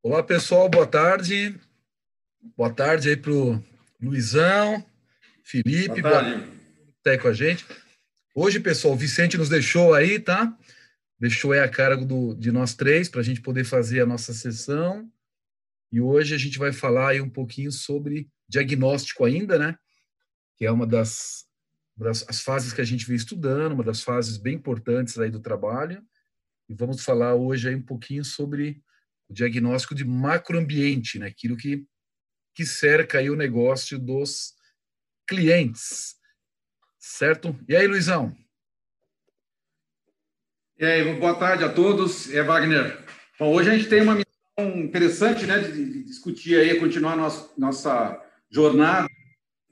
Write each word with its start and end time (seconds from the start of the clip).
Olá, 0.00 0.22
pessoal, 0.22 0.68
boa 0.68 0.86
tarde. 0.86 1.58
Boa 2.56 2.72
tarde 2.72 3.08
aí 3.08 3.16
para 3.16 3.32
o 3.32 3.60
Luizão, 4.00 4.86
Felipe, 5.42 6.00
boa 6.00 6.22
tarde. 6.22 6.36
Boa 6.36 6.58
tá 7.02 7.10
aí 7.10 7.18
com 7.18 7.26
a 7.26 7.32
gente. 7.32 7.66
Hoje, 8.32 8.60
pessoal, 8.60 8.94
o 8.94 8.96
Vicente 8.96 9.36
nos 9.36 9.48
deixou 9.48 9.92
aí, 9.92 10.20
tá? 10.20 10.56
Deixou 11.18 11.50
aí 11.50 11.58
a 11.58 11.68
cargo 11.68 12.04
do, 12.04 12.36
de 12.36 12.52
nós 12.52 12.74
três 12.74 13.08
para 13.08 13.20
a 13.20 13.24
gente 13.24 13.40
poder 13.40 13.64
fazer 13.64 14.00
a 14.00 14.06
nossa 14.06 14.32
sessão. 14.32 15.10
E 15.90 16.00
hoje 16.00 16.32
a 16.32 16.38
gente 16.38 16.60
vai 16.60 16.72
falar 16.72 17.08
aí 17.08 17.20
um 17.20 17.28
pouquinho 17.28 17.72
sobre 17.72 18.30
diagnóstico 18.48 19.24
ainda, 19.24 19.58
né? 19.58 19.76
Que 20.56 20.64
é 20.64 20.70
uma 20.70 20.86
das, 20.86 21.44
das 21.96 22.24
as 22.28 22.40
fases 22.40 22.72
que 22.72 22.80
a 22.80 22.84
gente 22.84 23.04
vem 23.04 23.16
estudando, 23.16 23.72
uma 23.72 23.84
das 23.84 24.00
fases 24.00 24.36
bem 24.36 24.54
importantes 24.54 25.18
aí 25.18 25.28
do 25.28 25.40
trabalho. 25.40 26.00
E 26.68 26.74
vamos 26.74 27.02
falar 27.02 27.34
hoje 27.34 27.68
aí 27.68 27.74
um 27.74 27.82
pouquinho 27.82 28.24
sobre 28.24 28.80
o 29.28 29.34
diagnóstico 29.34 29.94
de 29.94 30.04
macroambiente, 30.04 31.18
né? 31.18 31.26
Aquilo 31.26 31.56
que 31.56 31.86
que 32.58 32.66
cerca 32.66 33.18
aí 33.18 33.30
o 33.30 33.36
negócio 33.36 34.00
dos 34.00 34.52
clientes. 35.28 36.16
Certo? 36.98 37.56
E 37.68 37.76
aí, 37.76 37.86
Luizão? 37.86 38.36
E 40.76 40.84
aí, 40.84 41.14
boa 41.20 41.38
tarde 41.38 41.62
a 41.62 41.72
todos. 41.72 42.34
É 42.34 42.42
Wagner. 42.42 42.98
Bom, 43.38 43.54
hoje 43.54 43.70
a 43.70 43.76
gente 43.76 43.88
tem 43.88 44.02
uma 44.02 44.16
missão 44.16 44.76
interessante, 44.76 45.46
né, 45.46 45.60
de 45.60 46.02
discutir 46.02 46.58
aí, 46.58 46.80
continuar 46.80 47.14
nossa, 47.14 47.48
nossa 47.56 48.20
jornada 48.50 49.08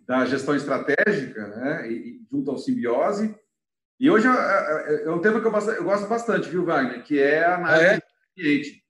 da 0.07 0.25
gestão 0.25 0.55
estratégica, 0.55 1.45
né, 1.49 1.91
e, 1.91 2.25
junto 2.31 2.53
ao 2.53 2.59
simbiose. 2.59 3.35
E 3.99 4.09
hoje 4.09 4.29
é, 4.29 4.31
é, 4.31 5.05
é 5.07 5.11
um 5.11 5.21
tema 5.21 5.41
que 5.41 5.47
eu, 5.49 5.53
eu, 5.53 5.83
gosto 5.83 6.07
bastante, 6.07 6.49
viu, 6.49 6.65
Wagner? 6.65 7.03
Que 7.03 7.19
é 7.19 7.45
a 7.45 7.57
análise 7.57 7.85
ah, 7.85 7.93
é? 7.95 7.97
do 7.97 8.03
cliente. 8.37 8.86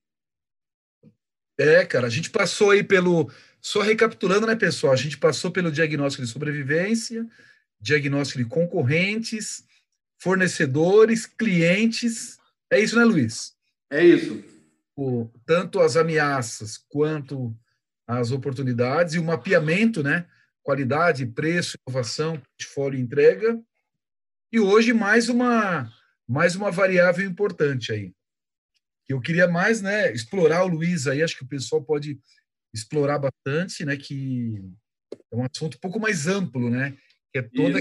É, 1.58 1.84
cara, 1.84 2.06
a 2.06 2.10
gente 2.10 2.30
passou 2.30 2.70
aí 2.70 2.82
pelo 2.82 3.30
só 3.60 3.80
recapitulando, 3.80 4.46
né, 4.46 4.54
pessoal? 4.54 4.92
A 4.92 4.96
gente 4.96 5.18
passou 5.18 5.50
pelo 5.50 5.72
diagnóstico 5.72 6.24
de 6.24 6.30
sobrevivência, 6.30 7.26
diagnóstico 7.80 8.38
de 8.38 8.48
concorrentes, 8.48 9.64
fornecedores, 10.18 11.26
clientes. 11.26 12.38
É 12.70 12.78
isso, 12.78 12.96
né, 12.96 13.04
Luiz? 13.04 13.54
É 13.90 14.04
isso. 14.04 14.42
O, 14.96 15.28
tanto 15.44 15.80
as 15.80 15.96
ameaças 15.96 16.78
quanto 16.88 17.54
as 18.06 18.30
oportunidades 18.30 19.14
e 19.14 19.18
o 19.18 19.24
mapeamento, 19.24 20.02
né? 20.02 20.26
Qualidade, 20.62 21.26
preço, 21.26 21.76
inovação, 21.86 22.38
portfólio 22.38 22.98
e 22.98 23.02
entrega. 23.02 23.60
E 24.52 24.60
hoje 24.60 24.92
mais 24.92 25.28
uma 25.28 25.92
mais 26.28 26.56
uma 26.56 26.70
variável 26.70 27.24
importante 27.26 27.92
aí. 27.92 28.12
Eu 29.08 29.20
queria 29.20 29.46
mais, 29.46 29.80
né, 29.80 30.12
explorar 30.12 30.64
o 30.64 30.68
Luiz 30.68 31.06
aí, 31.06 31.22
acho 31.22 31.36
que 31.36 31.44
o 31.44 31.48
pessoal 31.48 31.82
pode 31.82 32.18
explorar 32.74 33.18
bastante, 33.18 33.84
né? 33.84 33.96
Que 33.96 34.62
é 35.32 35.36
um 35.36 35.44
assunto 35.44 35.76
um 35.76 35.80
pouco 35.80 35.98
mais 36.00 36.26
amplo, 36.26 36.68
né? 36.68 36.96
Que 37.32 37.38
é 37.38 37.42
toda 37.42 37.78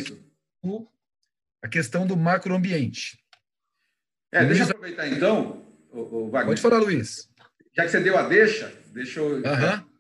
a 1.62 1.68
questão 1.68 2.06
do 2.06 2.16
macroambiente. 2.16 3.20
É, 4.31 4.46
deixa 4.46 4.64
eu 4.64 4.70
aproveitar 4.70 5.08
então, 5.08 5.66
o, 5.92 6.00
o 6.00 6.30
Wagner. 6.30 6.48
Pode 6.48 6.62
falar, 6.62 6.80
Luiz. 6.80 7.30
Já 7.76 7.84
que 7.84 7.90
você 7.90 8.00
deu 8.00 8.18
a 8.18 8.28
deixa, 8.28 8.72
deixa 8.94 9.20
eu. 9.20 9.38
Uhum. 9.38 9.96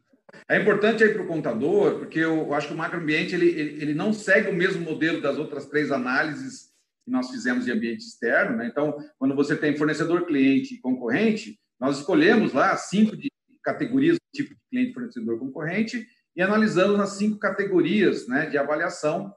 É 0.47 0.59
importante 0.59 1.03
aí 1.03 1.13
para 1.13 1.23
o 1.23 1.27
contador, 1.27 1.99
porque 1.99 2.19
eu 2.19 2.53
acho 2.53 2.67
que 2.67 2.73
o 2.73 2.77
macroambiente 2.77 3.33
ele, 3.33 3.47
ele, 3.47 3.81
ele 3.81 3.93
não 3.93 4.13
segue 4.13 4.49
o 4.49 4.55
mesmo 4.55 4.81
modelo 4.81 5.21
das 5.21 5.37
outras 5.37 5.65
três 5.67 5.91
análises 5.91 6.74
que 7.05 7.11
nós 7.11 7.29
fizemos 7.29 7.63
de 7.63 7.71
ambiente 7.71 8.01
externo. 8.01 8.57
Né? 8.57 8.67
Então, 8.67 8.97
quando 9.17 9.35
você 9.35 9.55
tem 9.55 9.77
fornecedor, 9.77 10.25
cliente 10.25 10.73
e 10.73 10.81
concorrente, 10.81 11.59
nós 11.79 11.99
escolhemos 11.99 12.51
lá 12.51 12.75
cinco 12.75 13.15
categorias 13.63 14.17
do 14.17 14.37
tipo 14.37 14.53
de 14.53 14.61
cliente, 14.69 14.93
fornecedor, 14.93 15.39
concorrente 15.39 16.07
e 16.35 16.41
analisamos 16.41 16.99
as 16.99 17.11
cinco 17.11 17.39
categorias 17.39 18.27
né, 18.27 18.47
de 18.47 18.57
avaliação, 18.57 19.33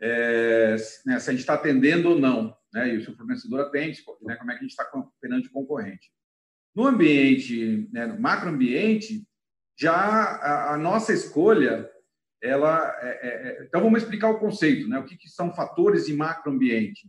é, 0.00 0.76
né, 1.04 1.18
se 1.18 1.28
a 1.28 1.32
gente 1.32 1.40
está 1.40 1.54
atendendo 1.54 2.10
ou 2.10 2.18
não, 2.18 2.56
né, 2.72 2.94
e 2.94 3.04
se 3.04 3.10
o 3.10 3.16
fornecedor 3.16 3.60
atende, 3.60 4.02
né, 4.22 4.36
como 4.36 4.50
é 4.50 4.54
que 4.54 4.60
a 4.60 4.62
gente 4.62 4.70
está 4.70 4.90
perante 5.20 5.48
o 5.48 5.52
concorrente. 5.52 6.10
No 6.74 6.86
ambiente, 6.86 7.88
né, 7.92 8.06
no 8.06 8.18
macroambiente, 8.18 9.26
já 9.78 9.94
a, 9.94 10.74
a, 10.74 10.78
nossa 10.78 11.12
escolha, 11.12 11.90
ela, 12.42 12.96
é, 13.02 13.08
é, 13.08 13.28
é 13.28 13.64
então 13.64 13.82
vamos 13.82 14.02
explicar 14.02 14.30
o 14.30 14.38
conceito, 14.38 14.88
né, 14.88 14.98
o 14.98 15.04
que, 15.04 15.16
que 15.16 15.28
são 15.28 15.54
fatores 15.54 16.06
de 16.06 16.14
macroambiente. 16.14 17.08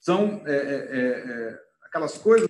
São 0.00 0.42
é, 0.46 0.54
é, 0.54 1.58
aquelas 1.82 2.16
coisas 2.16 2.48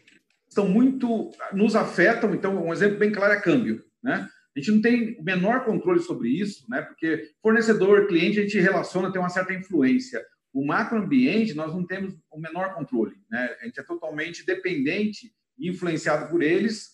estão 0.49 0.69
muito 0.69 1.31
nos 1.53 1.75
afetam. 1.75 2.35
Então, 2.35 2.65
um 2.65 2.73
exemplo 2.73 2.99
bem 2.99 3.13
claro 3.13 3.33
é 3.33 3.41
câmbio, 3.41 3.85
né? 4.03 4.29
A 4.55 4.59
gente 4.59 4.73
não 4.73 4.81
tem 4.81 5.17
o 5.19 5.23
menor 5.23 5.65
controle 5.65 6.01
sobre 6.01 6.29
isso, 6.29 6.65
né? 6.69 6.83
Porque 6.83 7.31
fornecedor, 7.43 8.07
cliente, 8.07 8.39
a 8.39 8.43
gente 8.43 8.59
relaciona, 8.59 9.13
tem 9.13 9.21
uma 9.21 9.29
certa 9.29 9.53
influência. 9.53 10.25
O 10.53 10.67
macroambiente, 10.67 11.55
nós 11.55 11.75
não 11.75 11.87
temos 11.87 12.15
o 12.31 12.41
menor 12.41 12.75
controle, 12.75 13.17
né? 13.31 13.55
A 13.61 13.65
gente 13.65 13.81
é 13.81 13.83
totalmente 13.83 14.45
dependente 14.45 15.33
e 15.59 15.69
influenciado 15.69 16.31
por 16.31 16.43
eles, 16.43 16.91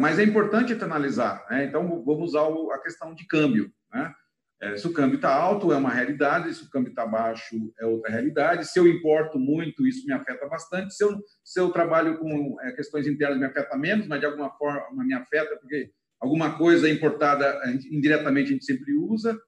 mas 0.00 0.18
é 0.18 0.22
importante 0.24 0.72
analisar, 0.82 1.46
né? 1.50 1.64
Então, 1.64 2.02
vamos 2.04 2.30
usar 2.30 2.46
a 2.74 2.78
questão 2.82 3.14
de 3.14 3.26
câmbio, 3.26 3.72
né? 3.92 4.14
É, 4.60 4.76
se 4.76 4.88
o 4.88 4.92
câmbio 4.92 5.16
está 5.16 5.32
alto, 5.32 5.72
é 5.72 5.76
uma 5.76 5.90
realidade, 5.90 6.52
se 6.52 6.64
o 6.64 6.70
câmbio 6.70 6.90
está 6.90 7.06
baixo, 7.06 7.72
é 7.78 7.86
outra 7.86 8.10
realidade. 8.10 8.66
Se 8.66 8.78
eu 8.78 8.88
importo 8.88 9.38
muito, 9.38 9.86
isso 9.86 10.04
me 10.04 10.12
afeta 10.12 10.48
bastante. 10.48 10.94
Se 10.94 11.04
eu, 11.04 11.16
se 11.44 11.60
eu 11.60 11.70
trabalho 11.70 12.18
com 12.18 12.56
é, 12.62 12.72
questões 12.72 13.06
internas, 13.06 13.38
me 13.38 13.46
afeta 13.46 13.76
menos, 13.76 14.08
mas 14.08 14.18
de 14.18 14.26
alguma 14.26 14.50
forma 14.50 15.04
me 15.04 15.14
afeta, 15.14 15.56
porque 15.58 15.92
alguma 16.20 16.58
coisa 16.58 16.90
importada 16.90 17.56
indiretamente 17.88 18.48
a 18.48 18.52
gente 18.54 18.64
sempre 18.64 18.92
usa. 18.96 19.38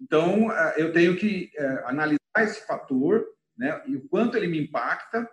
Então, 0.00 0.52
é, 0.52 0.74
eu 0.78 0.92
tenho 0.92 1.16
que 1.16 1.50
é, 1.56 1.66
analisar 1.86 2.20
esse 2.38 2.64
fator 2.64 3.26
né, 3.58 3.82
e 3.86 3.96
o 3.96 4.08
quanto 4.08 4.36
ele 4.36 4.46
me 4.46 4.62
impacta 4.62 5.28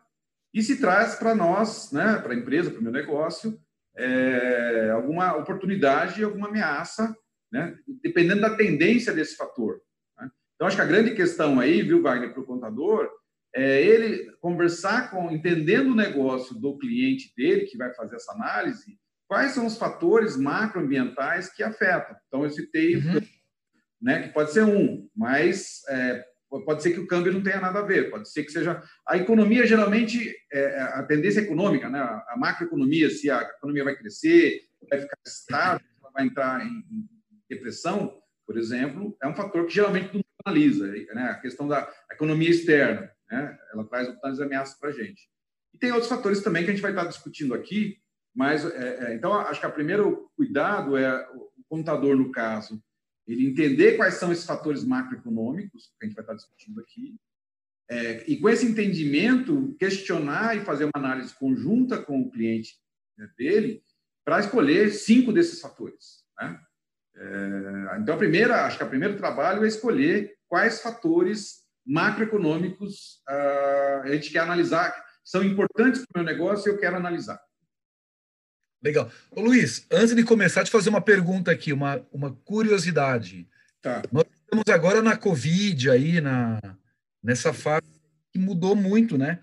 e 0.51 0.63
se 0.63 0.81
traz 0.81 1.13
para 1.13 1.35
nós, 1.35 1.91
né, 1.91 2.17
para 2.23 2.33
a 2.33 2.35
empresa, 2.35 2.71
para 2.71 2.79
o 2.79 2.83
meu 2.83 2.91
negócio, 2.91 3.59
é, 3.95 4.89
alguma 4.91 5.35
oportunidade, 5.35 6.23
alguma 6.23 6.47
ameaça 6.47 7.15
né? 7.51 7.77
dependendo 8.03 8.41
da 8.41 8.55
tendência 8.55 9.13
desse 9.13 9.35
fator. 9.35 9.79
Né? 10.19 10.29
Então, 10.55 10.67
acho 10.67 10.75
que 10.75 10.81
a 10.81 10.87
grande 10.87 11.15
questão 11.15 11.59
aí, 11.59 11.81
viu, 11.81 12.01
Wagner, 12.01 12.33
para 12.33 12.41
o 12.41 12.45
contador, 12.45 13.09
é 13.55 13.81
ele 13.81 14.31
conversar 14.39 15.09
com, 15.09 15.31
entendendo 15.31 15.91
o 15.91 15.95
negócio 15.95 16.59
do 16.59 16.77
cliente 16.77 17.33
dele, 17.35 17.65
que 17.65 17.77
vai 17.77 17.93
fazer 17.93 18.15
essa 18.15 18.33
análise, 18.33 18.97
quais 19.27 19.51
são 19.51 19.65
os 19.65 19.77
fatores 19.77 20.37
macroambientais 20.37 21.51
que 21.53 21.63
afetam. 21.63 22.15
Então, 22.27 22.43
eu 22.43 22.49
citei, 22.49 22.97
uhum. 22.97 23.21
né, 24.01 24.23
que 24.23 24.33
pode 24.33 24.51
ser 24.51 24.63
um, 24.63 25.09
mas 25.15 25.81
é, 25.89 26.23
pode 26.65 26.83
ser 26.83 26.91
que 26.91 26.99
o 26.99 27.07
câmbio 27.07 27.33
não 27.33 27.43
tenha 27.43 27.59
nada 27.59 27.79
a 27.79 27.85
ver, 27.85 28.09
pode 28.09 28.31
ser 28.31 28.43
que 28.43 28.51
seja... 28.51 28.81
A 29.07 29.17
economia, 29.17 29.65
geralmente, 29.65 30.33
é, 30.51 30.81
a 30.81 31.03
tendência 31.03 31.41
econômica, 31.41 31.89
né, 31.89 31.99
a 31.99 32.35
macroeconomia, 32.37 33.09
se 33.09 33.29
a 33.29 33.41
economia 33.41 33.83
vai 33.83 33.95
crescer, 33.95 34.61
vai 34.89 34.99
ficar 34.99 35.17
estável, 35.25 35.87
vai 36.13 36.25
entrar 36.25 36.65
em, 36.65 36.83
depressão, 37.49 38.17
por 38.45 38.57
exemplo, 38.57 39.15
é 39.21 39.27
um 39.27 39.35
fator 39.35 39.65
que 39.65 39.73
geralmente 39.73 40.13
não 40.13 40.23
analisa. 40.45 40.87
Né? 40.87 41.23
A 41.23 41.35
questão 41.35 41.67
da 41.67 41.91
economia 42.11 42.49
externa, 42.49 43.11
né? 43.29 43.57
ela 43.73 43.83
traz 43.85 44.07
outras 44.07 44.39
ameaças 44.39 44.79
para 44.79 44.89
a 44.89 44.93
gente. 44.93 45.29
E 45.73 45.77
tem 45.77 45.91
outros 45.91 46.09
fatores 46.09 46.41
também 46.41 46.63
que 46.63 46.69
a 46.69 46.73
gente 46.73 46.81
vai 46.81 46.91
estar 46.91 47.05
discutindo 47.05 47.53
aqui, 47.53 47.99
mas, 48.35 48.63
é, 48.65 49.11
é, 49.11 49.15
então, 49.15 49.33
acho 49.33 49.59
que 49.59 49.65
o 49.65 49.71
primeiro 49.71 50.31
cuidado 50.35 50.95
é 50.95 51.27
o 51.31 51.51
contador, 51.67 52.15
no 52.15 52.31
caso, 52.31 52.81
ele 53.25 53.47
entender 53.47 53.97
quais 53.97 54.13
são 54.13 54.31
esses 54.31 54.45
fatores 54.45 54.83
macroeconômicos 54.83 55.87
que 55.87 56.05
a 56.05 56.07
gente 56.07 56.15
vai 56.15 56.23
estar 56.23 56.35
discutindo 56.35 56.79
aqui, 56.79 57.17
é, 57.89 58.29
e 58.29 58.37
com 58.39 58.49
esse 58.49 58.65
entendimento, 58.65 59.75
questionar 59.79 60.55
e 60.55 60.61
fazer 60.61 60.85
uma 60.85 60.91
análise 60.95 61.33
conjunta 61.33 62.01
com 62.01 62.21
o 62.21 62.29
cliente 62.29 62.75
né, 63.17 63.29
dele 63.37 63.81
para 64.25 64.39
escolher 64.39 64.91
cinco 64.91 65.31
desses 65.31 65.61
fatores. 65.61 66.23
Né? 66.39 66.59
É, 67.19 67.97
então, 67.99 68.13
a 68.13 68.17
primeira, 68.17 68.65
acho 68.65 68.77
que 68.77 68.83
o 68.83 68.89
primeiro 68.89 69.17
trabalho 69.17 69.65
é 69.65 69.67
escolher 69.67 70.35
quais 70.47 70.81
fatores 70.81 71.65
macroeconômicos 71.85 73.21
uh, 73.27 74.03
a 74.03 74.09
gente 74.11 74.29
quer 74.29 74.39
analisar, 74.39 74.93
são 75.23 75.43
importantes 75.43 76.05
para 76.05 76.21
o 76.21 76.23
meu 76.23 76.33
negócio 76.33 76.69
e 76.69 76.73
eu 76.73 76.77
quero 76.77 76.95
analisar. 76.95 77.39
Legal. 78.83 79.09
Ô, 79.31 79.41
Luiz, 79.41 79.87
antes 79.91 80.15
de 80.15 80.23
começar, 80.23 80.63
te 80.63 80.69
fazer 80.69 80.89
uma 80.89 81.01
pergunta 81.01 81.49
aqui, 81.49 81.73
uma, 81.73 82.05
uma 82.11 82.31
curiosidade. 82.45 83.49
Tá. 83.81 84.03
Nós 84.11 84.25
estamos 84.43 84.65
agora 84.69 85.01
na 85.01 85.17
Covid, 85.17 85.89
aí, 85.89 86.21
na, 86.21 86.59
nessa 87.23 87.51
fase 87.51 87.87
que 88.31 88.37
mudou 88.37 88.75
muito, 88.75 89.17
né? 89.17 89.39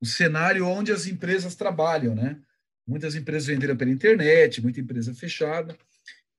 O 0.00 0.06
cenário 0.06 0.66
onde 0.66 0.92
as 0.92 1.06
empresas 1.06 1.54
trabalham, 1.54 2.14
né? 2.14 2.38
Muitas 2.86 3.14
empresas 3.14 3.46
venderam 3.46 3.76
pela 3.76 3.90
internet, 3.90 4.60
muita 4.60 4.80
empresa 4.80 5.14
fechada 5.14 5.76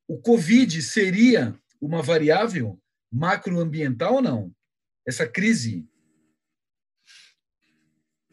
o 0.10 0.18
Covid 0.18 0.82
seria 0.82 1.56
uma 1.80 2.02
variável 2.02 2.80
macroambiental 3.12 4.16
ou 4.16 4.22
não? 4.24 4.52
Essa 5.08 5.28
crise? 5.28 5.88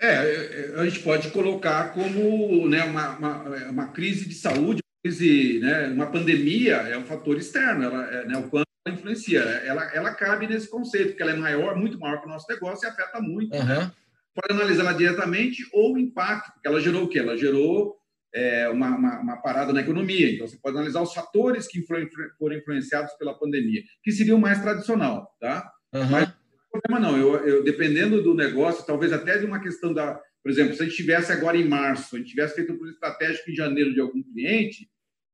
É, 0.00 0.72
a 0.76 0.84
gente 0.86 1.00
pode 1.00 1.30
colocar 1.30 1.92
como 1.92 2.66
né, 2.66 2.82
uma, 2.82 3.18
uma, 3.18 3.42
uma 3.68 3.88
crise 3.88 4.26
de 4.26 4.34
saúde, 4.34 4.82
crise, 5.02 5.60
né, 5.60 5.88
uma 5.88 6.10
pandemia 6.10 6.76
é 6.76 6.96
um 6.96 7.04
fator 7.04 7.36
externo, 7.36 7.84
ela, 7.84 8.10
é, 8.10 8.26
né, 8.26 8.38
o 8.38 8.48
quanto 8.48 8.66
ela 8.86 8.96
influencia. 8.96 9.40
Ela, 9.40 9.84
ela 9.94 10.14
cabe 10.14 10.46
nesse 10.46 10.70
conceito, 10.70 11.08
porque 11.08 11.22
ela 11.22 11.32
é 11.32 11.36
maior, 11.36 11.76
muito 11.76 11.98
maior 11.98 12.20
que 12.20 12.26
o 12.26 12.30
nosso 12.30 12.50
negócio 12.50 12.86
e 12.86 12.90
afeta 12.90 13.20
muito. 13.20 13.54
Uhum. 13.54 13.64
Né? 13.64 13.92
Pode 14.34 14.52
analisar 14.58 14.82
ela 14.82 14.92
diretamente 14.94 15.66
ou 15.72 15.94
o 15.94 15.98
impacto, 15.98 16.52
porque 16.52 16.68
ela 16.68 16.80
gerou 16.80 17.04
o 17.04 17.08
quê? 17.08 17.18
Ela 17.18 17.36
gerou 17.36 17.96
é, 18.34 18.68
uma, 18.68 18.96
uma, 18.96 19.20
uma, 19.20 19.36
parada 19.38 19.72
na 19.72 19.80
economia. 19.80 20.30
Então, 20.30 20.46
você 20.46 20.58
pode 20.58 20.76
analisar 20.76 21.00
os 21.00 21.14
fatores 21.14 21.66
que 21.66 21.82
foram 21.82 22.56
influenciados 22.56 23.12
pela 23.14 23.38
pandemia, 23.38 23.82
que 24.02 24.12
seria 24.12 24.36
o 24.36 24.40
mais 24.40 24.60
tradicional, 24.60 25.34
tá? 25.40 25.70
Uhum. 25.94 26.06
Mas 26.10 26.28
não 26.28 26.80
problema 26.80 27.00
não. 27.00 27.18
Eu, 27.18 27.46
eu, 27.46 27.64
dependendo 27.64 28.22
do 28.22 28.34
negócio, 28.34 28.84
talvez 28.86 29.12
até 29.12 29.38
de 29.38 29.46
uma 29.46 29.60
questão 29.60 29.92
da... 29.92 30.20
Por 30.42 30.50
exemplo, 30.50 30.74
se 30.74 30.82
a 30.82 30.84
gente 30.84 30.96
tivesse 30.96 31.32
agora 31.32 31.56
em 31.56 31.66
março, 31.66 32.14
a 32.14 32.18
gente 32.18 32.30
tivesse 32.30 32.54
feito 32.54 32.72
um 32.72 32.76
plano 32.76 32.92
estratégico 32.92 33.50
em 33.50 33.54
janeiro 33.54 33.92
de 33.92 34.00
algum 34.00 34.22
cliente, 34.22 34.88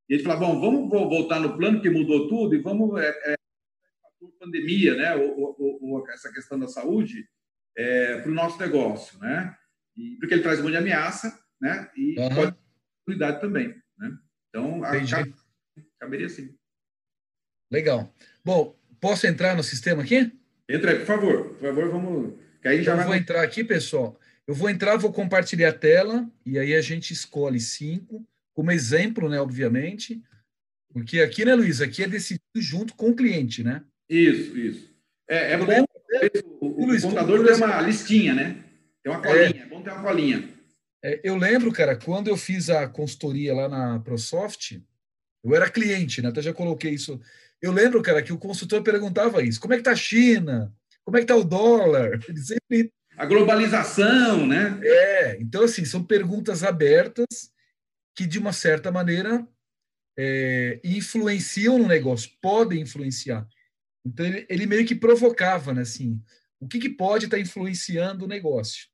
e 0.09 0.15
ele 0.15 0.23
falar, 0.23 0.37
bom, 0.37 0.59
vamos 0.59 0.89
voltar 0.89 1.39
no 1.39 1.55
plano 1.55 1.81
que 1.81 1.89
mudou 1.89 2.27
tudo 2.27 2.55
e 2.55 2.59
vamos... 2.59 2.99
É, 2.99 3.33
é, 3.33 3.35
pandemia, 4.39 4.95
né? 4.95 5.15
Ou, 5.15 5.57
ou, 5.57 5.79
ou, 5.81 6.09
essa 6.09 6.31
questão 6.31 6.59
da 6.59 6.67
saúde 6.67 7.25
é, 7.77 8.17
para 8.17 8.31
o 8.31 8.33
nosso 8.33 8.59
negócio, 8.59 9.17
né? 9.19 9.55
E, 9.95 10.17
porque 10.17 10.33
ele 10.33 10.43
traz 10.43 10.59
um 10.59 10.63
monte 10.63 10.71
de 10.71 10.77
ameaça, 10.77 11.37
né? 11.61 11.89
E 11.95 12.19
uhum. 12.19 12.35
pode 12.35 12.62
oportunidade 13.03 13.41
também, 13.41 13.75
né? 13.97 14.17
Então, 14.49 14.83
a, 14.83 14.91
caberia 15.99 16.29
sim. 16.29 16.55
Legal. 17.71 18.13
Bom, 18.43 18.77
posso 18.99 19.27
entrar 19.27 19.55
no 19.55 19.63
sistema 19.63 20.03
aqui? 20.03 20.31
Entra 20.69 20.91
aí, 20.91 20.99
por 20.99 21.05
favor. 21.05 21.49
Por 21.49 21.59
favor, 21.59 21.89
vamos. 21.89 22.33
Que 22.61 22.67
aí 22.67 22.83
já 22.83 22.93
Eu 22.93 22.97
vai... 22.97 23.05
vou 23.05 23.15
entrar 23.15 23.43
aqui, 23.43 23.63
pessoal. 23.63 24.19
Eu 24.47 24.53
vou 24.53 24.69
entrar, 24.69 24.97
vou 24.97 25.11
compartilhar 25.11 25.69
a 25.69 25.73
tela 25.73 26.29
e 26.45 26.59
aí 26.59 26.73
a 26.73 26.81
gente 26.81 27.11
escolhe 27.11 27.59
cinco, 27.59 28.25
como 28.53 28.71
exemplo, 28.71 29.29
né? 29.29 29.39
Obviamente. 29.39 30.21
Porque 30.91 31.21
aqui, 31.21 31.43
né, 31.43 31.55
Luiz? 31.55 31.81
Aqui 31.81 32.03
é 32.03 32.07
decidido 32.07 32.43
junto 32.57 32.93
com 32.95 33.09
o 33.09 33.15
cliente, 33.15 33.63
né? 33.63 33.83
Isso, 34.09 34.57
isso. 34.57 34.93
É, 35.27 35.53
é 35.53 35.57
bom. 35.57 35.65
Lembro, 35.65 35.89
o, 36.61 36.83
o, 36.83 36.85
Luiz, 36.85 37.03
contador 37.03 37.43
tem 37.43 37.55
uma 37.55 37.81
listinha, 37.81 38.35
né? 38.35 38.63
Tem 39.01 39.11
uma 39.11 39.21
colinha. 39.21 39.45
É, 39.45 39.59
é 39.59 39.65
bom 39.65 39.81
ter 39.81 39.91
uma 39.91 40.03
colinha. 40.03 40.52
É, 41.03 41.19
eu 41.23 41.35
lembro, 41.35 41.71
cara, 41.71 41.97
quando 41.97 42.29
eu 42.29 42.37
fiz 42.37 42.69
a 42.69 42.87
consultoria 42.87 43.53
lá 43.53 43.67
na 43.67 43.99
ProSoft, 43.99 44.79
eu 45.43 45.53
era 45.53 45.69
cliente, 45.69 46.21
né? 46.21 46.29
Até 46.29 46.41
já 46.41 46.53
coloquei 46.53 46.91
isso. 46.91 47.19
Eu 47.61 47.73
lembro, 47.73 48.01
cara, 48.01 48.23
que 48.23 48.31
o 48.31 48.37
consultor 48.37 48.81
perguntava 48.81 49.43
isso: 49.43 49.59
como 49.59 49.73
é 49.73 49.77
que 49.77 49.83
tá 49.83 49.91
a 49.91 49.95
China? 49.95 50.73
Como 51.03 51.17
é 51.17 51.19
que 51.19 51.27
tá 51.27 51.35
o 51.35 51.43
dólar? 51.43 52.19
Ele 52.27 52.39
sempre. 52.39 52.91
A 53.17 53.25
globalização, 53.25 54.47
né? 54.47 54.79
É, 54.81 55.37
então, 55.39 55.63
assim, 55.63 55.85
são 55.85 56.03
perguntas 56.03 56.63
abertas 56.63 57.51
que, 58.15 58.25
de 58.25 58.39
uma 58.39 58.53
certa 58.53 58.91
maneira, 58.91 59.45
é, 60.17 60.79
influenciam 60.83 61.77
no 61.77 61.87
negócio, 61.87 62.31
podem 62.41 62.81
influenciar. 62.81 63.47
Então, 64.05 64.25
ele, 64.25 64.45
ele, 64.49 64.65
meio 64.65 64.85
que 64.85 64.95
provocava, 64.95 65.73
né? 65.73 65.81
Assim, 65.81 66.19
o 66.59 66.67
que, 66.67 66.79
que 66.79 66.89
pode 66.89 67.25
estar 67.25 67.37
tá 67.37 67.41
influenciando 67.41 68.25
o 68.25 68.27
negócio? 68.27 68.87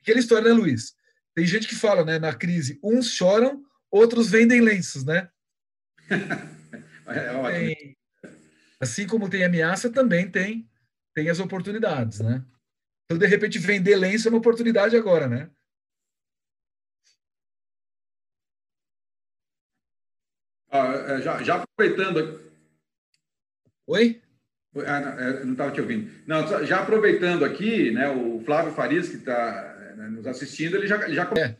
Aquela 0.00 0.20
história, 0.20 0.48
né, 0.48 0.54
Luiz? 0.54 0.94
Tem 1.40 1.46
gente 1.46 1.66
que 1.66 1.74
fala, 1.74 2.04
né, 2.04 2.18
na 2.18 2.34
crise, 2.34 2.78
uns 2.84 3.12
choram, 3.12 3.64
outros 3.90 4.28
vendem 4.28 4.60
lenços, 4.60 5.06
né? 5.06 5.30
é 7.08 7.50
tem, 7.50 7.96
assim 8.78 9.06
como 9.06 9.30
tem 9.30 9.42
ameaça, 9.42 9.90
também 9.90 10.30
tem 10.30 10.68
tem 11.14 11.30
as 11.30 11.40
oportunidades, 11.40 12.20
né? 12.20 12.44
Então, 13.06 13.16
de 13.16 13.26
repente, 13.26 13.58
vender 13.58 13.96
lenço 13.96 14.28
é 14.28 14.30
uma 14.30 14.36
oportunidade 14.36 14.94
agora, 14.94 15.26
né? 15.28 15.50
Ah, 20.70 20.92
é, 20.92 21.22
já, 21.22 21.42
já 21.42 21.62
aproveitando. 21.62 22.52
Oi? 23.86 24.22
Ah, 24.86 25.00
não 25.42 25.52
estava 25.52 25.70
é, 25.70 25.72
te 25.72 25.80
ouvindo. 25.80 26.12
Não, 26.26 26.66
já 26.66 26.82
aproveitando 26.82 27.46
aqui, 27.46 27.90
né, 27.92 28.10
o 28.10 28.42
Flávio 28.44 28.74
Farias, 28.74 29.08
que 29.08 29.16
está 29.16 29.79
né, 30.00 30.08
nos 30.08 30.26
assistindo, 30.26 30.76
ele 30.76 30.86
já. 30.86 30.96
Ele 31.04 31.14
já... 31.14 31.30
É. 31.36 31.56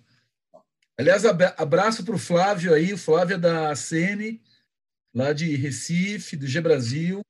Aliás, 0.98 1.24
abraço 1.24 2.04
para 2.04 2.14
o 2.14 2.18
Flávio 2.18 2.74
aí, 2.74 2.92
o 2.92 2.98
Flávio 2.98 3.34
é 3.34 3.38
da 3.38 3.74
CN, 3.74 4.38
lá 5.14 5.32
de 5.32 5.54
Recife, 5.56 6.36
do 6.36 6.46
G 6.46 6.60
Brasil, 6.60 7.22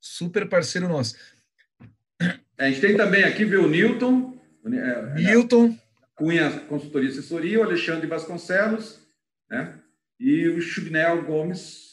super 0.00 0.48
parceiro 0.48 0.88
nosso. 0.88 1.16
A 2.56 2.68
gente 2.68 2.80
tem 2.80 2.96
também 2.96 3.24
aqui, 3.24 3.44
viu, 3.44 3.64
o 3.64 3.68
Newton. 3.68 4.38
É, 4.64 5.14
Newton. 5.14 5.78
Cunha 6.14 6.50
Consultoria 6.60 7.08
e 7.08 7.12
Assessoria, 7.12 7.60
o 7.60 7.62
Alexandre 7.62 8.06
Vasconcelos, 8.06 9.06
né? 9.50 9.78
E 10.18 10.48
o 10.48 10.60
Chubnel 10.60 11.24
Gomes, 11.24 11.92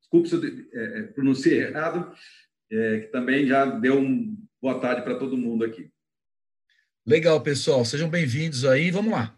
desculpe 0.00 0.28
se 0.28 0.34
eu 0.34 0.42
é, 0.72 0.98
é, 0.98 1.02
pronunciei 1.04 1.62
errado, 1.62 2.12
é, 2.70 3.00
que 3.00 3.06
também 3.08 3.46
já 3.46 3.64
deu 3.64 3.98
um 3.98 4.36
boa 4.60 4.80
tarde 4.80 5.02
para 5.02 5.18
todo 5.18 5.36
mundo 5.36 5.64
aqui. 5.64 5.90
Legal, 7.06 7.42
pessoal. 7.42 7.82
Sejam 7.84 8.10
bem-vindos 8.10 8.64
aí. 8.64 8.90
Vamos 8.90 9.12
lá. 9.12 9.34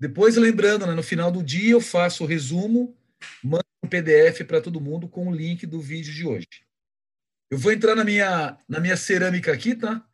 Depois, 0.00 0.36
lembrando, 0.36 0.86
né, 0.86 0.94
no 0.94 1.02
final 1.02 1.30
do 1.30 1.42
dia 1.42 1.72
eu 1.72 1.80
faço 1.80 2.24
o 2.24 2.26
resumo, 2.26 2.96
mando 3.42 3.64
um 3.84 3.88
PDF 3.88 4.42
para 4.46 4.60
todo 4.60 4.80
mundo 4.80 5.06
com 5.06 5.28
o 5.28 5.34
link 5.34 5.66
do 5.66 5.80
vídeo 5.80 6.12
de 6.12 6.26
hoje. 6.26 6.48
Eu 7.50 7.58
vou 7.58 7.72
entrar 7.72 7.94
na 7.94 8.04
minha, 8.04 8.58
na 8.66 8.80
minha 8.80 8.96
cerâmica 8.96 9.52
aqui, 9.52 9.76
tá? 9.76 10.06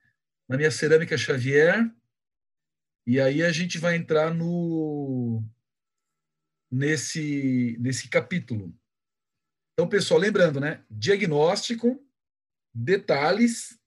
Na 0.49 0.57
minha 0.57 0.71
cerâmica 0.71 1.17
Xavier. 1.17 1.89
E 3.07 3.21
aí 3.21 3.43
a 3.43 3.53
gente 3.53 3.79
vai 3.79 3.95
entrar 3.95 4.35
no 4.35 5.43
nesse 6.71 7.77
nesse 7.81 8.09
capítulo. 8.09 8.75
Então, 9.73 9.89
pessoal, 9.89 10.19
lembrando, 10.21 10.61
né? 10.61 10.85
Diagnóstico, 10.91 12.05
detalhes, 12.75 13.79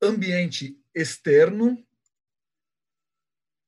ambiente 0.00 0.80
externo. 0.94 1.84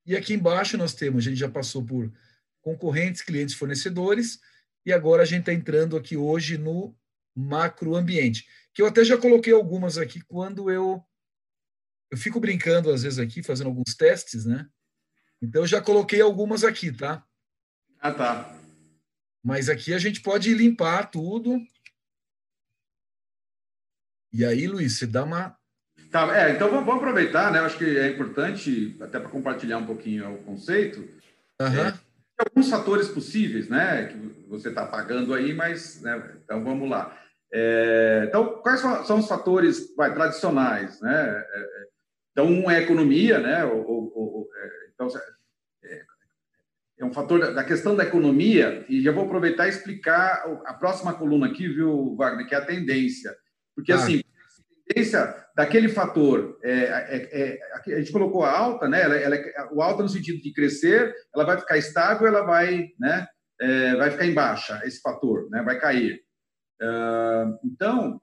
E 0.04 0.16
aqui 0.16 0.34
embaixo 0.34 0.76
nós 0.76 0.94
temos, 0.94 1.26
a 1.26 1.30
gente 1.30 1.38
já 1.38 1.48
passou 1.48 1.84
por 1.84 2.12
concorrentes, 2.60 3.22
clientes, 3.22 3.54
fornecedores, 3.54 4.40
e 4.84 4.92
agora 4.92 5.22
a 5.22 5.26
gente 5.26 5.40
está 5.40 5.52
entrando 5.52 5.96
aqui 5.96 6.16
hoje 6.16 6.56
no 6.56 6.96
macroambiente, 7.34 8.46
que 8.72 8.80
eu 8.80 8.86
até 8.86 9.04
já 9.04 9.18
coloquei 9.18 9.52
algumas 9.52 9.98
aqui 9.98 10.20
quando 10.22 10.70
eu 10.70 11.04
eu 12.08 12.16
fico 12.16 12.38
brincando 12.38 12.90
às 12.90 13.02
vezes 13.02 13.18
aqui, 13.18 13.42
fazendo 13.42 13.66
alguns 13.66 13.96
testes, 13.96 14.44
né? 14.44 14.68
Então 15.42 15.62
eu 15.62 15.66
já 15.66 15.82
coloquei 15.82 16.20
algumas 16.20 16.62
aqui, 16.62 16.92
tá? 16.92 17.26
Ah, 17.98 18.12
tá. 18.12 18.60
Mas 19.42 19.68
aqui 19.68 19.92
a 19.92 19.98
gente 19.98 20.20
pode 20.20 20.54
limpar 20.54 21.10
tudo. 21.10 21.58
E 24.32 24.44
aí, 24.44 24.66
Luiz, 24.66 24.98
você 24.98 25.06
dá 25.06 25.24
uma 25.24 25.55
Tá, 26.10 26.36
é, 26.36 26.52
então 26.52 26.68
vamos, 26.70 26.86
vamos, 26.86 27.02
aproveitar, 27.02 27.50
né? 27.50 27.58
Eu 27.58 27.64
acho 27.64 27.78
que 27.78 27.98
é 27.98 28.08
importante, 28.08 28.96
até 29.00 29.18
para 29.18 29.28
compartilhar 29.28 29.78
um 29.78 29.86
pouquinho 29.86 30.34
o 30.34 30.38
conceito, 30.38 31.00
uhum. 31.60 31.66
é, 31.66 31.94
alguns 32.38 32.70
fatores 32.70 33.08
possíveis, 33.08 33.68
né? 33.68 34.06
Que 34.06 34.46
você 34.48 34.68
está 34.68 34.86
pagando 34.86 35.34
aí, 35.34 35.54
mas, 35.54 36.00
né? 36.02 36.36
Então 36.44 36.62
vamos 36.62 36.88
lá. 36.88 37.16
É, 37.52 38.24
então, 38.28 38.60
quais 38.62 38.80
são, 38.80 39.18
os 39.18 39.28
fatores 39.28 39.94
vai, 39.96 40.12
tradicionais, 40.12 41.00
né? 41.00 41.44
É, 41.52 41.58
é 41.60 41.86
então, 42.32 42.46
um 42.46 42.70
é 42.70 42.76
a 42.76 42.82
economia, 42.82 43.38
né? 43.38 43.62
É, 43.62 44.88
então, 44.94 45.08
é, 45.84 46.02
é 46.98 47.04
um 47.04 47.12
fator 47.12 47.54
da, 47.54 47.64
questão 47.64 47.96
da 47.96 48.04
economia, 48.04 48.84
e 48.88 49.00
já 49.00 49.10
vou 49.10 49.24
aproveitar 49.24 49.66
e 49.66 49.70
explicar 49.70 50.44
a 50.66 50.74
próxima 50.74 51.14
coluna 51.14 51.46
aqui, 51.46 51.66
viu, 51.68 52.14
Wagner, 52.16 52.46
que 52.46 52.54
é 52.54 52.58
a 52.58 52.66
tendência. 52.66 53.34
Porque, 53.74 53.92
ah. 53.92 53.96
assim, 53.96 54.22
tendência 54.86 55.34
daquele 55.54 55.88
fator, 55.88 56.58
é, 56.62 56.72
é, 56.72 57.28
é, 57.32 57.94
a 57.94 57.98
gente 57.98 58.12
colocou 58.12 58.44
a 58.44 58.56
alta, 58.56 58.88
né? 58.88 59.02
Ela, 59.02 59.16
ela, 59.16 59.36
o 59.72 59.82
alta 59.82 60.02
no 60.02 60.08
sentido 60.08 60.40
de 60.40 60.52
crescer, 60.52 61.14
ela 61.34 61.44
vai 61.44 61.58
ficar 61.58 61.76
estável, 61.76 62.26
ela 62.26 62.42
vai, 62.42 62.88
né? 62.98 63.26
É, 63.60 63.96
vai 63.96 64.10
ficar 64.10 64.26
em 64.26 64.34
baixa, 64.34 64.80
esse 64.84 65.00
fator, 65.00 65.48
né? 65.50 65.62
Vai 65.62 65.78
cair. 65.78 66.20
Uh, 66.80 67.58
então, 67.64 68.20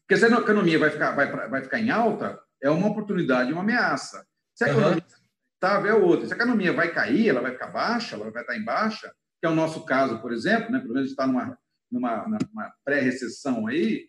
porque 0.00 0.16
se 0.16 0.24
a 0.24 0.38
economia 0.38 0.78
vai 0.78 0.90
ficar, 0.90 1.12
vai, 1.12 1.48
vai 1.48 1.62
ficar 1.62 1.80
em 1.80 1.90
alta, 1.90 2.38
é 2.62 2.70
uma 2.70 2.88
oportunidade 2.88 3.52
uma 3.52 3.62
ameaça. 3.62 4.24
Se 4.54 4.64
a 4.64 4.68
economia 4.68 5.02
uhum. 5.02 5.16
estável 5.54 5.90
é 5.90 5.94
outra. 5.94 6.26
Se 6.26 6.32
a 6.32 6.36
economia 6.36 6.72
vai 6.72 6.92
cair, 6.92 7.28
ela 7.28 7.40
vai 7.40 7.52
ficar 7.52 7.68
baixa, 7.68 8.14
ela 8.14 8.30
vai 8.30 8.42
estar 8.42 8.56
em 8.56 8.64
baixa, 8.64 9.12
que 9.40 9.46
é 9.46 9.48
o 9.48 9.54
nosso 9.54 9.84
caso, 9.84 10.20
por 10.20 10.32
exemplo, 10.32 10.70
né? 10.70 10.78
Pelo 10.78 10.94
menos 10.94 11.10
está 11.10 11.26
numa, 11.26 11.58
numa, 11.90 12.28
numa 12.28 12.72
pré-recessão 12.84 13.66
aí, 13.66 14.08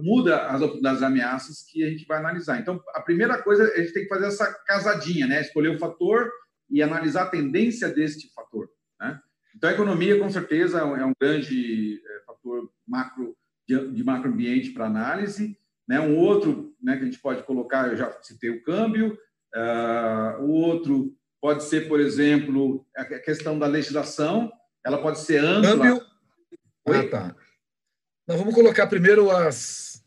muda 0.00 0.46
as, 0.46 0.80
das 0.80 1.02
ameaças 1.02 1.62
que 1.70 1.84
a 1.84 1.90
gente 1.90 2.06
vai 2.06 2.18
analisar. 2.18 2.58
Então, 2.58 2.80
a 2.94 3.00
primeira 3.00 3.42
coisa, 3.42 3.64
a 3.64 3.78
gente 3.78 3.92
tem 3.92 4.02
que 4.04 4.08
fazer 4.08 4.26
essa 4.26 4.52
casadinha, 4.66 5.26
né? 5.26 5.40
Escolher 5.40 5.68
o 5.68 5.78
fator 5.78 6.30
e 6.70 6.82
analisar 6.82 7.24
a 7.24 7.30
tendência 7.30 7.88
deste 7.88 8.32
fator. 8.32 8.68
Né? 9.00 9.20
Então, 9.54 9.70
a 9.70 9.72
economia, 9.72 10.18
com 10.18 10.30
certeza, 10.30 10.80
é 10.80 11.04
um 11.04 11.12
grande 11.20 12.00
é, 12.04 12.24
fator 12.26 12.70
macro 12.86 13.36
de, 13.68 13.92
de 13.92 14.04
macroambiente 14.04 14.70
para 14.70 14.86
análise. 14.86 15.56
Né? 15.86 16.00
Um 16.00 16.16
outro 16.16 16.74
né, 16.82 16.96
que 16.96 17.02
a 17.02 17.06
gente 17.06 17.20
pode 17.20 17.42
colocar, 17.44 17.88
eu 17.88 17.96
já 17.96 18.10
citei 18.22 18.50
o 18.50 18.62
câmbio. 18.62 19.18
Uh, 19.54 20.42
o 20.42 20.50
outro 20.50 21.14
pode 21.40 21.62
ser, 21.64 21.86
por 21.88 22.00
exemplo, 22.00 22.84
a 22.96 23.04
questão 23.04 23.58
da 23.58 23.66
legislação. 23.66 24.50
ela 24.84 25.00
pode 25.00 25.20
ser 25.20 25.38
ampla. 25.38 25.76
Câmbio... 25.76 26.06
Ah, 26.86 27.08
tá. 27.08 27.36
Nós 28.26 28.38
vamos 28.38 28.54
colocar 28.54 28.86
primeiro 28.86 29.30
as. 29.30 30.02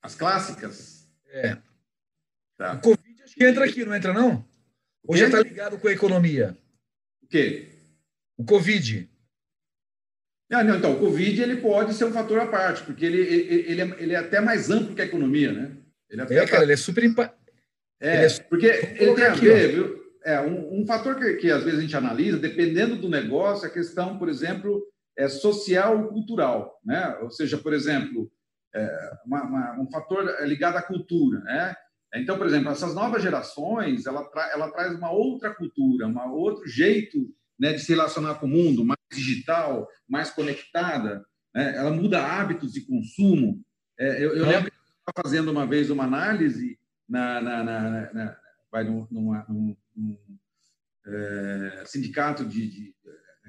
As 0.00 0.14
clássicas? 0.14 1.08
É. 1.28 1.56
Tá. 2.56 2.74
O 2.74 2.80
Covid 2.80 3.22
acho 3.22 3.34
que 3.34 3.44
entra 3.44 3.64
aqui, 3.64 3.84
não 3.84 3.94
entra, 3.94 4.12
não? 4.12 4.46
Ou 5.04 5.16
já 5.16 5.26
está 5.26 5.40
ligado 5.40 5.78
com 5.78 5.88
a 5.88 5.92
economia? 5.92 6.56
O 7.22 7.26
quê? 7.26 7.68
O 8.36 8.44
Covid. 8.44 9.10
Não, 10.48 10.62
não, 10.62 10.76
então, 10.76 10.94
o 10.94 11.00
Covid 11.00 11.42
ele 11.42 11.60
pode 11.60 11.92
ser 11.94 12.04
um 12.04 12.12
fator 12.12 12.38
à 12.38 12.46
parte, 12.46 12.84
porque 12.84 13.04
ele, 13.04 13.20
ele, 13.20 13.70
ele, 13.70 13.80
é, 13.80 14.02
ele 14.02 14.12
é 14.14 14.16
até 14.16 14.40
mais 14.40 14.70
amplo 14.70 14.94
que 14.94 15.02
a 15.02 15.06
economia, 15.06 15.52
né? 15.52 15.76
Ele 16.08 16.22
é, 16.22 16.36
é 16.36 16.46
cara, 16.46 16.62
ele 16.62 16.72
é 16.72 16.76
super... 16.76 17.02
Impa... 17.02 17.34
É, 17.98 18.26
é 18.26 18.40
porque 18.40 18.66
ele 18.66 19.14
tem 19.14 19.24
a 19.24 19.34
ver, 19.34 19.72
viu? 19.72 20.06
É, 20.24 20.40
um, 20.40 20.82
um 20.82 20.86
fator 20.86 21.16
que, 21.16 21.34
que 21.34 21.50
às 21.50 21.64
vezes 21.64 21.78
a 21.78 21.82
gente 21.82 21.96
analisa, 21.96 22.38
dependendo 22.38 22.96
do 22.96 23.08
negócio, 23.08 23.66
a 23.66 23.70
questão, 23.70 24.18
por 24.18 24.28
exemplo, 24.28 24.82
é 25.16 25.28
social 25.28 25.98
ou 25.98 26.08
cultural, 26.08 26.80
né? 26.84 27.16
Ou 27.22 27.30
seja, 27.30 27.56
por 27.56 27.72
exemplo, 27.72 28.30
é, 28.74 29.10
uma, 29.24 29.42
uma, 29.44 29.80
um 29.80 29.90
fator 29.90 30.24
ligado 30.42 30.76
à 30.76 30.82
cultura, 30.82 31.40
né? 31.40 31.74
Então, 32.14 32.36
por 32.38 32.46
exemplo, 32.46 32.70
essas 32.70 32.94
novas 32.94 33.22
gerações, 33.22 34.06
ela, 34.06 34.24
tra 34.24 34.50
ela 34.52 34.70
traz 34.70 34.94
uma 34.96 35.10
outra 35.10 35.54
cultura, 35.54 36.06
um 36.06 36.18
outro 36.32 36.66
jeito 36.66 37.18
né, 37.58 37.72
de 37.72 37.80
se 37.80 37.92
relacionar 37.92 38.36
com 38.36 38.46
o 38.46 38.48
mundo, 38.48 38.84
mais 38.84 38.98
digital, 39.12 39.88
mais 40.08 40.30
conectada. 40.30 41.24
Né? 41.54 41.76
Ela 41.76 41.90
muda 41.90 42.24
hábitos 42.24 42.72
de 42.72 42.82
consumo. 42.82 43.62
É, 43.98 44.24
eu, 44.24 44.36
eu 44.36 44.46
lembro 44.46 44.70
que 44.70 44.76
eu 44.76 45.10
estava 45.10 45.22
fazendo 45.22 45.50
uma 45.50 45.66
vez 45.66 45.90
uma 45.90 46.04
análise 46.04 46.78
na, 47.08 47.40
na, 47.40 47.64
na, 47.64 48.12
na 48.12 48.36
vai 48.70 48.84
num, 48.84 49.06
numa, 49.10 49.44
num, 49.48 49.76
num 49.94 50.18
é, 51.06 51.84
sindicato 51.86 52.44
de, 52.44 52.68
de, 52.68 52.94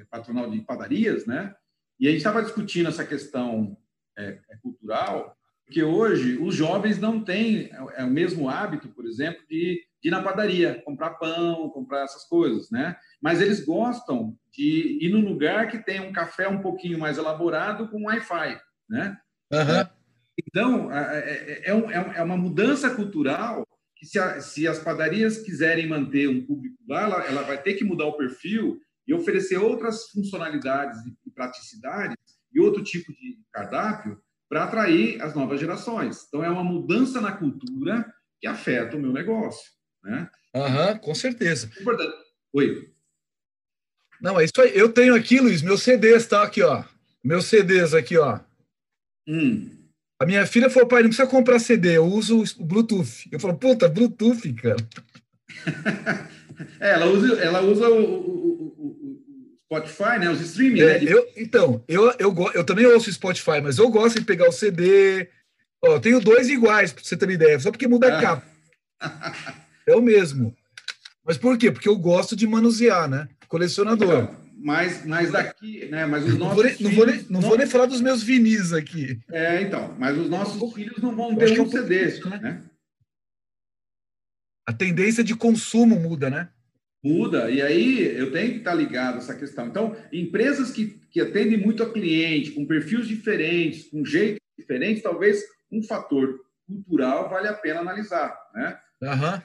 patronal 0.05 0.49
de 0.49 0.61
padarias, 0.61 1.25
né? 1.25 1.55
E 1.99 2.07
a 2.07 2.11
gente 2.11 2.19
estava 2.19 2.43
discutindo 2.43 2.89
essa 2.89 3.05
questão 3.05 3.77
é, 4.17 4.39
é 4.49 4.57
cultural 4.57 5.37
porque 5.67 5.83
hoje 5.83 6.37
os 6.37 6.55
jovens 6.55 6.97
não 6.97 7.21
têm 7.21 7.69
é, 7.97 8.03
o 8.03 8.09
mesmo 8.09 8.49
hábito, 8.49 8.87
por 8.87 9.05
exemplo, 9.05 9.41
de, 9.49 9.83
de 10.01 10.07
ir 10.07 10.11
na 10.11 10.23
padaria, 10.23 10.81
comprar 10.85 11.11
pão, 11.15 11.69
comprar 11.69 12.05
essas 12.05 12.23
coisas, 12.23 12.71
né? 12.71 12.95
Mas 13.21 13.41
eles 13.41 13.65
gostam 13.65 14.33
de 14.49 14.97
ir 15.01 15.09
num 15.09 15.27
lugar 15.27 15.67
que 15.67 15.77
tem 15.77 15.99
um 15.99 16.13
café 16.13 16.47
um 16.47 16.61
pouquinho 16.61 16.97
mais 16.97 17.17
elaborado 17.17 17.89
com 17.89 18.05
Wi-Fi, 18.05 18.57
né? 18.89 19.17
Uhum. 19.51 19.89
Então, 20.47 20.93
é, 20.93 21.63
é, 21.65 21.75
um, 21.75 21.91
é 21.91 22.23
uma 22.23 22.37
mudança 22.37 22.89
cultural 22.95 23.67
que 23.97 24.05
se, 24.05 24.17
a, 24.17 24.39
se, 24.39 24.67
as 24.67 24.79
padarias 24.79 25.39
quiserem 25.39 25.87
manter 25.87 26.29
um 26.29 26.45
público 26.45 26.77
lá, 26.87 27.01
ela, 27.01 27.25
ela, 27.25 27.41
vai 27.41 27.61
ter 27.61 27.73
que 27.73 27.83
mudar 27.83 28.05
o 28.05 28.15
perfil 28.15 28.79
e 29.07 29.13
oferecer 29.13 29.57
outras 29.57 30.09
funcionalidades 30.09 30.99
e 31.25 31.31
praticidades 31.31 32.17
e 32.53 32.59
outro 32.59 32.83
tipo 32.83 33.11
de 33.13 33.39
cardápio 33.51 34.21
para 34.49 34.63
atrair 34.63 35.21
as 35.21 35.33
novas 35.33 35.59
gerações. 35.59 36.25
Então, 36.27 36.43
é 36.43 36.49
uma 36.49 36.63
mudança 36.63 37.21
na 37.21 37.31
cultura 37.31 38.05
que 38.39 38.47
afeta 38.47 38.95
o 38.95 38.99
meu 38.99 39.11
negócio. 39.11 39.71
Né? 40.03 40.29
Aham, 40.55 40.97
com 40.97 41.13
certeza. 41.13 41.69
Importante. 41.79 42.15
Oi. 42.53 42.91
Não, 44.21 44.39
é 44.39 44.45
isso 44.45 44.59
aí. 44.61 44.75
Eu 44.75 44.91
tenho 44.91 45.15
aqui, 45.15 45.39
Luiz, 45.39 45.61
meus 45.61 45.83
CDs, 45.83 46.27
tá? 46.27 46.43
Aqui, 46.43 46.61
ó. 46.61 46.83
Meus 47.23 47.45
CDs 47.45 47.93
aqui, 47.93 48.17
ó. 48.17 48.39
Hum. 49.27 49.69
A 50.19 50.25
minha 50.25 50.45
filha 50.47 50.69
falou, 50.69 50.87
pai, 50.87 51.03
não 51.03 51.09
precisa 51.09 51.29
comprar 51.29 51.59
CD, 51.59 51.97
eu 51.97 52.05
uso 52.05 52.43
o 52.57 52.65
Bluetooth. 52.65 53.29
Eu 53.31 53.39
falo, 53.39 53.55
puta, 53.55 53.87
Bluetooth, 53.87 54.51
cara. 54.53 54.77
é, 56.79 56.93
ela 56.93 57.05
usa, 57.05 57.35
ela 57.35 57.61
usa 57.61 57.89
o, 57.89 58.56
Spotify, 59.67 60.19
né? 60.19 60.29
Os 60.29 60.41
streaming, 60.41 60.79
é, 60.79 60.99
né? 60.99 61.11
Eu, 61.11 61.27
então, 61.35 61.83
eu, 61.87 62.13
eu, 62.17 62.33
eu 62.53 62.63
também 62.63 62.85
ouço 62.85 63.11
Spotify, 63.11 63.61
mas 63.61 63.77
eu 63.77 63.89
gosto 63.89 64.19
de 64.19 64.25
pegar 64.25 64.47
o 64.47 64.51
CD. 64.51 65.29
Ó, 65.83 65.95
eu 65.95 65.99
tenho 65.99 66.21
dois 66.21 66.49
iguais, 66.49 66.93
para 66.93 67.03
você 67.03 67.17
ter 67.17 67.25
uma 67.25 67.33
ideia, 67.33 67.59
só 67.59 67.69
porque 67.69 67.87
muda 67.87 68.07
a 68.07 68.17
ah. 68.17 68.21
capa. 68.21 68.47
é 69.85 69.95
o 69.95 70.01
mesmo. 70.01 70.55
Mas 71.25 71.37
por 71.37 71.57
quê? 71.57 71.69
Porque 71.69 71.89
eu 71.89 71.97
gosto 71.97 72.35
de 72.35 72.47
manusear, 72.47 73.09
né? 73.09 73.27
Colecionador. 73.49 74.23
Então, 74.23 74.47
mas, 74.57 75.05
mas 75.05 75.31
daqui, 75.31 75.85
né? 75.85 76.05
Mas 76.05 76.23
os 76.23 76.37
nossos 76.37 76.39
não 76.39 76.55
vou, 76.55 76.63
nem, 76.63 76.77
não, 76.79 76.91
vou 76.91 77.05
nem, 77.05 77.15
não, 77.17 77.25
não 77.29 77.41
vou 77.41 77.57
nem 77.57 77.67
falar 77.67 77.85
dos 77.85 78.01
meus 78.01 78.23
vinis 78.23 78.71
aqui. 78.71 79.19
É, 79.29 79.61
então. 79.61 79.95
Mas 79.99 80.17
os 80.17 80.29
nossos 80.29 80.73
filhos 80.73 81.01
não 81.01 81.15
vão 81.15 81.35
ter 81.35 81.59
um, 81.59 81.63
um 81.63 81.69
CD, 81.69 82.05
né? 82.25 82.39
né? 82.39 82.63
A 84.65 84.73
tendência 84.73 85.23
de 85.23 85.35
consumo 85.35 85.99
muda, 85.99 86.29
né? 86.29 86.49
Muda, 87.03 87.49
e 87.49 87.61
aí 87.61 88.17
eu 88.17 88.31
tenho 88.31 88.53
que 88.53 88.57
estar 88.59 88.73
ligado 88.73 89.15
a 89.15 89.17
essa 89.17 89.35
questão. 89.35 89.67
Então, 89.67 89.95
empresas 90.11 90.71
que, 90.71 90.99
que 91.11 91.21
atendem 91.21 91.57
muito 91.57 91.83
a 91.83 91.91
cliente, 91.91 92.51
com 92.51 92.65
perfis 92.65 93.07
diferentes, 93.07 93.89
com 93.89 94.03
jeitos 94.03 94.39
diferentes, 94.57 95.03
talvez 95.03 95.43
um 95.71 95.83
fator 95.83 96.39
cultural 96.65 97.29
vale 97.29 97.47
a 97.47 97.53
pena 97.53 97.79
analisar. 97.79 98.35
Né? 98.53 98.79
Uhum. 99.03 99.41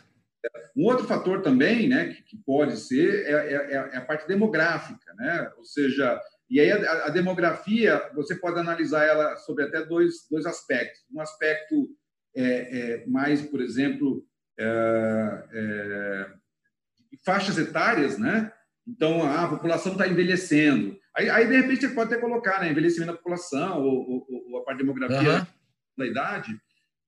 Um 0.76 0.86
outro 0.86 1.06
fator 1.06 1.42
também, 1.42 1.88
né, 1.88 2.14
que, 2.14 2.22
que 2.22 2.36
pode 2.38 2.76
ser, 2.76 3.26
é, 3.26 3.32
é, 3.32 3.72
é, 3.74 3.96
a 3.96 4.00
parte 4.00 4.26
demográfica, 4.26 5.14
né? 5.14 5.52
Ou 5.56 5.64
seja, 5.64 6.20
e 6.50 6.58
aí 6.58 6.72
a, 6.72 7.06
a, 7.06 7.10
demografia, 7.10 8.10
você 8.14 8.34
pode 8.34 8.58
analisar 8.58 9.04
ela 9.04 9.36
sobre 9.36 9.64
até 9.64 9.84
dois, 9.84 10.26
dois 10.30 10.44
aspectos. 10.46 11.00
Um 11.14 11.20
aspecto 11.20 11.88
é, 12.34 12.44
é 13.02 13.06
mais, 13.06 13.42
por 13.42 13.60
exemplo, 13.60 14.26
é, 14.58 15.44
é 15.52 16.26
faixas 17.24 17.58
etárias, 17.58 18.18
né? 18.18 18.52
Então, 18.86 19.22
a 19.24 19.48
população 19.48 19.92
está 19.92 20.08
envelhecendo. 20.08 20.96
Aí, 21.16 21.30
aí, 21.30 21.46
de 21.46 21.56
repente, 21.56 21.82
você 21.82 21.94
pode 21.94 22.12
até 22.12 22.20
colocar 22.20 22.60
né, 22.60 22.70
envelhecimento 22.70 23.12
da 23.12 23.18
população 23.18 23.82
ou, 23.82 24.10
ou, 24.10 24.26
ou 24.50 24.58
a 24.58 24.64
parte 24.64 24.78
de 24.78 24.84
demografia 24.84 25.40
uhum. 25.40 25.46
da 25.96 26.06
idade, 26.06 26.58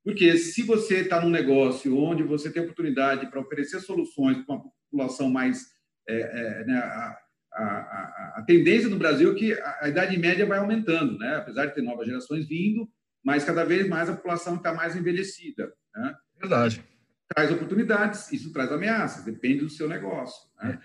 porque 0.04 0.36
se 0.36 0.62
você 0.62 1.00
está 1.00 1.20
num 1.20 1.30
negócio 1.30 1.96
onde 1.96 2.22
você 2.22 2.50
tem 2.50 2.62
oportunidade 2.62 3.26
para 3.28 3.40
oferecer 3.40 3.80
soluções 3.80 4.44
para 4.44 4.56
uma 4.56 4.64
população 4.90 5.30
mais. 5.30 5.72
É, 6.06 6.16
é, 6.16 6.64
né, 6.66 6.76
a, 6.76 7.18
a, 7.54 7.64
a, 7.64 8.34
a, 8.36 8.44
tendência 8.46 8.90
no 8.90 8.98
Brasil 8.98 9.32
é 9.32 9.34
que 9.34 9.54
a, 9.54 9.88
idade 9.88 10.18
média 10.18 10.44
vai 10.44 10.58
aumentando, 10.58 11.16
né? 11.16 11.36
apesar 11.36 11.64
de 11.64 11.74
ter 11.74 11.80
novas 11.80 12.06
gerações 12.06 12.46
vindo, 12.46 12.86
mas 13.24 13.42
cada 13.42 13.64
vez 13.64 13.88
mais 13.88 14.10
a 14.10 14.14
população 14.14 14.56
está 14.56 14.74
mais 14.74 14.94
envelhecida. 14.94 15.72
Né? 15.94 16.14
Verdade 16.38 16.84
traz 17.28 17.50
oportunidades, 17.50 18.32
isso 18.32 18.52
traz 18.52 18.70
ameaças, 18.70 19.24
depende 19.24 19.60
do 19.60 19.70
seu 19.70 19.88
negócio. 19.88 20.48
Né? 20.62 20.80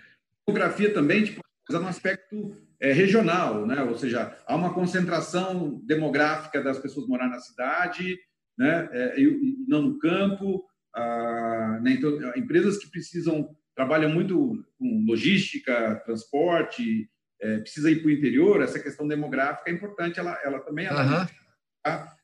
Demografia 0.46 0.92
também, 0.92 1.24
tipo, 1.24 1.40
no 1.68 1.86
aspecto 1.86 2.56
é, 2.80 2.92
regional, 2.92 3.66
né? 3.66 3.82
ou 3.82 3.96
seja, 3.96 4.36
há 4.46 4.56
uma 4.56 4.74
concentração 4.74 5.80
demográfica 5.84 6.62
das 6.62 6.78
pessoas 6.78 7.06
morar 7.06 7.28
na 7.28 7.38
cidade, 7.38 8.18
né? 8.58 8.88
É, 8.92 9.20
e, 9.20 9.64
não 9.66 9.82
no 9.82 9.98
campo. 9.98 10.64
Ah, 10.94 11.78
né? 11.82 11.92
Então, 11.92 12.18
empresas 12.36 12.76
que 12.76 12.90
precisam, 12.90 13.56
trabalham 13.74 14.10
muito 14.10 14.64
com 14.78 15.04
logística, 15.06 16.02
transporte, 16.04 17.08
é, 17.40 17.58
precisa 17.58 17.90
ir 17.90 18.02
para 18.02 18.08
o 18.08 18.10
interior, 18.10 18.60
essa 18.60 18.78
questão 18.78 19.08
demográfica 19.08 19.70
é 19.70 19.72
importante, 19.72 20.20
ela, 20.20 20.38
ela 20.44 20.60
também 20.60 20.84
ela, 20.86 21.02
uhum. 21.02 21.26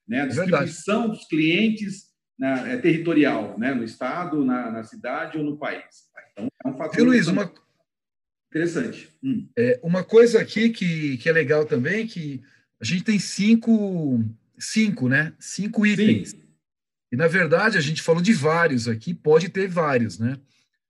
né? 0.07 0.23
a 0.23 0.27
distribuição 0.27 1.01
Verdade. 1.03 1.19
dos 1.19 1.29
clientes 1.29 2.06
na, 2.39 2.69
é, 2.69 2.77
territorial, 2.77 3.59
né? 3.59 3.73
no 3.75 3.85
estado, 3.85 4.45
na, 4.45 4.71
na, 4.71 4.85
cidade 4.85 5.39
ou 5.39 5.45
no 5.45 5.57
país. 5.57 6.07
Então, 6.33 6.49
é 6.65 6.69
um 6.69 6.77
fator. 6.77 7.05
Luiz, 7.05 7.29
uma... 7.29 7.53
interessante. 8.51 9.11
Hum. 9.23 9.49
É, 9.57 9.81
uma 9.83 10.05
coisa 10.05 10.41
aqui 10.41 10.71
que, 10.71 11.17
que 11.19 11.29
é 11.29 11.33
legal 11.33 11.65
também 11.65 12.07
que 12.07 12.43
a 12.81 12.85
gente 12.85 13.05
tem 13.05 13.19
cinco, 13.19 14.23
cinco, 14.59 15.09
né? 15.09 15.33
Cinco 15.39 15.87
itens. 15.87 16.31
Sim. 16.31 16.43
E, 17.11 17.17
na 17.17 17.27
verdade, 17.27 17.79
a 17.79 17.81
gente 17.81 18.03
falou 18.03 18.21
de 18.21 18.33
vários 18.33 18.89
aqui, 18.89 19.15
pode 19.15 19.49
ter 19.49 19.69
vários, 19.69 20.19
né? 20.19 20.37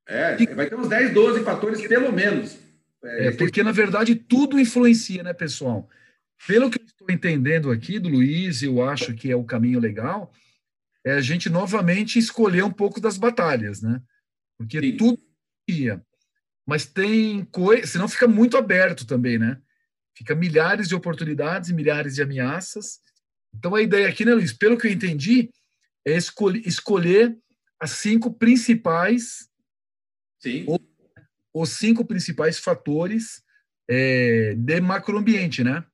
É, 0.09 0.41
e... 0.41 0.47
vai 0.47 0.69
ter 0.69 0.77
uns 0.77 0.89
10, 0.89 1.13
12 1.13 1.45
fatores, 1.45 1.87
pelo 1.87 2.13
menos. 2.13 2.59
É, 3.05 3.29
é 3.29 3.33
porque, 3.33 3.63
na 3.63 3.73
verdade, 3.73 4.15
tudo 4.15 4.59
influencia, 4.59 5.23
né, 5.23 5.33
pessoal? 5.33 5.89
Pelo 6.47 6.71
que 6.71 6.81
eu 6.81 6.85
estou 6.85 7.11
entendendo 7.11 7.71
aqui 7.71 7.99
do 7.99 8.09
Luiz, 8.09 8.63
eu 8.63 8.83
acho 8.83 9.15
que 9.15 9.31
é 9.31 9.37
o 9.37 9.45
caminho 9.45 9.79
legal, 9.79 10.33
é 11.07 11.13
a 11.13 11.21
gente 11.21 11.49
novamente 11.49 12.19
escolher 12.19 12.65
um 12.65 12.73
pouco 12.73 13.01
das 13.01 13.17
batalhas, 13.17 13.81
né? 13.81 14.03
Porque 14.59 14.81
Sim. 14.81 14.97
tudo 14.97 15.23
ia. 15.69 16.05
Mas 16.67 16.85
tem 16.85 17.45
coisa, 17.45 17.87
senão 17.87 18.09
fica 18.09 18.27
muito 18.27 18.57
aberto 18.57 19.07
também, 19.07 19.39
né? 19.39 19.61
Fica 20.17 20.35
milhares 20.35 20.89
de 20.89 20.97
oportunidades 20.97 21.71
e 21.71 21.75
milhares 21.75 22.17
de 22.17 22.23
ameaças. 22.23 22.99
Então 23.55 23.77
a 23.77 23.81
ideia 23.81 24.09
aqui, 24.09 24.25
né, 24.25 24.35
Luiz, 24.35 24.53
pelo 24.53 24.77
que 24.77 24.89
eu 24.89 24.91
entendi, 24.91 25.49
é 26.05 26.17
escolher, 26.17 26.67
escolher 26.67 27.39
as 27.81 27.93
cinco 27.93 28.35
principais 28.35 29.49
Sim. 30.41 30.65
Ou, 30.67 30.81
os 31.55 31.71
cinco 31.71 32.05
principais 32.05 32.59
fatores 32.59 33.43
é, 33.89 34.55
de 34.57 34.81
macroambiente, 34.81 35.63
né? 35.63 35.85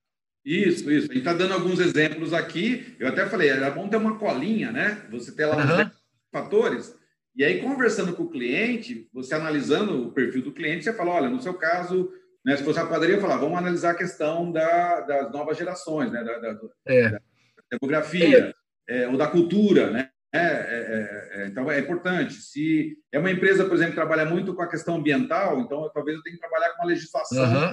Isso, 0.45 0.91
isso. 0.91 1.11
A 1.11 1.15
gente 1.15 1.19
está 1.19 1.33
dando 1.33 1.55
alguns 1.55 1.79
exemplos 1.79 2.33
aqui. 2.33 2.97
Eu 2.99 3.09
até 3.09 3.27
falei, 3.27 3.49
era 3.49 3.71
bom 3.71 3.89
ter 3.89 3.97
uma 3.97 4.19
colinha, 4.19 4.73
né? 4.73 5.07
Você 5.11 5.33
ter 5.35 5.47
lá 5.47 5.57
uhum. 5.57 5.87
os 5.87 5.93
fatores. 6.33 6.97
E 7.35 7.45
aí, 7.45 7.61
conversando 7.61 8.15
com 8.15 8.25
o 8.25 8.31
cliente, 8.31 9.09
você 9.13 9.35
analisando 9.35 10.09
o 10.09 10.13
perfil 10.13 10.43
do 10.43 10.53
cliente, 10.53 10.85
você 10.85 10.93
fala: 10.93 11.13
olha, 11.13 11.31
no 11.31 11.41
seu 11.41 11.55
caso, 11.55 12.13
Né? 12.45 12.57
Se 12.57 12.65
fosse 12.65 12.81
a 12.81 12.87
padaria, 12.87 13.21
falar, 13.21 13.37
vamos 13.37 13.57
analisar 13.57 13.93
a 13.93 13.97
questão 13.97 14.51
da, 14.51 15.01
das 15.01 15.33
novas 15.33 15.57
gerações, 15.57 16.11
né? 16.11 16.25
da, 16.25 16.39
da, 16.39 16.59
é. 16.87 17.11
da 17.11 17.21
demografia, 17.71 18.53
é. 18.89 19.09
ou 19.09 19.17
da 19.17 19.29
cultura, 19.29 19.91
né? 19.91 20.09
É, 20.35 20.39
é, 20.39 21.43
é, 21.43 21.47
então 21.47 21.71
é 21.71 21.79
importante. 21.79 22.35
Se 22.35 22.97
é 23.13 23.19
uma 23.19 23.31
empresa, 23.31 23.65
por 23.67 23.75
exemplo, 23.75 23.93
que 23.93 24.01
trabalha 24.01 24.25
muito 24.25 24.55
com 24.55 24.63
a 24.63 24.69
questão 24.69 24.97
ambiental, 24.97 25.61
então 25.61 25.91
talvez 25.93 26.17
eu 26.17 26.23
tenha 26.23 26.37
que 26.37 26.41
trabalhar 26.41 26.71
com 26.71 26.83
uma 26.83 26.89
legislação. 26.89 27.45
Uhum, 27.45 27.73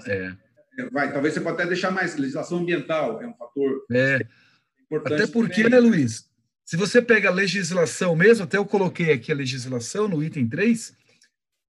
Vai, 0.92 1.12
talvez 1.12 1.34
você 1.34 1.42
pode 1.42 1.56
até 1.56 1.68
deixar 1.68 1.92
mais 1.92 2.16
legislação 2.16 2.60
ambiental, 2.60 3.22
é 3.22 3.28
um 3.28 3.34
fator 3.36 3.86
importante. 4.80 5.22
Até 5.22 5.28
porque, 5.32 5.64
também. 5.64 5.72
né, 5.72 5.80
Luiz? 5.80 6.30
Se 6.66 6.78
você 6.78 7.02
pega 7.02 7.30
a 7.30 7.34
legislação 7.34 8.16
mesmo, 8.16 8.44
até 8.44 8.58
eu 8.58 8.66
coloquei 8.66 9.12
aqui 9.12 9.32
a 9.32 9.36
legislação 9.36 10.08
no 10.08 10.24
item 10.24 10.48
3, 10.48 10.94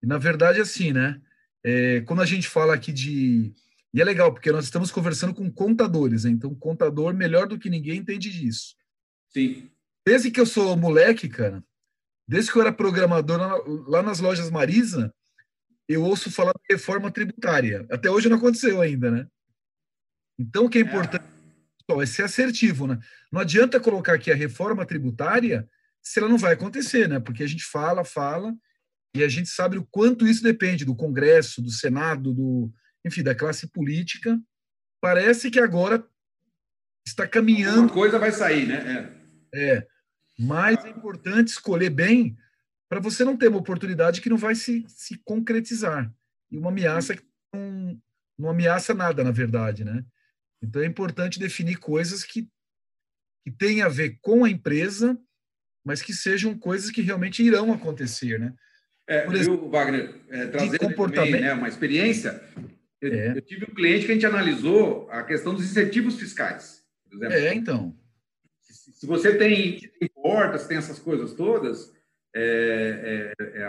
e 0.02 0.06
na 0.06 0.18
verdade, 0.18 0.60
assim, 0.60 0.92
né? 0.92 1.20
É, 1.64 2.00
quando 2.02 2.22
a 2.22 2.26
gente 2.26 2.48
fala 2.48 2.74
aqui 2.74 2.92
de. 2.92 3.52
E 3.92 4.00
é 4.00 4.04
legal, 4.04 4.32
porque 4.32 4.52
nós 4.52 4.64
estamos 4.64 4.90
conversando 4.90 5.34
com 5.34 5.50
contadores, 5.50 6.24
né? 6.24 6.30
então 6.30 6.54
contador 6.54 7.14
melhor 7.14 7.48
do 7.48 7.58
que 7.58 7.70
ninguém 7.70 7.98
entende 7.98 8.30
disso. 8.30 8.74
Sim. 9.28 9.70
Desde 10.06 10.30
que 10.30 10.40
eu 10.40 10.46
sou 10.46 10.76
moleque, 10.76 11.28
cara, 11.28 11.64
desde 12.26 12.52
que 12.52 12.58
eu 12.58 12.62
era 12.62 12.72
programador 12.72 13.38
lá 13.88 14.02
nas 14.02 14.20
lojas 14.20 14.50
Marisa, 14.50 15.12
eu 15.88 16.04
ouço 16.04 16.30
falar 16.30 16.52
de 16.52 16.74
reforma 16.74 17.10
tributária. 17.10 17.86
Até 17.90 18.10
hoje 18.10 18.28
não 18.28 18.36
aconteceu 18.36 18.80
ainda, 18.80 19.10
né? 19.10 19.26
Então, 20.38 20.66
o 20.66 20.68
que 20.68 20.78
é, 20.78 20.82
é. 20.82 20.84
importante 20.84 21.24
é, 21.90 22.02
é 22.02 22.06
ser 22.06 22.22
assertivo, 22.22 22.86
né? 22.86 22.98
Não 23.32 23.40
adianta 23.40 23.80
colocar 23.80 24.14
aqui 24.14 24.30
a 24.30 24.34
reforma 24.34 24.84
tributária 24.84 25.68
se 26.02 26.18
ela 26.18 26.28
não 26.28 26.38
vai 26.38 26.52
acontecer, 26.52 27.08
né? 27.08 27.18
Porque 27.18 27.42
a 27.42 27.46
gente 27.46 27.64
fala, 27.64 28.04
fala, 28.04 28.54
e 29.16 29.22
a 29.24 29.28
gente 29.28 29.48
sabe 29.48 29.78
o 29.78 29.86
quanto 29.90 30.26
isso 30.26 30.42
depende 30.42 30.84
do 30.84 30.94
Congresso, 30.94 31.62
do 31.62 31.70
Senado, 31.70 32.34
do, 32.34 32.72
enfim, 33.04 33.22
da 33.22 33.34
classe 33.34 33.66
política. 33.68 34.38
Parece 35.00 35.50
que 35.50 35.58
agora 35.58 36.06
está 37.06 37.26
caminhando. 37.26 37.80
Uma 37.80 37.88
coisa 37.88 38.18
vai 38.18 38.30
sair, 38.30 38.66
né? 38.66 39.12
É. 39.54 39.76
é. 39.76 39.86
Mas 40.38 40.84
é 40.84 40.90
importante 40.90 41.48
escolher 41.48 41.90
bem 41.90 42.36
para 42.88 43.00
você 43.00 43.24
não 43.24 43.36
ter 43.36 43.48
uma 43.48 43.58
oportunidade 43.58 44.20
que 44.20 44.30
não 44.30 44.36
vai 44.36 44.54
se, 44.54 44.84
se 44.88 45.18
concretizar. 45.18 46.12
E 46.50 46.56
uma 46.56 46.70
ameaça 46.70 47.14
que 47.14 47.22
não, 47.52 48.00
não 48.38 48.48
ameaça 48.50 48.94
nada, 48.94 49.22
na 49.22 49.30
verdade, 49.30 49.84
né? 49.84 50.04
Então 50.62 50.82
é 50.82 50.86
importante 50.86 51.38
definir 51.38 51.76
coisas 51.76 52.24
que, 52.24 52.48
que 53.44 53.50
tenham 53.50 53.86
a 53.86 53.90
ver 53.90 54.18
com 54.20 54.44
a 54.44 54.50
empresa, 54.50 55.18
mas 55.84 56.02
que 56.02 56.12
sejam 56.14 56.58
coisas 56.58 56.90
que 56.90 57.02
realmente 57.02 57.42
irão 57.42 57.72
acontecer, 57.72 58.38
né? 58.38 58.54
É, 59.06 59.22
Por 59.22 59.34
exemplo, 59.34 59.60
viu, 59.60 59.70
Wagner, 59.70 60.14
é, 60.28 60.46
trazendo 60.46 60.78
comportamento... 60.80 61.32
também, 61.32 61.40
né, 61.40 61.54
uma 61.54 61.68
experiência, 61.68 62.42
eu, 63.00 63.12
é. 63.12 63.38
eu, 63.38 63.42
tive 63.42 63.64
um 63.64 63.74
cliente 63.74 64.04
que 64.04 64.10
a 64.10 64.14
gente 64.14 64.26
analisou 64.26 65.08
a 65.10 65.22
questão 65.22 65.54
dos 65.54 65.64
incentivos 65.64 66.18
fiscais. 66.18 66.84
Exemplo, 67.10 67.34
é, 67.34 67.54
então. 67.54 67.96
Se, 68.60 68.92
se 68.92 69.06
você 69.06 69.34
tem, 69.34 69.80
tem 69.80 70.08
portas, 70.10 70.66
tem 70.66 70.76
essas 70.76 70.98
coisas 70.98 71.32
todas, 71.32 71.90
é, 72.34 73.32
é, 73.38 73.60
é 73.60 73.64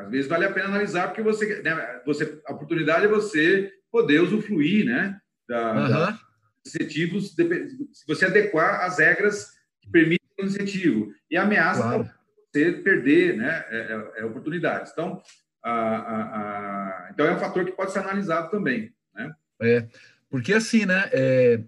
às 0.00 0.10
vezes 0.10 0.28
vale 0.28 0.44
a 0.44 0.52
pena 0.52 0.66
analisar, 0.66 1.08
porque 1.08 1.22
você, 1.22 1.62
né, 1.62 2.00
você, 2.04 2.40
a 2.46 2.52
oportunidade 2.52 3.04
é 3.04 3.08
você 3.08 3.72
poder 3.90 4.20
usufruir 4.20 4.86
né, 4.86 5.18
da, 5.48 5.72
uhum. 5.72 5.88
da 5.88 6.18
incentivos, 6.66 7.34
se 7.34 8.06
você 8.06 8.26
adequar 8.26 8.84
as 8.84 8.98
regras 8.98 9.52
que 9.80 9.90
permitem 9.90 10.26
o 10.40 10.44
incentivo. 10.44 11.12
E 11.30 11.36
ameaça 11.36 11.82
claro 11.82 12.18
você 12.52 12.72
perder 12.72 13.36
né, 13.36 13.64
é, 13.68 13.76
é, 13.76 14.20
é 14.20 14.24
oportunidades. 14.24 14.92
Então, 14.92 15.22
a, 15.62 15.70
a, 15.70 16.22
a, 16.22 17.10
então, 17.12 17.26
é 17.26 17.34
um 17.34 17.38
fator 17.38 17.64
que 17.64 17.72
pode 17.72 17.92
ser 17.92 18.00
analisado 18.00 18.50
também. 18.50 18.92
Né? 19.14 19.32
É, 19.62 19.86
porque 20.30 20.52
assim, 20.52 20.84
né? 20.86 21.08
É, 21.12 21.60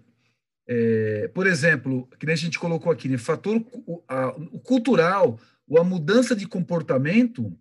é, 0.67 1.27
por 1.33 1.47
exemplo, 1.47 2.07
que 2.17 2.25
nem 2.25 2.33
a 2.33 2.37
gente 2.37 2.57
colocou 2.57 2.91
aqui, 2.91 3.09
né, 3.09 3.17
fator 3.17 3.57
o, 3.71 4.03
a, 4.07 4.27
o 4.29 4.59
cultural, 4.59 5.37
ou 5.71 5.79
a 5.79 5.85
mudança 5.85 6.35
de 6.35 6.45
comportamento, 6.45 7.57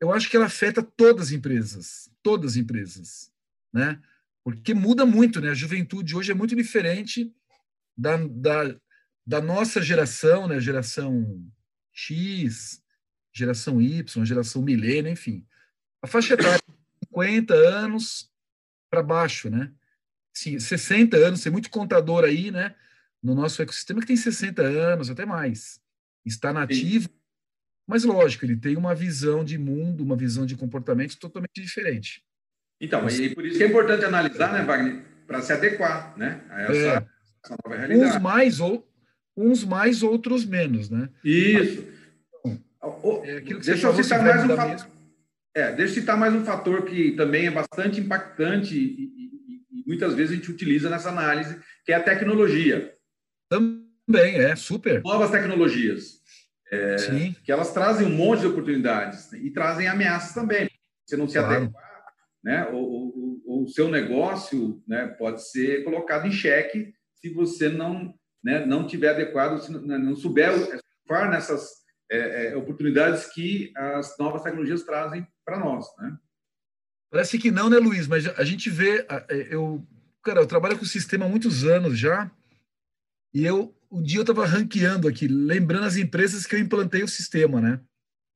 eu 0.00 0.12
acho 0.12 0.28
que 0.28 0.36
ela 0.36 0.46
afeta 0.46 0.82
todas 0.82 1.28
as 1.28 1.32
empresas, 1.32 2.10
todas 2.24 2.52
as 2.52 2.56
empresas, 2.56 3.32
né? 3.72 4.02
Porque 4.42 4.74
muda 4.74 5.06
muito, 5.06 5.40
né? 5.40 5.50
A 5.50 5.54
juventude 5.54 6.16
hoje 6.16 6.32
é 6.32 6.34
muito 6.34 6.56
diferente 6.56 7.32
da, 7.96 8.16
da, 8.16 8.76
da 9.24 9.40
nossa 9.40 9.80
geração, 9.80 10.48
né? 10.48 10.58
Geração 10.58 11.48
X, 11.92 12.82
geração 13.32 13.80
Y, 13.80 14.24
geração 14.24 14.60
milênio, 14.60 15.12
enfim. 15.12 15.46
A 16.02 16.08
faixa 16.08 16.34
etária 16.34 16.58
50 17.04 17.54
anos 17.54 18.28
para 18.90 19.04
baixo, 19.04 19.48
né? 19.48 19.72
Sim, 20.34 20.58
60 20.58 21.16
anos, 21.16 21.42
tem 21.44 21.52
muito 21.52 21.70
contador 21.70 22.24
aí, 22.24 22.50
né? 22.50 22.74
No 23.22 23.36
nosso 23.36 23.62
ecossistema 23.62 24.00
que 24.00 24.08
tem 24.08 24.16
60 24.16 24.62
anos, 24.62 25.10
até 25.10 25.24
mais. 25.24 25.80
Está 26.26 26.52
nativo, 26.52 27.08
Sim. 27.08 27.19
Mas 27.86 28.04
lógico, 28.04 28.44
ele 28.44 28.56
tem 28.56 28.76
uma 28.76 28.94
visão 28.94 29.44
de 29.44 29.58
mundo, 29.58 30.04
uma 30.04 30.16
visão 30.16 30.46
de 30.46 30.56
comportamento 30.56 31.18
totalmente 31.18 31.60
diferente. 31.60 32.22
Então, 32.80 33.06
e 33.08 33.34
por 33.34 33.44
isso 33.44 33.58
que 33.58 33.64
é 33.64 33.66
importante 33.66 34.04
analisar, 34.04 34.52
né, 34.52 34.64
Wagner, 34.64 35.02
para 35.26 35.42
se 35.42 35.52
adequar, 35.52 36.16
né, 36.16 36.40
a 36.48 36.62
essa, 36.62 36.72
é, 36.72 37.06
essa 37.44 37.56
nova 37.64 37.76
realidade. 37.76 38.16
Uns 38.16 38.22
mais 38.22 38.60
ou 38.60 38.90
uns 39.36 39.64
mais, 39.64 40.02
outros 40.02 40.44
menos, 40.44 40.90
né? 40.90 41.08
Isso. 41.24 41.86
É 43.24 43.40
deixa 43.40 43.86
eu 43.86 43.94
citar 43.94 44.22
mais 44.22 44.44
um 44.44 44.56
fator. 44.56 44.86
É, 45.54 45.72
deixa 45.72 45.92
eu 45.92 46.00
citar 46.00 46.16
mais 46.16 46.34
um 46.34 46.44
fator 46.44 46.84
que 46.84 47.12
também 47.12 47.46
é 47.46 47.50
bastante 47.50 48.00
impactante 48.00 48.76
e, 48.76 49.04
e, 49.04 49.80
e, 49.80 49.84
muitas 49.86 50.14
vezes 50.14 50.32
a 50.32 50.34
gente 50.36 50.50
utiliza 50.50 50.88
nessa 50.88 51.08
análise, 51.08 51.58
que 51.84 51.92
é 51.92 51.96
a 51.96 52.02
tecnologia. 52.02 52.94
Também, 53.48 54.36
é, 54.36 54.54
super. 54.54 55.02
Novas 55.02 55.30
tecnologias. 55.30 56.19
É, 56.70 56.98
Sim. 56.98 57.36
Que 57.42 57.50
elas 57.50 57.72
trazem 57.72 58.06
um 58.06 58.16
monte 58.16 58.40
de 58.40 58.46
oportunidades 58.46 59.32
e 59.32 59.50
trazem 59.50 59.88
ameaças 59.88 60.34
também. 60.34 60.70
Você 61.04 61.16
não 61.16 61.26
se 61.26 61.38
claro. 61.38 61.64
adequar, 61.64 62.04
né? 62.44 62.68
O, 62.72 63.42
o, 63.44 63.64
o 63.64 63.68
seu 63.68 63.88
negócio 63.88 64.82
né, 64.86 65.08
pode 65.08 65.48
ser 65.50 65.82
colocado 65.82 66.26
em 66.26 66.32
xeque 66.32 66.94
se 67.14 67.28
você 67.30 67.68
não 67.68 68.14
né, 68.42 68.64
não 68.64 68.86
tiver 68.86 69.10
adequado, 69.10 69.60
se 69.60 69.70
não, 69.70 69.80
não 69.80 70.16
souber 70.16 70.52
surfar 70.54 71.30
nessas 71.30 71.80
é, 72.10 72.46
é, 72.46 72.56
oportunidades 72.56 73.26
que 73.26 73.72
as 73.76 74.16
novas 74.18 74.42
tecnologias 74.42 74.82
trazem 74.82 75.26
para 75.44 75.58
nós, 75.58 75.86
né? 75.98 76.16
Parece 77.10 77.38
que 77.38 77.50
não, 77.50 77.68
né, 77.68 77.78
Luiz? 77.78 78.06
Mas 78.06 78.26
a 78.38 78.44
gente 78.44 78.70
vê, 78.70 79.04
é, 79.28 79.48
eu, 79.50 79.84
cara, 80.22 80.40
eu 80.40 80.46
trabalho 80.46 80.78
com 80.78 80.84
o 80.84 80.88
sistema 80.88 81.26
há 81.26 81.28
muitos 81.28 81.64
anos 81.64 81.98
já, 81.98 82.30
e 83.34 83.44
eu, 83.44 83.74
um 83.90 84.02
dia 84.02 84.18
eu 84.18 84.22
estava 84.22 84.46
ranqueando 84.46 85.08
aqui, 85.08 85.26
lembrando 85.26 85.84
as 85.84 85.96
empresas 85.96 86.46
que 86.46 86.54
eu 86.54 86.58
implantei 86.58 87.02
o 87.02 87.08
sistema, 87.08 87.60
né? 87.60 87.80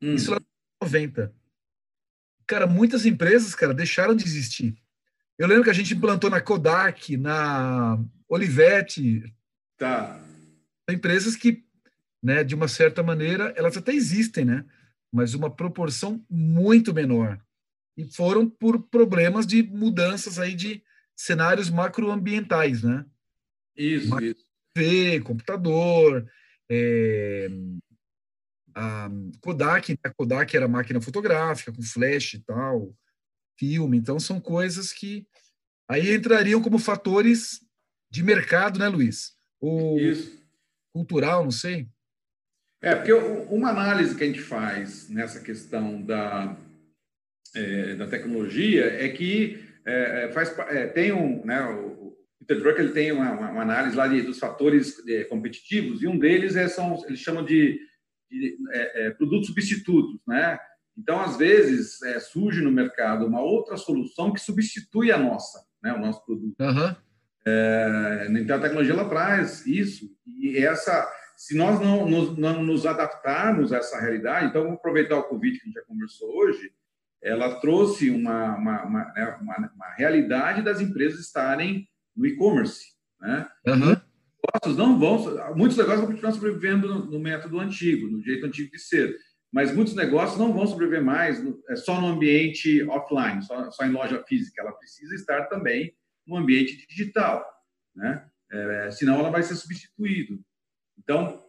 Hum. 0.03 0.15
Isso 0.15 0.31
lá 0.31 0.39
em 0.39 0.85
90. 0.85 1.33
Cara, 2.47 2.67
muitas 2.67 3.07
empresas, 3.07 3.55
cara, 3.55 3.73
deixaram 3.73 4.15
de 4.15 4.25
existir. 4.25 4.77
Eu 5.39 5.47
lembro 5.47 5.65
que 5.65 5.71
a 5.71 5.75
gente 5.75 5.95
implantou 5.95 6.31
na 6.31 6.41
Kodak, 6.41 7.17
na 7.17 7.99
Olivetti, 8.29 9.23
Tá. 9.77 10.21
Empresas 10.89 11.37
que, 11.37 11.65
né, 12.23 12.45
de 12.45 12.55
uma 12.55 12.69
certa 12.69 13.03
maneira, 13.03 13.53
elas 13.57 13.77
até 13.77 13.93
existem, 13.93 14.45
né? 14.45 14.65
Mas 15.13 15.35
uma 15.35 15.51
proporção 15.51 16.25
muito 16.29 16.93
menor. 16.93 17.41
E 17.97 18.05
foram 18.05 18.49
por 18.49 18.83
problemas 18.83 19.47
de 19.47 19.63
mudanças 19.63 20.39
aí 20.39 20.55
de 20.55 20.83
cenários 21.17 21.71
macroambientais, 21.71 22.83
né? 22.83 23.05
Isso, 23.77 24.09
Macro 24.09 24.27
isso. 24.27 24.45
TV, 24.75 25.21
computador, 25.21 26.29
é, 26.71 27.49
a 28.75 29.09
Kodak, 29.41 29.93
né? 29.93 29.99
a 30.05 30.11
Kodak 30.11 30.57
era 30.57 30.67
máquina 30.67 31.01
fotográfica, 31.01 31.73
com 31.73 31.83
flash 31.83 32.35
e 32.35 32.41
tal, 32.41 32.93
filme. 33.59 33.97
Então, 33.97 34.19
são 34.19 34.41
coisas 34.41 34.93
que 34.93 35.27
aí 35.89 36.15
entrariam 36.15 36.61
como 36.61 36.79
fatores 36.79 37.61
de 38.11 38.23
mercado, 38.23 38.79
né, 38.79 38.89
Luiz? 38.89 39.37
Ou 39.61 39.99
Isso. 39.99 40.45
cultural, 40.93 41.45
não 41.45 41.51
sei? 41.51 41.89
É, 42.83 42.95
porque 42.95 43.13
uma 43.13 43.71
análise 43.71 44.15
que 44.15 44.25
a 44.25 44.27
gente 44.27 44.43
faz 44.43 45.09
nessa 45.09 45.41
questão 45.41 46.03
da, 46.03 46.57
é, 47.55 47.95
da 47.95 48.07
tecnologia 48.07 48.85
é 48.85 49.09
que 49.09 49.65
é, 49.87 50.25
é 50.25 50.33
faz, 50.33 50.57
é, 50.69 50.87
tem 50.89 51.13
um, 51.13 51.45
né, 51.45 51.63
Peter 52.47 52.63
Drucker 52.63 52.85
ele 52.85 52.93
tem 52.93 53.13
uma, 53.13 53.31
uma 53.33 53.63
análise 53.63 53.97
lá 53.97 54.07
de, 54.07 54.23
dos 54.23 54.39
fatores 54.39 55.07
é, 55.09 55.25
competitivos 55.25 56.03
e 56.03 56.07
um 56.07 56.19
deles 56.19 56.57
é, 56.57 56.69
são, 56.69 57.03
eles 57.07 57.21
chamam 57.21 57.45
de, 57.45 57.79
de 58.31 58.57
é, 58.73 59.11
produtos 59.11 59.49
substitutos, 59.49 60.21
né? 60.27 60.59
Então, 60.97 61.21
às 61.21 61.37
vezes, 61.37 61.99
surge 62.31 62.61
no 62.61 62.71
mercado 62.71 63.27
uma 63.27 63.41
outra 63.41 63.77
solução 63.77 64.33
que 64.33 64.41
substitui 64.41 65.11
a 65.11 65.19
nossa, 65.19 65.59
né, 65.83 65.93
o 65.93 65.99
nosso 65.99 66.25
produto. 66.25 66.55
Uhum. 66.61 66.95
É, 67.45 68.29
então, 68.31 68.57
a 68.57 68.61
tecnologia 68.61 68.95
ela 68.95 69.09
traz 69.09 69.67
isso. 69.67 70.09
E 70.39 70.57
essa, 70.59 71.11
se 71.37 71.57
nós 71.57 71.81
não 71.81 72.09
nos, 72.09 72.39
não 72.39 72.63
nos 72.63 72.87
adaptarmos 72.87 73.73
a 73.73 73.79
essa 73.79 74.01
realidade, 74.01 74.47
então, 74.47 74.63
vamos 74.63 74.79
aproveitar 74.79 75.17
o 75.17 75.25
Covid 75.25 75.59
que 75.59 75.65
a 75.65 75.67
gente 75.67 75.75
já 75.75 75.83
conversou 75.83 76.33
hoje, 76.33 76.71
ela 77.21 77.59
trouxe 77.59 78.11
uma, 78.11 78.55
uma, 78.57 78.85
uma, 78.85 79.13
né, 79.15 79.39
uma, 79.41 79.73
uma 79.75 79.95
realidade 79.97 80.63
das 80.63 80.81
empresas 80.81 81.19
estarem 81.19 81.89
no 82.17 82.27
e-commerce. 82.27 82.95
Né? 83.21 83.49
Uhum. 83.67 83.97
Negócios 84.45 84.77
não 84.77 84.99
vão, 84.99 85.55
muitos 85.57 85.77
negócios 85.77 86.01
vão 86.01 86.11
continuar 86.11 86.33
sobrevivendo 86.33 86.87
no, 86.87 87.07
no, 87.07 87.19
método 87.19 87.59
antigo, 87.59 88.09
no 88.09 88.23
jeito 88.23 88.45
antigo 88.45 88.71
de 88.71 88.79
ser, 88.79 89.17
mas 89.51 89.75
muitos 89.75 89.95
negócios 89.95 90.39
não 90.39 90.53
vão 90.53 90.67
sobreviver 90.67 91.03
mais 91.03 91.43
no, 91.43 91.63
é 91.69 91.77
só 91.77 92.01
no 92.01 92.09
ambiente 92.09 92.83
offline, 92.85 93.43
só, 93.43 93.71
só 93.71 93.85
em 93.85 93.93
loja 93.93 94.23
física. 94.25 94.61
Ela 94.61 94.73
precisa 94.73 95.15
estar 95.15 95.45
também 95.45 95.95
no 96.27 96.37
ambiente 96.37 96.87
digital, 96.87 97.45
né? 97.95 98.27
É, 98.51 98.91
senão 98.91 99.19
ela 99.19 99.31
vai 99.31 99.43
ser 99.43 99.57
substituída. 99.57 100.39
Então, 100.99 101.43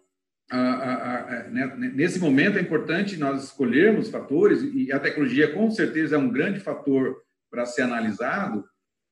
a, 0.49 0.57
a, 0.57 1.19
a, 1.19 1.43
né, 1.49 1.65
nesse 1.93 2.19
momento 2.19 2.57
é 2.57 2.61
importante 2.61 3.17
nós 3.17 3.43
escolhermos 3.43 4.09
fatores, 4.09 4.61
e 4.61 4.91
a 4.91 4.99
tecnologia 4.99 5.53
com 5.53 5.69
certeza 5.69 6.15
é 6.15 6.19
um 6.19 6.31
grande 6.31 6.59
fator 6.59 7.15
para 7.49 7.65
ser 7.65 7.83
analisado, 7.83 8.63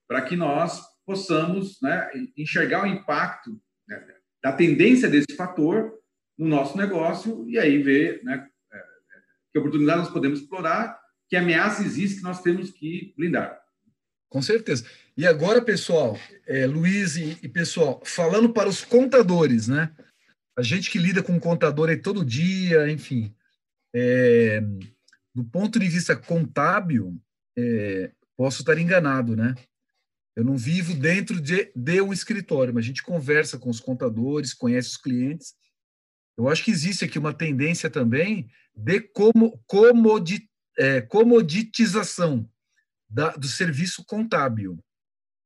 para 0.08 0.22
que 0.22 0.36
nós 0.36 0.82
possamos 1.06 1.80
né, 1.82 2.10
enxergar 2.38 2.84
o 2.84 2.88
impacto 2.88 3.60
né, 3.88 4.16
da 4.42 4.52
tendência 4.52 5.10
desse 5.10 5.36
fator 5.36 5.94
no 6.38 6.48
nosso 6.48 6.78
negócio 6.78 7.48
e 7.48 7.58
aí 7.60 7.82
ver 7.82 8.24
né, 8.24 8.48
é, 8.72 8.84
que 9.52 9.60
oportunidade 9.60 10.02
nós 10.02 10.12
podemos 10.12 10.40
explorar, 10.40 11.00
que 11.30 11.36
ameaça 11.36 11.84
existe 11.84 12.18
que 12.18 12.24
nós 12.24 12.42
temos 12.42 12.72
que 12.72 13.14
blindar. 13.18 13.62
Com 14.30 14.42
certeza. 14.42 14.86
E 15.16 15.28
agora, 15.28 15.62
pessoal, 15.62 16.18
é, 16.48 16.66
Luiz 16.66 17.16
e, 17.16 17.38
e 17.44 17.48
pessoal, 17.48 18.02
falando 18.04 18.52
para 18.52 18.68
os 18.68 18.84
contadores, 18.84 19.68
né? 19.68 19.94
a 20.58 20.62
gente 20.62 20.90
que 20.90 21.00
lida 21.00 21.24
com 21.24 21.40
contador 21.40 21.90
aí 21.90 21.98
todo 21.98 22.26
dia, 22.26 22.90
enfim, 22.90 23.34
é, 23.94 24.62
do 25.34 25.44
ponto 25.44 25.80
de 25.80 25.88
vista 25.88 26.16
contábil, 26.16 27.20
é, 27.58 28.12
posso 28.38 28.62
estar 28.62 28.78
enganado, 28.78 29.36
né? 29.36 29.56
Eu 30.36 30.44
não 30.44 30.58
vivo 30.58 30.94
dentro 30.96 31.40
de, 31.40 31.72
de 31.76 32.02
um 32.02 32.12
escritório, 32.12 32.74
mas 32.74 32.84
a 32.84 32.88
gente 32.88 33.04
conversa 33.04 33.58
com 33.58 33.70
os 33.70 33.80
contadores, 33.80 34.54
conhece 34.54 34.90
os 34.90 34.98
clientes. 34.98 35.54
Eu 36.38 36.50
acho 36.50 36.64
que 36.64 36.72
existe 36.72 37.06
aqui 37.06 37.20
uma 37.20 37.34
tendência 37.34 37.90
também 37.90 38.50
de 38.76 39.00
como, 39.00 39.60
é, 40.78 41.02
comoditização 41.02 42.50
da, 43.08 43.32
do 43.32 43.48
serviço 43.48 44.04
contábil, 44.06 44.80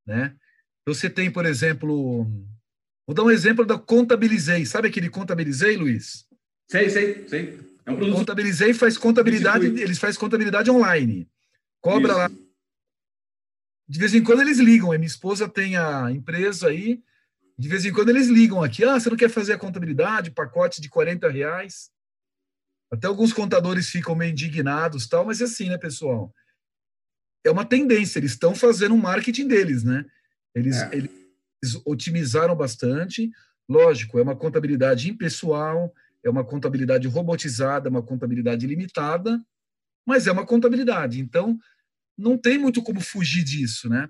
né? 0.05 0.35
Então, 0.81 0.93
você 0.93 1.09
tem, 1.09 1.29
por 1.29 1.45
exemplo, 1.45 2.25
Vou 3.07 3.15
dar 3.15 3.23
um 3.23 3.31
exemplo 3.31 3.65
da 3.65 3.77
Contabilizei. 3.79 4.65
Sabe 4.65 4.89
aquele 4.89 5.09
Contabilizei, 5.09 5.77
Luiz? 5.77 6.25
Sei, 6.69 6.89
sei, 6.89 7.25
sei. 7.29 7.59
É 7.85 7.91
um 7.91 7.95
produto... 7.95 8.17
Contabilizei 8.17 8.73
faz 8.73 8.97
contabilidade, 8.97 9.65
eles 9.65 9.97
fazem 9.97 10.19
contabilidade 10.19 10.69
online. 10.69 11.25
Cobra 11.79 12.11
Isso. 12.11 12.17
lá. 12.17 12.31
De 13.87 13.99
vez 13.99 14.13
em 14.13 14.23
quando 14.23 14.41
eles 14.41 14.59
ligam. 14.59 14.91
A 14.91 14.97
minha 14.97 15.07
esposa 15.07 15.47
tem 15.47 15.77
a 15.77 16.11
empresa 16.11 16.69
aí. 16.69 17.01
De 17.57 17.67
vez 17.67 17.85
em 17.85 17.91
quando 17.91 18.09
eles 18.09 18.27
ligam 18.27 18.63
aqui. 18.63 18.83
Ah, 18.83 18.99
você 18.99 19.09
não 19.09 19.17
quer 19.17 19.29
fazer 19.29 19.53
a 19.53 19.57
contabilidade? 19.57 20.31
Pacote 20.31 20.81
de 20.81 20.89
40 20.89 21.29
reais. 21.29 21.91
Até 22.91 23.07
alguns 23.07 23.33
contadores 23.33 23.89
ficam 23.89 24.15
meio 24.15 24.31
indignados, 24.31 25.07
tal, 25.07 25.25
mas 25.25 25.41
é 25.41 25.43
assim, 25.43 25.67
né, 25.67 25.77
pessoal? 25.77 26.33
É 27.43 27.51
uma 27.51 27.65
tendência, 27.65 28.17
eles 28.17 28.31
estão 28.31 28.55
fazendo 28.55 28.95
um 28.95 28.97
marketing 28.97 29.47
deles, 29.47 29.83
né? 29.83 30.05
Eles, 30.55 30.77
é. 30.77 30.95
eles 30.95 31.11
eles 31.61 31.81
otimizaram 31.85 32.55
bastante. 32.55 33.31
Lógico, 33.67 34.17
é 34.19 34.21
uma 34.21 34.35
contabilidade 34.35 35.09
impessoal, 35.09 35.93
é 36.23 36.29
uma 36.29 36.43
contabilidade 36.43 37.07
robotizada, 37.07 37.89
uma 37.89 38.01
contabilidade 38.01 38.65
limitada, 38.65 39.41
mas 40.05 40.27
é 40.27 40.31
uma 40.31 40.45
contabilidade. 40.45 41.19
Então, 41.19 41.59
não 42.17 42.37
tem 42.37 42.57
muito 42.57 42.81
como 42.81 42.99
fugir 42.99 43.43
disso, 43.43 43.89
né? 43.89 44.09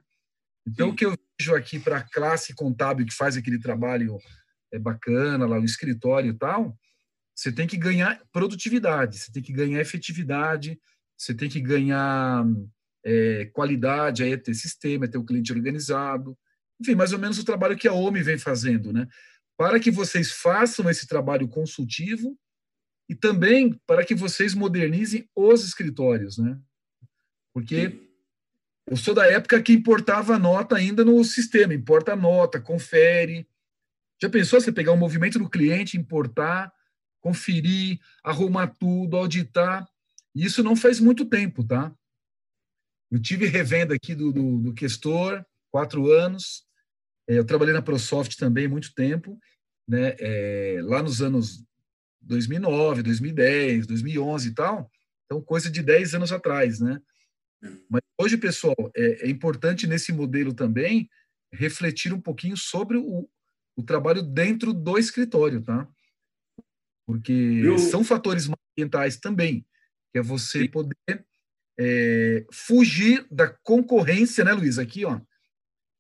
Então, 0.67 0.87
Sim. 0.87 0.93
o 0.93 0.95
que 0.95 1.05
eu 1.05 1.17
vejo 1.39 1.55
aqui 1.55 1.79
para 1.79 1.97
a 1.97 2.03
classe 2.03 2.53
contábil 2.53 3.05
que 3.05 3.13
faz 3.13 3.37
aquele 3.37 3.59
trabalho 3.59 4.17
é 4.71 4.79
bacana, 4.79 5.45
lá 5.45 5.59
no 5.59 5.65
escritório 5.65 6.31
e 6.31 6.37
tal, 6.37 6.77
você 7.35 7.51
tem 7.51 7.67
que 7.67 7.77
ganhar 7.77 8.21
produtividade, 8.31 9.17
você 9.17 9.31
tem 9.31 9.43
que 9.43 9.53
ganhar 9.53 9.79
efetividade, 9.79 10.79
você 11.17 11.33
tem 11.33 11.47
que 11.47 11.61
ganhar 11.61 12.45
é, 13.05 13.45
qualidade, 13.53 14.23
aí 14.23 14.33
é 14.33 14.37
ter 14.37 14.53
sistema, 14.53 15.05
é 15.05 15.07
ter 15.07 15.17
o 15.17 15.23
cliente 15.23 15.53
organizado, 15.53 16.37
enfim, 16.81 16.95
mais 16.95 17.13
ou 17.13 17.19
menos 17.19 17.39
o 17.39 17.45
trabalho 17.45 17.77
que 17.77 17.87
a 17.87 17.93
OMI 17.93 18.21
vem 18.21 18.37
fazendo, 18.37 18.91
né? 18.91 19.07
Para 19.57 19.79
que 19.79 19.89
vocês 19.89 20.31
façam 20.31 20.89
esse 20.89 21.07
trabalho 21.07 21.47
consultivo 21.47 22.37
e 23.09 23.15
também 23.15 23.73
para 23.87 24.05
que 24.05 24.13
vocês 24.13 24.53
modernizem 24.53 25.27
os 25.35 25.63
escritórios, 25.63 26.37
né? 26.37 26.59
Porque 27.57 28.07
eu 28.85 28.95
sou 28.95 29.15
da 29.15 29.25
época 29.25 29.59
que 29.63 29.73
importava 29.73 30.35
a 30.35 30.39
nota 30.39 30.75
ainda 30.75 31.03
no 31.03 31.23
sistema, 31.23 31.73
importa 31.73 32.13
a 32.13 32.15
nota, 32.15 32.61
confere. 32.61 33.47
Já 34.21 34.29
pensou 34.29 34.61
você 34.61 34.71
pegar 34.71 34.91
um 34.91 34.97
movimento 34.97 35.39
do 35.39 35.49
cliente, 35.49 35.97
importar, 35.97 36.71
conferir, 37.19 37.99
arrumar 38.23 38.67
tudo, 38.67 39.17
auditar? 39.17 39.89
Isso 40.35 40.61
não 40.61 40.75
faz 40.75 40.99
muito 40.99 41.25
tempo, 41.25 41.63
tá? 41.63 41.91
Eu 43.09 43.19
tive 43.19 43.47
revenda 43.47 43.95
aqui 43.95 44.13
do, 44.13 44.31
do, 44.31 44.59
do 44.59 44.73
Questor, 44.75 45.43
quatro 45.71 46.11
anos. 46.11 46.63
É, 47.27 47.39
eu 47.39 47.43
trabalhei 47.43 47.73
na 47.73 47.81
ProSoft 47.81 48.37
também 48.37 48.67
muito 48.67 48.93
tempo, 48.93 49.35
né? 49.87 50.15
É, 50.19 50.79
lá 50.83 51.01
nos 51.01 51.23
anos 51.23 51.65
2009, 52.21 53.01
2010, 53.01 53.87
2011 53.87 54.47
e 54.47 54.53
tal. 54.53 54.91
Então, 55.25 55.41
coisa 55.41 55.71
de 55.71 55.81
10 55.81 56.13
anos 56.13 56.31
atrás, 56.31 56.79
né? 56.79 57.01
Mas 57.89 58.01
hoje, 58.19 58.37
pessoal, 58.37 58.75
é, 58.95 59.27
é 59.27 59.29
importante 59.29 59.87
nesse 59.87 60.11
modelo 60.11 60.53
também 60.53 61.09
refletir 61.51 62.13
um 62.13 62.21
pouquinho 62.21 62.57
sobre 62.57 62.97
o, 62.97 63.27
o 63.75 63.83
trabalho 63.83 64.21
dentro 64.21 64.73
do 64.73 64.97
escritório, 64.97 65.61
tá? 65.61 65.87
Porque 67.05 67.31
Eu... 67.31 67.77
são 67.77 68.03
fatores 68.03 68.49
ambientais 68.77 69.17
também, 69.17 69.65
que 70.11 70.19
é 70.19 70.21
você 70.21 70.63
Sim. 70.63 70.69
poder 70.69 71.25
é, 71.79 72.45
fugir 72.51 73.25
da 73.31 73.47
concorrência, 73.47 74.43
né, 74.43 74.53
Luiz? 74.53 74.77
Aqui, 74.77 75.05
ó, 75.05 75.19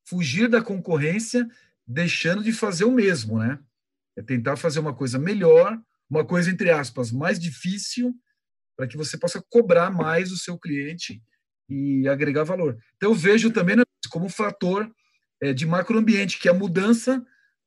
fugir 0.05 0.49
da 0.49 0.61
concorrência, 0.61 1.47
deixando 1.85 2.43
de 2.43 2.51
fazer 2.51 2.85
o 2.85 2.91
mesmo, 2.91 3.39
né? 3.39 3.59
É 4.15 4.21
tentar 4.21 4.57
fazer 4.57 4.79
uma 4.79 4.93
coisa 4.93 5.17
melhor, 5.17 5.79
uma 6.09 6.25
coisa, 6.25 6.49
entre 6.49 6.71
aspas, 6.71 7.11
mais 7.11 7.39
difícil, 7.39 8.13
para 8.75 8.87
que 8.87 8.97
você 8.97 9.17
possa 9.17 9.43
cobrar 9.49 9.89
mais 9.89 10.31
o 10.31 10.37
seu 10.37 10.57
cliente 10.57 11.21
e 11.69 12.07
agregar 12.07 12.43
valor. 12.43 12.77
Então, 12.95 13.11
eu 13.11 13.15
vejo 13.15 13.51
também 13.51 13.75
né, 13.75 13.83
como 14.09 14.25
um 14.25 14.29
fator 14.29 14.89
é, 15.41 15.53
de 15.53 15.65
macroambiente, 15.65 16.39
que 16.39 16.47
é 16.47 16.51
a 16.51 16.55
mudança 16.55 17.23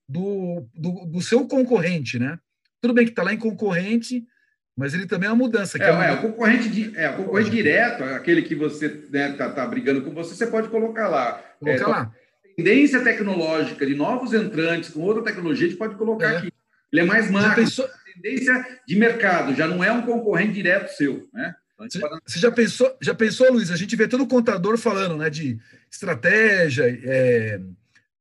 do, 0.09 0.67
do, 0.75 1.07
do 1.07 1.21
seu 1.21 1.47
concorrente, 1.47 2.19
né? 2.19 2.39
Tudo 2.81 2.95
bem 2.95 3.05
que 3.05 3.13
está 3.13 3.23
lá 3.23 3.33
em 3.33 3.39
concorrente, 3.39 4.25
mas 4.77 4.95
ele 4.95 5.07
também 5.07 5.29
é 5.29 5.33
uma 5.33 5.45
mudança. 5.45 5.79
É, 5.79 5.89
é, 5.89 5.93
uma... 5.93 6.05
é, 6.05 6.13
o 6.13 6.23
concorrente, 6.23 6.69
de, 6.69 6.97
é, 6.97 7.11
o 7.11 7.17
concorrente 7.17 7.51
direto, 7.51 8.03
aquele 8.05 8.43
que 8.43 8.55
você 8.55 8.87
está 8.87 9.11
né, 9.11 9.33
tá, 9.33 9.51
tá 9.51 9.67
brigando 9.67 10.03
com 10.03 10.13
você, 10.13 10.35
você 10.35 10.47
pode 10.47 10.69
colocar 10.69 11.09
lá. 11.09 11.43
Colocar 11.61 11.85
é, 11.85 11.87
lá 11.87 12.15
tendência 12.61 13.03
tecnológica 13.03 13.87
de 13.87 13.95
novos 13.95 14.35
entrantes 14.35 14.91
com 14.91 15.01
outra 15.01 15.23
tecnologia, 15.23 15.67
a 15.67 15.71
gente 15.71 15.79
pode 15.79 15.97
colocar 15.97 16.33
é. 16.33 16.37
aqui. 16.37 16.53
Ele 16.93 17.03
é 17.03 17.05
mais 17.05 17.31
macro. 17.31 17.63
Pensou... 17.63 17.89
Tendência 18.15 18.81
de 18.87 18.97
mercado, 18.97 19.55
já 19.55 19.67
não 19.67 19.83
é 19.83 19.91
um 19.91 20.03
concorrente 20.03 20.53
direto 20.53 20.89
seu, 20.89 21.29
né? 21.33 21.55
Você, 21.89 22.39
já 22.39 22.51
pensou, 22.51 22.97
já 23.01 23.15
pensou, 23.15 23.53
Luiz? 23.53 23.71
A 23.71 23.77
gente 23.77 23.97
vê 23.97 24.07
todo 24.07 24.27
contador 24.27 24.77
falando, 24.77 25.17
né, 25.17 25.31
de 25.31 25.59
estratégia, 25.91 26.85
é, 27.05 27.61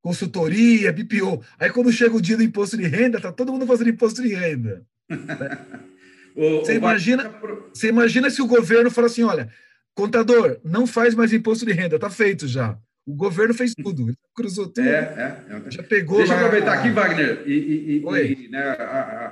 consultoria, 0.01 0.93
BPO. 0.93 1.43
Aí 1.59 1.69
quando 1.69 1.91
chega 1.91 2.15
o 2.15 2.21
dia 2.21 2.37
do 2.37 2.43
imposto 2.43 2.77
de 2.77 2.87
renda, 2.87 3.19
tá 3.19 3.31
todo 3.31 3.51
mundo 3.51 3.67
fazendo 3.67 3.89
imposto 3.89 4.21
de 4.21 4.33
renda. 4.33 4.85
Né? 5.09 5.17
o, 6.35 6.59
você, 6.59 6.73
o 6.73 6.75
imagina, 6.75 7.33
você 7.73 7.89
imagina 7.89 8.29
se 8.29 8.41
o 8.41 8.47
governo 8.47 8.89
fala 8.89 9.07
assim, 9.07 9.23
olha, 9.23 9.49
contador, 9.93 10.59
não 10.63 10.87
faz 10.87 11.13
mais 11.13 11.33
imposto 11.33 11.65
de 11.65 11.73
renda, 11.73 11.99
tá 11.99 12.09
feito 12.09 12.47
já. 12.47 12.77
O 13.05 13.13
governo 13.13 13.53
fez 13.53 13.73
tudo, 13.83 14.13
cruzou 14.33 14.67
tudo. 14.67 14.87
É, 14.87 15.43
é, 15.49 15.55
é. 15.67 15.71
Já 15.71 15.83
pegou. 15.83 16.19
Deixa 16.19 16.33
eu 16.33 16.37
aproveitar 16.37 16.79
aqui, 16.79 16.91
Wagner. 16.91 17.43
E, 17.45 18.01
e, 18.01 18.45
e 18.45 18.49
né, 18.49 18.61
a, 18.61 18.83
a, 18.83 19.27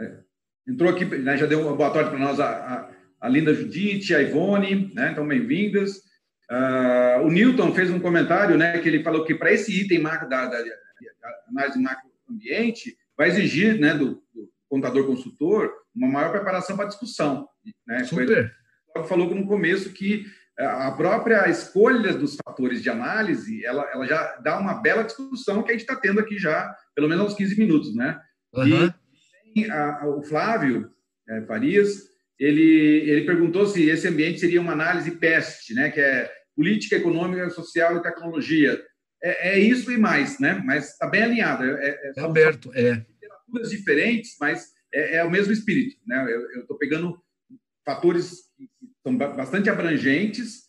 a, 0.00 0.10
entrou 0.66 0.90
aqui, 0.90 1.04
né, 1.04 1.36
já 1.36 1.46
deu 1.46 1.60
uma 1.60 1.76
boa 1.76 1.90
tarde 1.90 2.10
para 2.10 2.18
nós 2.18 2.40
a, 2.40 2.90
a, 3.20 3.28
Linda 3.28 3.54
Judite, 3.54 4.14
a 4.14 4.22
Ivone, 4.22 4.92
né, 4.94 5.10
então 5.12 5.26
bem-vindas. 5.26 5.98
Uh, 6.50 7.26
o 7.26 7.30
Newton 7.30 7.74
fez 7.74 7.90
um 7.90 8.00
comentário, 8.00 8.56
né, 8.56 8.78
que 8.78 8.88
ele 8.88 9.02
falou 9.02 9.24
que 9.24 9.34
para 9.34 9.52
esse 9.52 9.72
item 9.72 10.00
macro 10.00 10.28
da, 10.28 10.46
da, 10.46 10.62
da, 10.62 10.70
análise 11.48 11.78
macroambiente 11.78 12.96
vai 13.16 13.28
exigir, 13.28 13.78
né, 13.78 13.94
do, 13.94 14.22
do, 14.34 14.48
contador 14.68 15.06
consultor 15.06 15.72
uma 15.94 16.08
maior 16.08 16.30
preparação 16.30 16.76
para 16.76 16.84
a 16.84 16.88
discussão. 16.88 17.48
Né? 17.86 18.04
Super. 18.04 18.54
Ele 18.94 19.06
falou 19.06 19.34
no 19.34 19.46
começo 19.46 19.92
que 19.92 20.26
a 20.58 20.90
própria 20.90 21.48
escolha 21.48 22.12
dos 22.12 22.36
fatores 22.44 22.82
de 22.82 22.90
análise, 22.90 23.64
ela, 23.64 23.88
ela 23.92 24.06
já 24.06 24.36
dá 24.42 24.58
uma 24.58 24.74
bela 24.74 25.04
discussão 25.04 25.62
que 25.62 25.70
a 25.70 25.72
gente 25.72 25.82
está 25.82 25.94
tendo 25.94 26.18
aqui 26.18 26.36
já, 26.36 26.74
pelo 26.94 27.08
menos 27.08 27.32
uns 27.32 27.34
15 27.34 27.58
minutos, 27.58 27.94
né? 27.94 28.20
Uhum. 28.52 28.92
E 29.54 29.70
a, 29.70 30.00
a, 30.00 30.08
o 30.08 30.22
Flávio 30.22 30.90
é, 31.28 31.42
Farias 31.42 32.08
ele, 32.38 33.10
ele 33.10 33.26
perguntou 33.26 33.66
se 33.66 33.88
esse 33.88 34.06
ambiente 34.06 34.40
seria 34.40 34.60
uma 34.60 34.72
análise 34.72 35.10
PEST, 35.10 35.74
né, 35.74 35.90
que 35.90 36.00
é 36.00 36.30
Política 36.54 36.96
Econômica, 36.96 37.50
Social 37.50 37.96
e 37.96 38.02
Tecnologia. 38.02 38.82
É, 39.22 39.50
é 39.50 39.58
isso 39.58 39.90
e 39.92 39.98
mais, 39.98 40.38
né? 40.38 40.60
mas 40.64 40.92
está 40.92 41.06
bem 41.06 41.22
alinhado. 41.22 41.64
É, 41.64 41.88
é, 41.88 42.12
é 42.16 42.20
aberto, 42.20 42.72
é. 42.74 42.94
Literaturas 42.94 43.70
diferentes, 43.70 44.36
mas 44.40 44.68
é, 44.92 45.16
é, 45.16 45.24
o 45.24 45.30
mesmo 45.30 45.52
espírito. 45.52 45.96
Né? 46.06 46.24
Eu 46.54 46.62
estou 46.62 46.76
pegando 46.76 47.20
fatores 47.84 48.30
que 48.56 48.68
são 49.02 49.16
bastante 49.16 49.70
abrangentes 49.70 50.68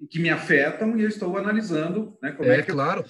e 0.00 0.06
que 0.06 0.18
me 0.18 0.30
afetam 0.30 0.96
e 0.98 1.02
eu 1.02 1.08
estou 1.08 1.36
analisando 1.36 2.16
né, 2.22 2.32
como 2.32 2.50
é, 2.50 2.58
é 2.58 2.62
que 2.62 2.72
claro. 2.72 3.04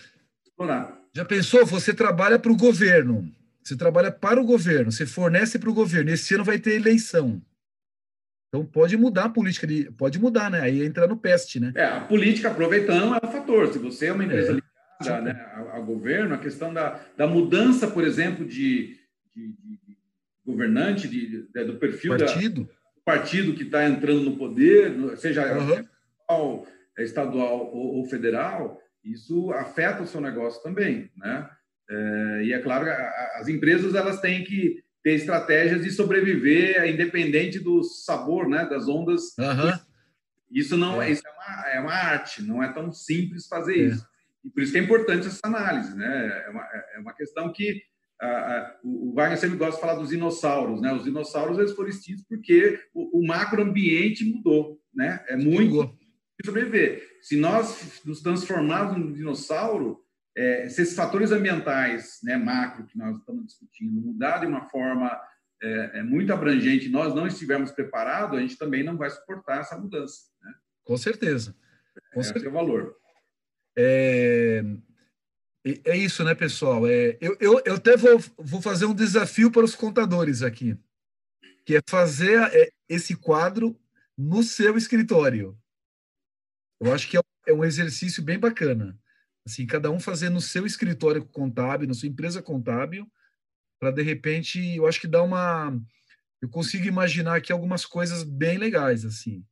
explorar. 0.47 1.01
Já 1.15 1.25
pensou? 1.25 1.65
Você 1.67 1.95
trabalha 1.95 2.39
para 2.39 2.53
o 2.53 2.57
governo, 2.57 3.31
você 3.63 3.77
trabalha 3.77 4.11
para 4.11 4.41
o 4.41 4.45
governo, 4.45 4.91
você 4.91 5.07
fornece 5.07 5.59
para 5.59 5.71
o 5.71 5.75
governo. 5.75 6.11
Esse 6.11 6.35
ano 6.35 6.45
vai 6.45 6.59
ter 6.59 6.75
eleição. 6.75 7.41
Então 8.55 8.65
pode 8.65 8.97
mudar 8.97 9.25
a 9.25 9.29
política, 9.29 9.67
de, 9.67 9.91
pode 9.99 10.17
mudar, 10.21 10.49
né? 10.49 10.61
Aí 10.61 10.85
entra 10.85 11.09
no 11.09 11.17
PEST, 11.17 11.59
né? 11.59 11.73
É, 11.75 11.85
a 11.85 12.01
política 12.03 12.49
aproveitando 12.49 13.13
é 13.13 13.27
um 13.27 13.33
fator. 13.33 13.73
Se 13.73 13.81
você 13.81 14.07
é 14.07 14.13
uma 14.13 14.23
empresa 14.23 14.53
é. 14.53 14.55
ligada 15.03 15.33
né, 15.33 15.53
ao, 15.57 15.71
ao, 15.71 15.85
governo, 15.85 16.37
a 16.37 16.39
questão 16.39 16.73
da, 16.73 17.01
da 17.17 17.27
mudança, 17.27 17.89
por 17.89 18.05
exemplo, 18.05 18.47
de, 18.47 18.97
de, 19.35 19.49
de 19.49 19.97
governante, 20.47 21.09
de, 21.09 21.49
de, 21.53 21.65
do 21.65 21.79
perfil 21.79 22.17
partido. 22.17 22.61
Da, 22.63 22.71
do 22.71 23.03
partido 23.05 23.55
que 23.55 23.65
está 23.65 23.89
entrando 23.89 24.23
no 24.23 24.37
poder, 24.37 24.95
seja 25.17 25.43
uhum. 26.29 26.65
estadual 26.99 27.75
ou, 27.75 27.97
ou, 27.97 28.05
federal, 28.05 28.81
isso 29.05 29.51
afeta 29.51 30.05
o 30.05 30.07
seu 30.07 30.21
negócio 30.21 30.63
também, 30.63 31.11
né? 31.17 31.51
É, 31.91 32.43
e 32.45 32.53
é 32.53 32.61
claro, 32.61 32.87
as 33.35 33.49
empresas 33.49 33.97
elas 33.97 34.21
têm 34.21 34.45
que 34.45 34.84
ter 35.05 35.13
estratégias 35.13 35.85
de 35.85 35.91
sobreviver 35.91 36.83
independente 36.87 37.61
do 37.61 37.85
sabor, 37.85 38.49
né, 38.49 38.65
das 38.65 38.89
ondas. 38.89 39.37
Uhum. 39.39 39.79
Isso 40.51 40.77
não 40.77 41.01
é. 41.01 41.11
isso 41.11 41.23
é 41.27 41.31
uma, 41.31 41.69
é 41.69 41.81
uma 41.81 41.93
arte, 41.93 42.43
não 42.43 42.63
é 42.63 42.73
tão 42.73 42.91
simples 42.91 43.47
fazer 43.47 43.75
é. 43.75 43.89
isso. 43.89 44.07
E 44.43 44.49
por 44.49 44.63
isso 44.63 44.73
que 44.73 44.79
é 44.79 44.83
importante 44.83 45.27
essa 45.27 45.41
análise, 45.45 45.95
né? 45.95 46.45
É 46.47 46.51
uma, 46.51 46.63
é 46.97 46.99
uma 46.99 47.13
questão 47.13 47.53
que 47.53 47.83
o 48.83 49.13
Wagner 49.15 49.39
sempre 49.39 49.57
gosta 49.59 49.75
de 49.75 49.81
falar 49.81 49.97
dos 49.97 50.09
dinossauros, 50.09 50.81
né? 50.81 50.93
Os 50.93 51.05
dinossauros 51.05 51.59
eles 51.59 51.73
foram 51.73 51.91
extintos 51.91 52.25
porque 52.27 52.81
o, 52.95 53.21
o 53.21 53.27
macroambiente 53.27 54.25
mudou, 54.25 54.81
né? 54.95 55.23
É 55.29 55.37
muito 55.37 55.95
sobreviver. 56.45 57.19
Se 57.21 57.37
nós 57.37 58.03
nos 58.05 58.21
transformarmos 58.21 58.99
num 58.99 59.13
dinossauro, 59.13 60.04
é, 60.37 60.69
se 60.69 60.83
esses 60.83 60.97
fatores 60.97 61.31
ambientais, 61.31 62.19
né, 62.23 62.37
macro, 62.37 62.87
que 62.87 62.99
nós 62.99 63.17
estamos 63.17 63.47
discutindo, 63.47 64.01
mudar 64.01 64.39
de 64.39 64.47
uma 64.47 64.69
forma 64.69 65.21
é, 65.63 66.01
é 66.01 66.03
muito 66.03 66.33
abrangente, 66.33 66.89
nós 66.89 67.15
não 67.15 67.27
estivermos 67.27 67.71
preparados, 67.71 68.37
a 68.37 68.41
gente 68.41 68.59
também 68.59 68.83
não 68.83 68.97
vai 68.97 69.11
suportar 69.11 69.61
essa 69.61 69.79
mudança. 69.79 70.25
Né? 70.43 70.53
Com 70.83 70.97
certeza. 70.97 71.57
Com 72.13 72.21
Esse 72.21 72.31
certeza. 72.31 72.47
é 72.47 72.51
o 72.51 72.53
valor. 72.53 72.97
É, 73.77 74.63
é 75.85 75.97
isso, 75.97 76.25
né, 76.25 76.35
pessoal? 76.35 76.87
É, 76.87 77.17
eu, 77.21 77.37
eu, 77.41 77.63
eu 77.65 77.75
até 77.77 77.97
vou, 77.97 78.19
vou 78.37 78.61
fazer 78.61 78.87
um 78.87 78.95
desafio 78.95 79.51
para 79.51 79.65
os 79.65 79.75
contadores 79.75 80.43
aqui, 80.43 80.77
que 81.65 81.77
é 81.77 81.81
fazer 81.89 82.41
é, 82.53 82.71
esse 82.89 83.17
quadro 83.17 83.79
no 84.19 84.43
seu 84.43 84.77
escritório. 84.77 85.57
Eu 86.81 86.93
acho 86.93 87.09
que 87.09 87.17
é, 87.17 87.21
é 87.47 87.53
um 87.55 87.65
exercício 87.65 88.23
bem 88.23 88.39
bacana. 88.39 88.99
Assim, 89.47 89.67
cada 89.67 89.91
um 89.91 90.01
fazendo 90.01 90.35
no 90.35 90.41
seu 90.41 90.65
escritório 90.65 91.25
contábil, 91.27 91.87
na 91.87 91.95
sua 91.95 92.09
empresa 92.09 92.43
contábil, 92.43 93.07
para 93.79 93.91
de 93.91 94.03
repente, 94.03 94.59
eu 94.77 94.87
acho 94.87 95.01
que 95.01 95.07
dá 95.07 95.23
uma 95.23 95.79
eu 96.41 96.49
consigo 96.49 96.87
imaginar 96.87 97.37
aqui 97.37 97.53
algumas 97.53 97.87
coisas 97.87 98.23
bem 98.23 98.59
legais 98.59 99.05
assim, 99.05 99.45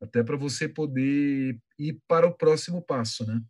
até 0.00 0.22
para 0.22 0.36
você 0.36 0.68
poder 0.68 1.58
ir 1.78 1.98
para 2.08 2.26
o 2.26 2.36
próximo 2.36 2.82
passo, 2.82 3.24
né? 3.26 3.40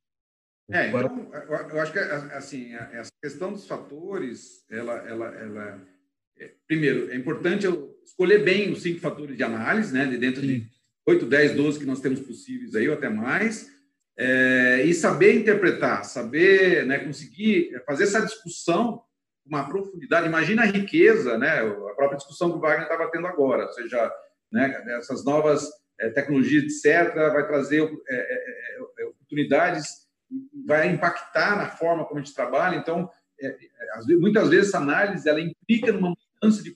É, 0.71 0.91
para... 0.91 1.07
então, 1.07 1.31
eu 1.71 1.81
acho 1.81 1.93
que 1.93 1.99
assim, 1.99 2.75
essa 2.75 3.11
questão 3.23 3.53
dos 3.53 3.67
fatores, 3.67 4.65
ela, 4.71 4.95
ela, 5.09 5.27
ela 5.35 5.87
é, 6.39 6.55
primeiro, 6.67 7.11
é 7.11 7.17
importante 7.17 7.67
eu 7.67 7.99
escolher 8.05 8.43
bem 8.43 8.73
os 8.73 8.83
cinco 8.83 9.01
fatores 9.01 9.37
de 9.37 9.43
análise, 9.43 9.93
né, 9.93 10.07
de 10.07 10.17
dentro 10.17 10.41
Sim. 10.41 10.47
de 10.47 10.71
8, 11.07 11.27
10, 11.27 11.55
12 11.57 11.79
que 11.79 11.85
nós 11.85 12.01
temos 12.01 12.21
possíveis 12.21 12.75
aí, 12.75 12.89
ou 12.89 12.95
até 12.95 13.09
mais, 13.09 13.71
é, 14.19 14.83
e 14.85 14.93
saber 14.93 15.35
interpretar, 15.35 16.05
saber 16.05 16.87
né, 16.87 16.99
conseguir 16.99 17.71
fazer 17.87 18.05
essa 18.05 18.21
discussão 18.21 19.03
com 19.43 19.49
uma 19.49 19.69
profundidade. 19.69 20.27
Imagina 20.27 20.63
a 20.63 20.67
riqueza, 20.67 21.39
né, 21.39 21.61
a 21.61 21.95
própria 21.95 22.17
discussão 22.17 22.51
que 22.51 22.59
o 22.59 22.61
Wagner 22.61 22.83
estava 22.83 23.11
tendo 23.11 23.27
agora, 23.27 23.67
ou 23.67 23.73
seja, 23.73 24.13
né, 24.53 24.83
essas 24.99 25.25
novas 25.25 25.69
é, 26.01 26.11
tecnologias, 26.11 26.65
etc., 26.65 27.15
vai 27.15 27.47
trazer 27.47 27.83
é, 27.83 28.15
é, 28.15 28.79
é, 29.01 29.07
oportunidades, 29.07 30.03
vai 30.67 30.89
impactar 30.89 31.57
na 31.57 31.69
forma 31.69 32.05
como 32.05 32.21
a 32.21 32.23
gente 32.23 32.35
trabalha. 32.35 32.77
Então, 32.77 33.09
é, 33.41 33.57
muitas 34.19 34.49
vezes 34.49 34.69
essa 34.69 34.79
análise 34.79 35.29
ela 35.29 35.41
implica 35.41 35.93
numa 35.93 36.15
mudança 36.41 36.63
de, 36.63 36.75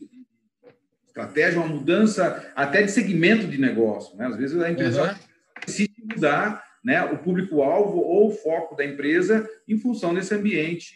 estratégia, 1.16 1.60
uma 1.60 1.68
mudança 1.68 2.52
até 2.54 2.82
de 2.82 2.90
segmento 2.90 3.46
de 3.46 3.58
negócio. 3.58 4.16
Né? 4.16 4.26
Às 4.26 4.36
vezes 4.36 4.60
a 4.60 4.70
empresa 4.70 5.02
uhum. 5.02 5.18
decide 5.64 5.94
mudar 6.02 6.65
né, 6.86 7.02
o 7.02 7.18
público-alvo 7.18 7.98
ou 7.98 8.28
o 8.28 8.30
foco 8.30 8.76
da 8.76 8.84
empresa 8.84 9.50
em 9.66 9.76
função 9.76 10.14
desse 10.14 10.32
ambiente 10.32 10.94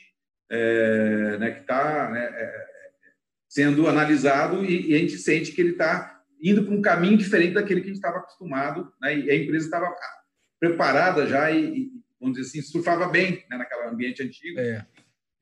é, 0.48 1.36
né, 1.36 1.50
que 1.50 1.62
está 1.62 2.08
né, 2.10 2.30
é, 2.32 2.66
sendo 3.48 3.88
analisado 3.88 4.64
e, 4.64 4.92
e, 4.92 4.94
a 4.94 4.98
gente 4.98 5.18
sente 5.18 5.50
que 5.50 5.60
ele 5.60 5.72
está 5.72 6.22
indo 6.40 6.64
para 6.64 6.74
um 6.74 6.80
caminho 6.80 7.18
diferente 7.18 7.54
daquele 7.54 7.80
que 7.80 7.86
a 7.86 7.88
gente 7.88 7.96
estava 7.96 8.18
acostumado 8.18 8.92
né, 9.02 9.18
e 9.18 9.30
a 9.32 9.34
empresa 9.34 9.64
estava 9.64 9.92
preparada 10.60 11.26
já 11.26 11.50
e, 11.50 11.64
e, 11.64 11.92
vamos 12.20 12.38
dizer 12.38 12.48
assim, 12.48 12.62
surfava 12.62 13.08
bem 13.08 13.44
né, 13.50 13.58
naquele 13.58 13.88
ambiente 13.88 14.22
antigo. 14.22 14.60
É. 14.60 14.86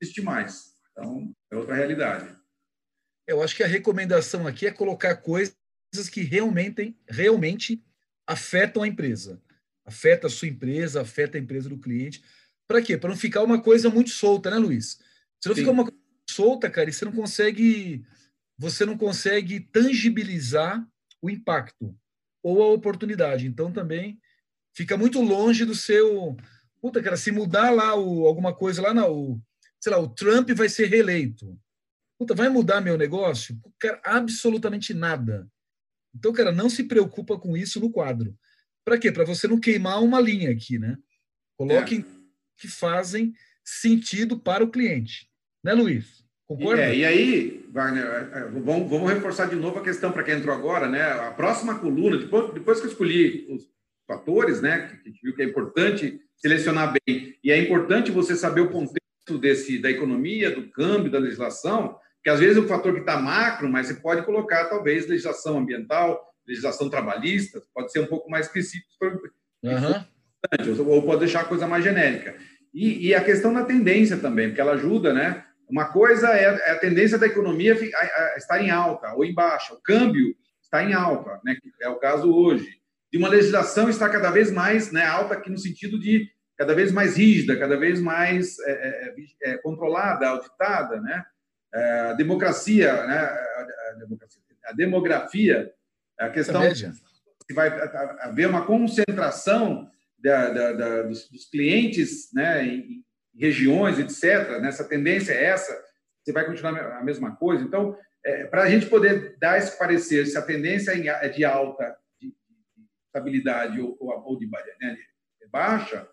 Existe 0.01 0.19
mais. 0.19 0.75
Então, 0.91 1.31
é 1.51 1.57
outra 1.57 1.75
realidade. 1.75 2.27
Eu 3.27 3.43
acho 3.43 3.55
que 3.55 3.61
a 3.61 3.67
recomendação 3.67 4.47
aqui 4.47 4.65
é 4.65 4.71
colocar 4.71 5.15
coisas 5.17 5.53
que 6.11 6.21
realmente, 6.21 6.97
realmente 7.07 7.83
afetam 8.25 8.81
a 8.81 8.87
empresa 8.87 9.39
afeta 9.89 10.27
a 10.27 10.29
sua 10.29 10.47
empresa, 10.47 11.01
afeta 11.01 11.37
a 11.37 11.41
empresa 11.41 11.67
do 11.67 11.77
cliente. 11.77 12.23
Para 12.67 12.81
quê? 12.81 12.97
Para 12.97 13.09
não 13.09 13.17
ficar 13.17 13.43
uma 13.43 13.61
coisa 13.61 13.89
muito 13.89 14.11
solta, 14.11 14.51
né, 14.51 14.57
Luiz? 14.57 14.99
Se 15.41 15.49
não 15.49 15.55
ficar 15.55 15.71
uma 15.71 15.83
coisa 15.83 15.99
solta, 16.29 16.69
cara, 16.69 16.89
e 16.89 16.93
você 16.93 17.03
não 17.05 17.11
consegue 17.11 18.05
você 18.57 18.85
não 18.85 18.97
consegue 18.97 19.61
tangibilizar 19.61 20.85
o 21.21 21.29
impacto 21.29 21.97
ou 22.43 22.61
a 22.61 22.67
oportunidade. 22.67 23.47
Então 23.47 23.71
também 23.71 24.19
fica 24.75 24.97
muito 24.97 25.21
longe 25.21 25.65
do 25.65 25.73
seu 25.73 26.37
puta, 26.81 27.01
cara, 27.01 27.17
se 27.17 27.31
mudar 27.31 27.71
lá 27.71 27.95
o, 27.95 28.25
alguma 28.25 28.53
coisa 28.53 28.81
lá 28.81 28.93
na 28.93 29.07
o, 29.07 29.41
sei 29.79 29.91
lá, 29.91 29.99
o 29.99 30.09
Trump 30.09 30.49
vai 30.51 30.69
ser 30.69 30.87
reeleito. 30.87 31.59
Puta, 32.17 32.35
vai 32.35 32.49
mudar 32.49 32.81
meu 32.81 32.97
negócio? 32.97 33.59
Cara, 33.79 33.99
absolutamente 34.03 34.93
nada. 34.93 35.47
Então, 36.13 36.33
cara, 36.33 36.51
não 36.51 36.69
se 36.69 36.83
preocupa 36.83 37.39
com 37.39 37.55
isso 37.55 37.79
no 37.79 37.91
quadro. 37.91 38.35
Para 38.89 38.97
quê? 38.97 39.11
Para 39.11 39.23
você 39.23 39.47
não 39.47 39.59
queimar 39.59 40.01
uma 40.01 40.19
linha 40.19 40.49
aqui, 40.49 40.79
né? 40.79 40.97
Coloquem 41.55 41.99
é. 41.99 42.05
que 42.57 42.67
fazem 42.67 43.35
sentido 43.63 44.39
para 44.39 44.63
o 44.63 44.71
cliente. 44.71 45.29
Né, 45.63 45.73
Luiz? 45.73 46.25
Concorda? 46.47 46.81
É, 46.81 46.95
e 46.95 47.05
aí, 47.05 47.69
Wagner, 47.71 48.03
é, 48.03 48.39
é, 48.39 48.43
vamos, 48.45 48.89
vamos 48.89 49.11
reforçar 49.11 49.45
de 49.45 49.55
novo 49.55 49.77
a 49.77 49.83
questão 49.83 50.11
para 50.11 50.23
quem 50.23 50.33
entrou 50.33 50.55
agora, 50.55 50.89
né? 50.89 51.03
A 51.03 51.29
próxima 51.29 51.77
coluna, 51.77 52.17
depois, 52.17 52.51
depois 52.51 52.79
que 52.79 52.87
eu 52.87 52.89
escolhi 52.89 53.45
os 53.51 53.69
fatores, 54.07 54.59
né? 54.59 54.87
Que 54.87 55.07
a 55.07 55.11
gente 55.11 55.21
viu 55.21 55.35
que 55.35 55.43
é 55.43 55.45
importante 55.45 56.19
selecionar 56.37 56.91
bem, 57.05 57.37
e 57.43 57.51
é 57.51 57.61
importante 57.61 58.09
você 58.09 58.35
saber 58.35 58.61
o 58.61 58.71
contexto 58.71 59.37
desse, 59.39 59.77
da 59.77 59.91
economia, 59.91 60.49
do 60.49 60.67
câmbio, 60.71 61.11
da 61.11 61.19
legislação, 61.19 61.95
que 62.23 62.29
às 62.31 62.39
vezes 62.39 62.57
é 62.57 62.61
um 62.61 62.67
fator 62.67 62.91
que 62.95 63.01
está 63.01 63.19
macro, 63.19 63.69
mas 63.69 63.85
você 63.85 63.93
pode 63.93 64.25
colocar 64.25 64.65
talvez 64.65 65.05
legislação 65.05 65.59
ambiental, 65.59 66.28
legislação 66.49 66.89
trabalhista, 66.89 67.61
pode 67.73 67.91
ser 67.91 67.99
um 67.99 68.07
pouco 68.07 68.29
mais 68.29 68.47
específico, 68.47 68.89
uhum. 69.63 70.87
ou 70.87 71.03
pode 71.03 71.19
deixar 71.19 71.41
a 71.41 71.45
coisa 71.45 71.67
mais 71.67 71.83
genérica. 71.83 72.35
E, 72.73 73.07
e, 73.07 73.15
a 73.15 73.23
questão 73.23 73.53
da 73.53 73.63
tendência 73.63 74.17
também, 74.17 74.47
porque 74.47 74.61
ela 74.61 74.73
ajuda, 74.73 75.13
né? 75.13 75.45
Uma 75.69 75.91
coisa 75.91 76.29
é, 76.29 76.43
é 76.43 76.71
a 76.71 76.79
tendência 76.79 77.17
da 77.17 77.27
economia 77.27 77.77
estar 78.35 78.61
em 78.61 78.71
alta 78.71 79.13
ou 79.13 79.23
em 79.23 79.33
baixa, 79.33 79.73
o 79.73 79.81
câmbio 79.81 80.35
está 80.61 80.83
em 80.83 80.93
alta, 80.93 81.39
né? 81.43 81.55
é 81.81 81.89
o 81.89 81.97
caso 81.97 82.31
hoje. 82.31 82.79
De 83.11 83.17
uma 83.17 83.27
legislação 83.27 83.89
está 83.89 84.07
cada 84.07 84.29
vez 84.29 84.51
mais 84.51 84.91
né, 84.91 85.03
alta 85.03 85.33
aqui 85.33 85.49
no 85.49 85.57
sentido 85.57 85.99
de 85.99 86.29
cada 86.55 86.75
vez 86.75 86.91
mais 86.91 87.17
rígida, 87.17 87.57
cada 87.57 87.75
vez 87.77 87.99
mais 87.99 88.59
é, 88.59 88.71
é, 88.71 89.15
é, 89.47 89.53
é 89.53 89.57
controlada, 89.57 90.27
auditada, 90.27 90.99
né? 91.01 91.23
A 91.73 92.13
democracia, 92.13 93.05
né? 93.05 93.17
A 93.17 93.93
democracia, 93.99 94.41
a 94.65 94.73
demografia 94.73 95.71
a 96.19 96.29
questão 96.29 96.61
que 97.47 97.53
vai 97.53 97.69
haver 98.21 98.47
uma 98.47 98.65
concentração 98.65 99.89
da, 100.19 100.49
da, 100.49 100.73
da, 100.73 101.01
dos, 101.03 101.29
dos, 101.29 101.49
clientes 101.49 102.31
né, 102.33 102.65
em, 102.65 103.03
regiões, 103.35 103.97
etc. 103.97 104.59
Nessa 104.61 104.83
tendência 104.83 105.31
é 105.31 105.45
essa. 105.45 105.73
Você 106.21 106.33
vai 106.33 106.45
continuar 106.45 106.77
a 106.77 107.03
mesma 107.03 107.35
coisa. 107.35 107.63
Então, 107.63 107.97
é, 108.23 108.45
para 108.45 108.63
a 108.63 108.69
gente 108.69 108.87
poder 108.87 109.37
dar 109.39 109.57
esse 109.57 109.77
parecer 109.79 110.25
se 110.27 110.37
a 110.37 110.41
tendência 110.41 110.91
é 110.91 111.29
de 111.29 111.45
alta, 111.45 111.97
de, 112.19 112.27
de 112.27 112.85
estabilidade 113.07 113.79
ou, 113.79 113.97
ou, 113.99 114.37
de, 114.37 114.45
né, 114.45 114.97
de 115.41 115.47
baixa, 115.47 116.07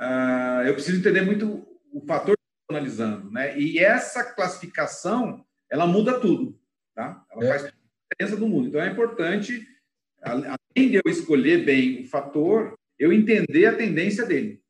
uh, 0.00 0.66
eu 0.66 0.72
preciso 0.72 0.98
entender 0.98 1.20
muito 1.20 1.68
o 1.92 2.00
fator 2.06 2.34
que 2.34 2.42
estou 2.62 2.76
analisando. 2.76 3.30
Né? 3.30 3.58
E 3.58 3.78
essa 3.78 4.24
classificação, 4.24 5.44
ela 5.70 5.86
muda 5.86 6.18
tudo. 6.18 6.58
Tá? 6.94 7.22
Ela 7.30 7.44
é. 7.44 7.48
faz 7.48 7.72
diferença 8.12 8.36
do 8.40 8.48
mundo. 8.48 8.68
Então, 8.68 8.80
é 8.80 8.90
importante, 8.90 9.66
além 10.22 10.90
de 10.90 10.96
eu 10.96 11.02
escolher 11.06 11.64
bem 11.64 12.02
o 12.02 12.08
fator, 12.08 12.78
eu 12.98 13.12
entender 13.12 13.66
a 13.66 13.76
tendência 13.76 14.24
dele. 14.24 14.62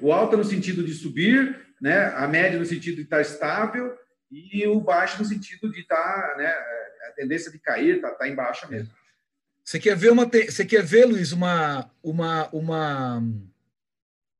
O 0.00 0.12
alto 0.12 0.36
no 0.36 0.44
sentido 0.44 0.82
de 0.82 0.94
subir, 0.94 1.60
né? 1.80 2.06
a 2.14 2.26
média 2.26 2.58
no 2.58 2.64
sentido 2.64 2.96
de 2.96 3.02
estar 3.02 3.20
estável 3.20 3.94
e 4.30 4.66
o 4.66 4.80
baixo 4.80 5.18
no 5.18 5.24
sentido 5.24 5.70
de 5.70 5.80
estar, 5.80 6.36
né? 6.36 6.46
a 6.46 7.12
tendência 7.16 7.50
de 7.50 7.58
cair 7.58 7.96
está 7.96 8.10
tá 8.12 8.28
em 8.28 8.34
baixa 8.34 8.66
mesmo. 8.68 8.92
Você 9.62 9.78
quer 9.78 9.96
ver 9.96 10.10
uma, 10.10 10.24
você 10.26 10.64
quer 10.64 10.82
ver, 10.82 11.04
Luiz, 11.04 11.32
uma, 11.32 11.90
uma, 12.02 12.48
uma, 12.48 13.22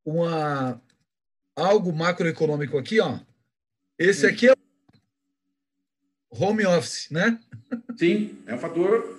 uma 0.04 0.82
algo 1.54 1.92
macroeconômico 1.92 2.78
aqui, 2.78 3.00
ó. 3.00 3.20
Esse 3.98 4.26
aqui 4.26 4.48
é 4.48 4.54
home 6.30 6.64
office, 6.66 7.10
né? 7.10 7.38
Sim, 7.98 8.38
é 8.46 8.54
um 8.54 8.58
fator. 8.58 9.18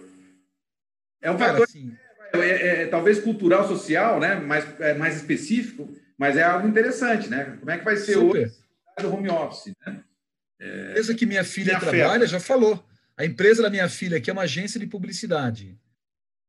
É 1.22 1.30
um 1.30 1.38
Cara, 1.38 1.52
fator 1.52 1.66
assim, 1.66 1.96
é, 2.34 2.40
é, 2.40 2.82
é, 2.84 2.88
talvez 2.88 3.20
cultural, 3.20 3.68
social, 3.68 4.20
né? 4.20 4.36
Mais, 4.36 4.80
é, 4.80 4.94
mais 4.94 5.18
específico, 5.18 5.94
mas 6.18 6.38
é 6.38 6.44
algo 6.44 6.68
interessante, 6.68 7.30
né? 7.30 7.58
Como 7.60 7.70
é 7.70 7.78
que 7.78 7.86
vai 7.86 7.98
ser 7.98 8.14
Super. 8.14 8.48
hoje 8.48 8.62
o 9.06 9.14
home 9.14 9.30
office, 9.30 9.74
né? 9.86 10.04
É, 10.60 10.66
a 10.66 10.90
empresa 10.92 11.16
que 11.16 11.26
minha 11.26 11.44
filha 11.44 11.80
trabalha 11.80 12.28
já 12.28 12.40
falou. 12.40 12.84
A 13.18 13.26
empresa 13.26 13.62
da 13.62 13.70
minha 13.70 13.90
filha, 13.90 14.20
que 14.20 14.30
é 14.30 14.34
uma 14.34 14.44
agência 14.44 14.80
de 14.80 14.88
publicidade, 14.88 15.78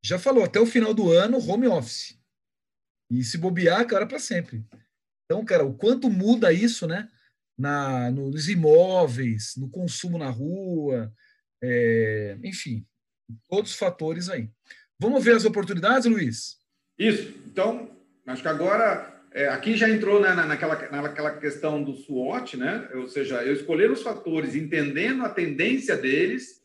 já 0.05 0.18
falou 0.18 0.44
até 0.44 0.61
o 0.61 0.66
final 0.66 0.92
do 0.94 1.11
ano 1.11 1.38
home 1.38 1.66
office. 1.66 2.18
E 3.11 3.22
se 3.25 3.38
bobear, 3.38 3.87
cara, 3.87 4.07
para 4.07 4.18
sempre. 4.18 4.64
Então, 5.25 5.44
cara, 5.44 5.64
o 5.64 5.75
quanto 5.75 6.11
muda 6.11 6.53
isso, 6.53 6.87
né? 6.87 7.09
Na, 7.62 8.11
nos 8.11 8.48
imóveis, 8.48 9.55
no 9.57 9.70
consumo 9.70 10.18
na 10.18 10.29
rua, 10.29 11.12
é, 11.62 12.37
enfim, 12.42 12.85
todos 13.48 13.70
os 13.70 13.79
fatores 13.79 14.29
aí. 14.29 14.51
Vamos 14.98 15.22
ver 15.25 15.37
as 15.37 15.44
oportunidades, 15.44 16.07
Luiz? 16.07 16.57
Isso. 16.98 17.33
Então, 17.46 17.96
acho 18.27 18.42
que 18.42 18.48
agora 18.48 19.22
é, 19.33 19.46
aqui 19.48 19.77
já 19.77 19.88
entrou 19.88 20.20
né, 20.20 20.35
naquela, 20.35 20.75
naquela 20.90 21.38
questão 21.38 21.83
do 21.83 21.94
SWOT, 21.94 22.57
né? 22.57 22.88
Ou 22.94 23.07
seja, 23.07 23.44
eu 23.44 23.53
escolher 23.53 23.92
os 23.92 24.03
fatores, 24.03 24.57
entendendo 24.57 25.25
a 25.25 25.31
tendência 25.31 25.96
deles, 25.96 26.61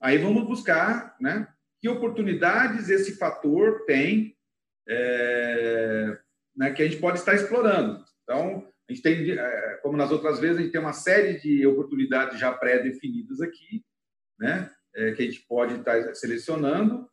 aí 0.00 0.16
vamos 0.16 0.46
buscar, 0.46 1.14
né? 1.20 1.46
Que 1.80 1.90
oportunidades 1.90 2.88
esse 2.88 3.16
fator 3.16 3.84
tem, 3.84 4.34
é, 4.88 6.18
né, 6.56 6.72
que 6.72 6.82
a 6.82 6.88
gente 6.88 7.00
pode 7.00 7.18
estar 7.18 7.34
explorando. 7.34 8.02
Então, 8.22 8.66
a 8.88 8.92
gente 8.92 9.02
tem, 9.02 9.30
é, 9.30 9.67
como 9.88 9.96
nas 9.96 10.10
outras 10.10 10.38
vezes, 10.38 10.58
a 10.58 10.60
gente 10.60 10.70
tem 10.70 10.80
uma 10.82 10.92
série 10.92 11.40
de 11.40 11.66
oportunidades 11.66 12.38
já 12.38 12.52
pré-definidas 12.52 13.40
aqui, 13.40 13.82
né? 14.38 14.70
É, 14.94 15.12
que 15.12 15.22
a 15.22 15.24
gente 15.24 15.40
pode 15.48 15.76
estar 15.76 16.14
selecionando 16.14 17.08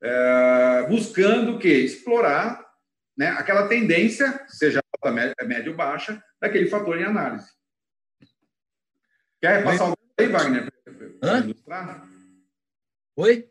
é, 0.00 0.86
buscando 0.88 1.56
o 1.56 1.58
quê? 1.58 1.80
Explorar 1.80 2.64
né, 3.16 3.30
aquela 3.30 3.66
tendência, 3.66 4.46
seja 4.48 4.80
alta, 4.94 5.12
média, 5.44 5.70
ou 5.70 5.76
baixa, 5.76 6.22
daquele 6.40 6.68
fator 6.68 7.00
em 7.00 7.04
análise. 7.04 7.50
Quer 9.42 9.64
passar 9.64 9.84
alguns 9.84 9.98
aí, 10.16 10.28
Wagner, 10.28 10.72
para 11.20 11.38
ilustrar? 11.38 12.08
Oi? 13.16 13.50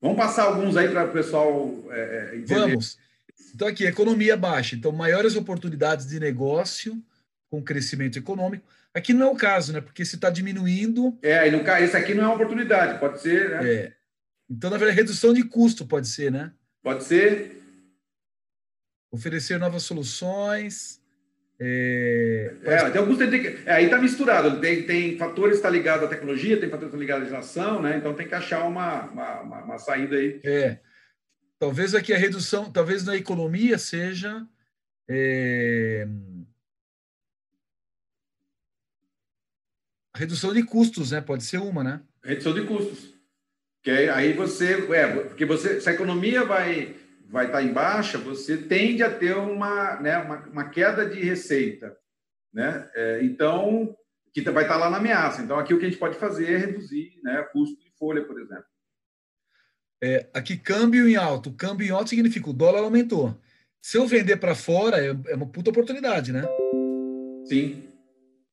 Vamos 0.00 0.16
passar 0.16 0.44
alguns 0.44 0.76
aí 0.76 0.88
para 0.88 1.06
o 1.06 1.12
pessoal 1.12 1.68
é, 1.90 2.36
entender. 2.36 2.54
Vamos. 2.54 2.96
Então, 3.52 3.66
aqui, 3.66 3.84
economia 3.84 4.36
baixa. 4.36 4.76
Então, 4.76 4.92
maiores 4.92 5.34
oportunidades 5.34 6.06
de 6.06 6.20
negócio 6.20 7.02
com 7.50 7.62
crescimento 7.62 8.18
econômico. 8.18 8.66
Aqui 8.94 9.12
não 9.12 9.28
é 9.28 9.30
o 9.30 9.36
caso, 9.36 9.72
né? 9.72 9.80
Porque 9.80 10.04
se 10.04 10.16
está 10.16 10.30
diminuindo. 10.30 11.18
É, 11.22 11.46
e 11.46 11.50
no, 11.50 11.60
esse 11.60 11.96
aqui 11.96 12.14
não 12.14 12.24
é 12.24 12.26
uma 12.26 12.34
oportunidade, 12.34 12.98
pode 12.98 13.20
ser. 13.20 13.50
Né? 13.50 13.74
É. 13.74 13.92
Então, 14.50 14.70
na 14.70 14.78
verdade, 14.78 14.96
redução 14.96 15.32
de 15.32 15.44
custo 15.44 15.86
pode 15.86 16.08
ser, 16.08 16.32
né? 16.32 16.52
Pode 16.82 17.04
ser. 17.04 17.62
Oferecer 19.10 19.58
novas 19.58 19.82
soluções. 19.82 21.00
É, 21.60 22.54
é, 22.62 22.90
tem 22.90 23.00
alguns, 23.00 23.18
tem, 23.18 23.46
é, 23.66 23.72
aí 23.72 23.84
está 23.86 23.98
misturado. 23.98 24.60
Tem, 24.60 24.84
tem 24.84 25.18
fatores 25.18 25.54
que 25.54 25.58
está 25.58 25.70
ligado 25.70 26.04
à 26.04 26.08
tecnologia, 26.08 26.58
tem 26.58 26.70
fatores 26.70 26.90
que 26.90 26.96
estão 26.96 27.00
ligados 27.00 27.22
à 27.22 27.24
legislação, 27.24 27.82
né? 27.82 27.96
Então 27.96 28.14
tem 28.14 28.28
que 28.28 28.34
achar 28.34 28.64
uma, 28.64 29.02
uma, 29.06 29.40
uma, 29.40 29.64
uma, 29.64 29.78
saída 29.78 30.16
aí. 30.16 30.40
É. 30.44 30.78
Talvez 31.58 31.94
aqui 31.94 32.14
a 32.14 32.18
redução, 32.18 32.70
talvez 32.70 33.04
na 33.04 33.16
economia 33.16 33.76
seja. 33.76 34.46
É, 35.10 36.06
redução 40.18 40.52
de 40.52 40.62
custos, 40.62 41.12
né? 41.12 41.20
Pode 41.20 41.44
ser 41.44 41.58
uma, 41.58 41.84
né? 41.84 42.00
Redução 42.22 42.52
de 42.52 42.66
custos. 42.66 43.14
Que 43.82 43.90
aí 43.90 44.32
você, 44.32 44.86
é, 44.92 45.06
porque 45.24 45.46
você, 45.46 45.80
se 45.80 45.88
a 45.88 45.92
economia 45.92 46.44
vai 46.44 46.96
vai 47.30 47.46
estar 47.46 47.62
em 47.62 47.72
baixa, 47.72 48.16
você 48.16 48.56
tende 48.56 49.02
a 49.02 49.14
ter 49.14 49.36
uma, 49.36 50.00
né, 50.00 50.16
uma, 50.16 50.36
uma 50.46 50.70
queda 50.70 51.06
de 51.06 51.20
receita, 51.20 51.94
né? 52.52 52.88
É, 52.94 53.22
então, 53.22 53.94
que 54.32 54.40
vai 54.50 54.64
estar 54.64 54.76
lá 54.76 54.88
na 54.88 54.96
ameaça. 54.96 55.42
Então, 55.42 55.58
aqui 55.58 55.74
o 55.74 55.78
que 55.78 55.84
a 55.84 55.88
gente 55.90 55.98
pode 55.98 56.16
fazer 56.16 56.50
é 56.50 56.56
reduzir, 56.56 57.20
né, 57.22 57.42
custo 57.52 57.78
de 57.82 57.90
folha, 57.98 58.24
por 58.24 58.40
exemplo. 58.40 58.64
É, 60.02 60.26
aqui 60.32 60.56
câmbio 60.56 61.06
em 61.06 61.16
alto. 61.16 61.52
Câmbio 61.52 61.86
em 61.86 61.90
alto 61.90 62.08
significa 62.08 62.48
o 62.48 62.54
dólar 62.54 62.80
aumentou. 62.80 63.38
Se 63.82 63.98
eu 63.98 64.06
vender 64.06 64.38
para 64.38 64.54
fora, 64.54 64.98
é, 64.98 65.08
é 65.26 65.34
uma 65.34 65.46
puta 65.46 65.70
oportunidade, 65.70 66.32
né? 66.32 66.44
Sim. 67.44 67.87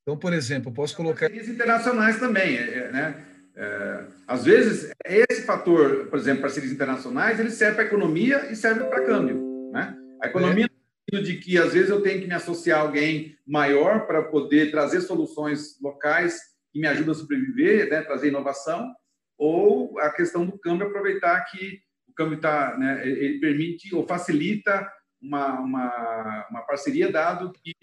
Então, 0.05 0.15
por 0.15 0.33
exemplo, 0.33 0.71
posso 0.71 0.95
colocar. 0.95 1.33
internacionais 1.33 2.19
também, 2.19 2.55
é, 2.55 2.77
é, 2.77 2.91
né? 2.91 3.25
É, 3.55 4.05
às 4.27 4.45
vezes, 4.45 4.91
esse 5.03 5.41
fator, 5.41 6.05
por 6.07 6.19
exemplo, 6.19 6.43
parcerias 6.43 6.71
internacionais, 6.71 7.39
ele 7.39 7.49
serve 7.49 7.73
para 7.73 7.85
a 7.85 7.87
economia 7.87 8.51
e 8.51 8.55
serve 8.55 8.83
para 8.83 9.03
câmbio. 9.03 9.71
Né? 9.73 9.97
A 10.21 10.27
economia, 10.27 10.69
é. 11.11 11.17
de 11.17 11.37
que 11.37 11.57
às 11.57 11.73
vezes 11.73 11.89
eu 11.89 12.03
tenho 12.03 12.21
que 12.21 12.27
me 12.27 12.35
associar 12.35 12.79
a 12.79 12.83
alguém 12.83 13.35
maior 13.47 14.05
para 14.05 14.21
poder 14.21 14.69
trazer 14.69 15.01
soluções 15.01 15.81
locais 15.81 16.39
que 16.71 16.79
me 16.79 16.85
ajudam 16.85 17.13
a 17.13 17.17
sobreviver, 17.17 17.89
né? 17.89 18.03
trazer 18.03 18.27
inovação, 18.27 18.93
ou 19.39 19.97
a 19.99 20.11
questão 20.11 20.45
do 20.45 20.59
câmbio, 20.59 20.85
aproveitar 20.85 21.45
que 21.45 21.79
o 22.07 22.13
câmbio 22.13 22.39
tá, 22.39 22.77
né? 22.77 23.07
ele 23.07 23.39
permite 23.39 23.95
ou 23.95 24.05
facilita 24.05 24.87
uma, 25.19 25.59
uma, 25.61 26.47
uma 26.51 26.61
parceria, 26.61 27.11
dado 27.11 27.51
que 27.53 27.73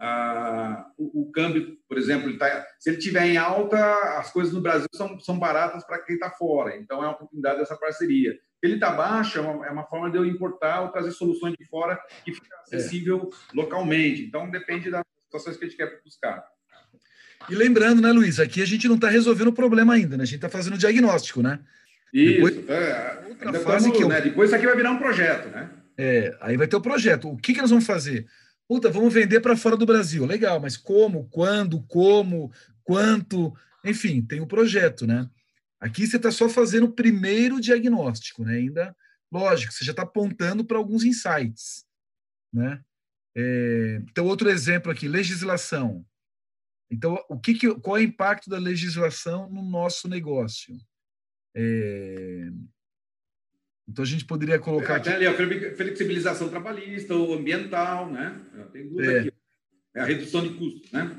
ah, 0.00 0.86
o, 0.96 1.22
o, 1.22 1.32
câmbio, 1.32 1.76
por 1.88 1.98
exemplo, 1.98 2.36
tá, 2.38 2.66
se 2.78 2.90
ele 2.90 2.98
tiver 2.98 3.26
em 3.26 3.36
alta, 3.36 3.76
as 4.18 4.30
coisas 4.30 4.52
no 4.52 4.60
Brasil 4.60 4.86
são, 4.94 5.18
são 5.18 5.38
baratas 5.38 5.84
para 5.84 5.98
quem 5.98 6.14
está 6.14 6.30
fora. 6.30 6.76
Então, 6.76 6.98
é 6.98 7.06
uma 7.06 7.14
oportunidade 7.14 7.58
dessa 7.58 7.76
parceria. 7.76 8.32
Se 8.32 8.66
ele 8.66 8.74
está 8.74 8.92
baixo, 8.92 9.38
é 9.38 9.40
uma, 9.40 9.66
é 9.66 9.70
uma, 9.70 9.84
forma 9.84 10.10
de 10.10 10.16
eu 10.16 10.24
importar 10.24 10.82
ou 10.82 10.88
trazer 10.88 11.10
soluções 11.10 11.54
de 11.58 11.64
fora 11.66 11.98
que 12.24 12.32
fica 12.32 12.54
é. 12.54 12.76
acessível 12.76 13.28
é. 13.32 13.56
localmente. 13.56 14.22
Então, 14.22 14.48
depende 14.48 14.88
das 14.88 15.02
situações 15.24 15.56
que 15.56 15.64
a 15.64 15.68
gente 15.68 15.76
quer 15.76 16.00
buscar. 16.04 16.44
E 17.48 17.54
lembrando, 17.54 18.00
né, 18.00 18.12
Luiz, 18.12 18.38
aqui 18.38 18.62
a 18.62 18.66
gente 18.66 18.86
não 18.86 18.96
está 18.96 19.08
resolvendo 19.08 19.48
o 19.48 19.52
problema 19.52 19.94
ainda, 19.94 20.16
né? 20.16 20.22
A 20.22 20.26
gente 20.26 20.36
está 20.36 20.48
fazendo 20.48 20.74
o 20.74 20.78
diagnóstico, 20.78 21.42
né? 21.42 21.60
Isso. 22.12 22.34
Depois, 22.34 22.68
é, 22.68 23.24
outra 23.28 23.54
fase 23.60 23.92
que 23.92 24.02
eu... 24.02 24.08
né? 24.08 24.20
Depois 24.20 24.48
isso 24.48 24.56
aqui 24.56 24.66
vai 24.66 24.76
virar 24.76 24.90
um 24.90 24.98
projeto, 24.98 25.48
né? 25.48 25.70
É, 25.96 26.36
aí 26.40 26.56
vai 26.56 26.66
ter 26.66 26.76
o 26.76 26.80
projeto. 26.80 27.28
O 27.28 27.36
que, 27.36 27.52
que 27.52 27.60
nós 27.60 27.70
vamos 27.70 27.86
fazer? 27.86 28.26
Puta, 28.68 28.90
vamos 28.90 29.14
vender 29.14 29.40
para 29.40 29.56
fora 29.56 29.78
do 29.78 29.86
Brasil. 29.86 30.26
Legal, 30.26 30.60
mas 30.60 30.76
como, 30.76 31.26
quando, 31.30 31.82
como, 31.84 32.52
quanto? 32.84 33.56
Enfim, 33.82 34.20
tem 34.20 34.40
o 34.40 34.44
um 34.44 34.46
projeto, 34.46 35.06
né? 35.06 35.28
Aqui 35.80 36.06
você 36.06 36.16
está 36.16 36.30
só 36.30 36.50
fazendo 36.50 36.84
o 36.84 36.92
primeiro 36.92 37.60
diagnóstico, 37.60 38.44
né? 38.44 38.56
Ainda, 38.56 38.94
lógico, 39.32 39.72
você 39.72 39.84
já 39.84 39.92
está 39.92 40.02
apontando 40.02 40.64
para 40.64 40.76
alguns 40.76 41.02
insights, 41.02 41.86
né? 42.52 42.82
É, 43.34 44.02
então, 44.10 44.26
outro 44.26 44.50
exemplo 44.50 44.92
aqui, 44.92 45.08
legislação. 45.08 46.04
Então, 46.90 47.24
o 47.28 47.38
que, 47.38 47.54
que 47.54 47.74
qual 47.76 47.96
é 47.96 48.00
o 48.00 48.04
impacto 48.04 48.50
da 48.50 48.58
legislação 48.58 49.48
no 49.48 49.62
nosso 49.62 50.08
negócio? 50.08 50.76
É, 51.54 52.50
então 53.88 54.04
a 54.04 54.06
gente 54.06 54.24
poderia 54.24 54.58
colocar. 54.58 54.94
É, 54.94 54.96
aqui... 54.96 55.08
ali 55.08 55.26
a 55.26 55.34
flexibilização 55.74 56.48
trabalhista 56.50 57.14
ou 57.14 57.34
ambiental, 57.34 58.10
né? 58.10 58.38
Tem 58.70 58.86
duas 58.86 59.08
é. 59.08 59.20
aqui. 59.20 59.32
É 59.94 60.00
a 60.00 60.04
redução 60.04 60.42
de 60.42 60.50
custos, 60.50 60.92
né? 60.92 61.18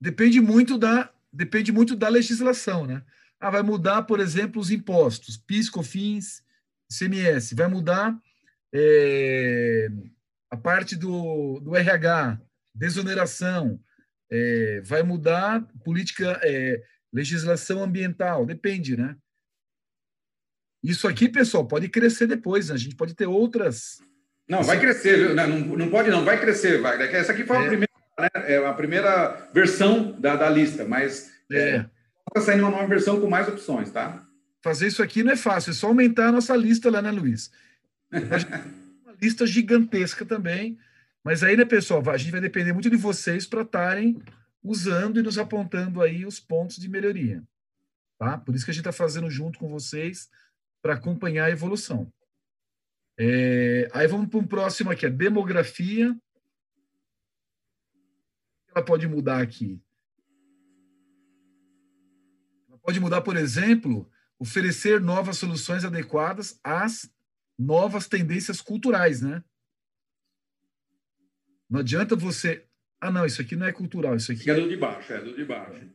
Depende 0.00 0.40
muito 0.40 0.76
da 0.76 1.10
depende 1.32 1.72
muito 1.72 1.96
da 1.96 2.08
legislação, 2.08 2.86
né? 2.86 3.02
Ah, 3.40 3.50
vai 3.50 3.62
mudar, 3.62 4.02
por 4.02 4.20
exemplo, 4.20 4.60
os 4.60 4.70
impostos, 4.70 5.36
PIS, 5.36 5.68
COFINS, 5.68 6.42
CMS, 6.88 7.52
vai 7.54 7.66
mudar 7.66 8.16
é, 8.72 9.88
a 10.50 10.56
parte 10.56 10.94
do, 10.94 11.58
do 11.60 11.74
RH, 11.74 12.40
desoneração, 12.74 13.80
é, 14.30 14.80
vai 14.82 15.02
mudar 15.02 15.66
política, 15.84 16.38
é, 16.42 16.82
legislação 17.12 17.82
ambiental, 17.82 18.46
depende, 18.46 18.96
né? 18.96 19.16
Isso 20.84 21.08
aqui, 21.08 21.30
pessoal, 21.30 21.66
pode 21.66 21.88
crescer 21.88 22.26
depois, 22.26 22.68
né? 22.68 22.74
a 22.74 22.78
gente 22.78 22.94
pode 22.94 23.14
ter 23.14 23.26
outras. 23.26 24.02
Não, 24.46 24.62
vai 24.62 24.78
crescer, 24.78 25.16
viu? 25.16 25.34
Não, 25.34 25.48
não 25.48 25.88
pode 25.88 26.10
não, 26.10 26.22
vai 26.22 26.38
crescer, 26.38 26.78
vai. 26.82 27.02
Essa 27.10 27.32
aqui 27.32 27.42
foi 27.42 27.56
é. 27.56 27.60
a, 27.60 27.66
primeira, 27.66 27.92
né? 28.20 28.28
é 28.34 28.66
a 28.66 28.72
primeira 28.74 29.48
versão 29.54 30.12
da, 30.20 30.36
da 30.36 30.50
lista, 30.50 30.84
mas 30.84 31.32
é. 31.50 31.76
está 31.78 31.88
é, 32.36 32.40
saindo 32.40 32.64
uma 32.64 32.70
nova 32.70 32.86
versão 32.86 33.18
com 33.18 33.30
mais 33.30 33.48
opções, 33.48 33.90
tá? 33.90 34.26
Fazer 34.62 34.88
isso 34.88 35.02
aqui 35.02 35.22
não 35.22 35.32
é 35.32 35.36
fácil, 35.36 35.70
é 35.70 35.72
só 35.72 35.86
aumentar 35.86 36.28
a 36.28 36.32
nossa 36.32 36.54
lista 36.54 36.90
lá, 36.90 37.00
né, 37.00 37.10
Luiz? 37.10 37.50
uma 38.12 39.16
lista 39.20 39.46
gigantesca 39.46 40.26
também. 40.26 40.78
Mas 41.24 41.42
aí, 41.42 41.56
né, 41.56 41.64
pessoal, 41.64 42.02
a 42.10 42.16
gente 42.18 42.30
vai 42.30 42.42
depender 42.42 42.74
muito 42.74 42.90
de 42.90 42.96
vocês 42.96 43.46
para 43.46 43.62
estarem 43.62 44.20
usando 44.62 45.18
e 45.18 45.22
nos 45.22 45.38
apontando 45.38 46.02
aí 46.02 46.26
os 46.26 46.38
pontos 46.38 46.76
de 46.76 46.90
melhoria. 46.90 47.42
Tá? 48.18 48.36
Por 48.36 48.54
isso 48.54 48.66
que 48.66 48.70
a 48.70 48.74
gente 48.74 48.82
está 48.82 48.92
fazendo 48.92 49.30
junto 49.30 49.58
com 49.58 49.68
vocês 49.68 50.28
para 50.84 50.92
acompanhar 50.92 51.46
a 51.46 51.50
evolução. 51.50 52.12
É, 53.18 53.88
aí 53.90 54.06
vamos 54.06 54.28
para 54.28 54.38
um 54.38 54.46
próximo 54.46 54.90
aqui, 54.90 55.06
a 55.06 55.08
demografia. 55.08 56.14
Ela 58.68 58.84
pode 58.84 59.08
mudar 59.08 59.40
aqui. 59.40 59.82
Ela 62.68 62.78
pode 62.80 63.00
mudar, 63.00 63.22
por 63.22 63.34
exemplo, 63.34 64.10
oferecer 64.38 65.00
novas 65.00 65.38
soluções 65.38 65.86
adequadas 65.86 66.60
às 66.62 67.10
novas 67.58 68.06
tendências 68.06 68.60
culturais, 68.60 69.22
né? 69.22 69.42
Não 71.70 71.80
adianta 71.80 72.14
você. 72.14 72.68
Ah, 73.00 73.10
não, 73.10 73.24
isso 73.24 73.40
aqui 73.40 73.56
não 73.56 73.66
é 73.66 73.72
cultural, 73.72 74.16
isso 74.16 74.32
aqui. 74.32 74.50
É 74.50 74.54
do 74.54 74.68
de 74.68 74.76
baixo, 74.76 75.14
é 75.14 75.20
do 75.22 75.34
de 75.34 75.46
baixo. 75.46 75.90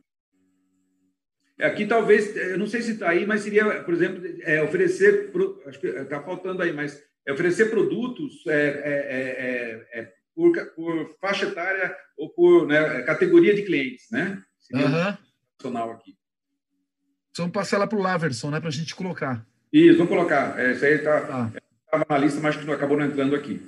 É, 1.60 1.66
aqui 1.66 1.86
talvez, 1.86 2.34
eu 2.34 2.58
não 2.58 2.66
sei 2.66 2.80
se 2.80 2.92
está 2.92 3.10
aí, 3.10 3.26
mas 3.26 3.42
seria, 3.42 3.84
por 3.84 3.92
exemplo, 3.92 4.22
é, 4.42 4.62
oferecer, 4.62 5.30
acho 5.66 5.78
que 5.78 5.86
está 5.88 6.22
faltando 6.22 6.62
aí, 6.62 6.72
mas 6.72 7.02
é 7.26 7.32
oferecer 7.32 7.70
produtos 7.70 8.46
é, 8.46 8.52
é, 8.52 9.98
é, 9.98 10.00
é, 10.00 10.12
por, 10.34 10.52
por, 10.74 11.16
faixa 11.20 11.46
etária 11.46 11.94
ou 12.16 12.30
por 12.30 12.66
né, 12.66 13.02
categoria 13.02 13.54
de 13.54 13.62
clientes, 13.62 14.06
né? 14.10 14.42
Seria 14.58 14.86
uhum. 14.86 15.90
aqui. 15.92 16.16
Vamos 17.36 17.52
passar 17.52 17.78
lá 17.78 17.86
para 17.86 17.98
o 17.98 18.02
Laverson, 18.02 18.50
né, 18.50 18.58
para 18.58 18.70
a 18.70 18.72
gente 18.72 18.94
colocar. 18.94 19.46
Isso, 19.70 19.98
vamos 19.98 20.10
colocar. 20.10 20.58
É, 20.58 20.72
isso 20.72 20.84
aí 20.84 20.94
está 20.94 21.52
ah. 21.92 22.06
na 22.08 22.18
lista, 22.18 22.40
mas 22.40 22.56
que 22.56 22.70
acabou 22.70 22.96
não 22.96 23.04
entrando 23.04 23.36
aqui. 23.36 23.60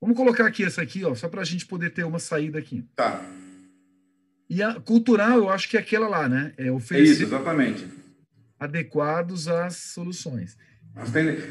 Vamos 0.00 0.16
colocar 0.16 0.46
aqui 0.46 0.62
essa 0.64 0.82
aqui, 0.82 1.04
ó, 1.04 1.14
só 1.14 1.28
para 1.28 1.40
a 1.40 1.44
gente 1.44 1.66
poder 1.66 1.90
ter 1.90 2.04
uma 2.04 2.18
saída 2.18 2.58
aqui. 2.58 2.84
Tá. 2.94 3.20
E 4.48 4.62
a 4.62 4.74
cultural, 4.80 5.38
eu 5.38 5.48
acho 5.50 5.68
que 5.68 5.76
é 5.76 5.80
aquela 5.80 6.08
lá, 6.08 6.28
né? 6.28 6.52
É 6.56 6.70
oferecer 6.70 7.12
Isso, 7.12 7.22
exatamente. 7.24 7.86
adequados 8.58 9.46
às 9.46 9.76
soluções. 9.76 10.56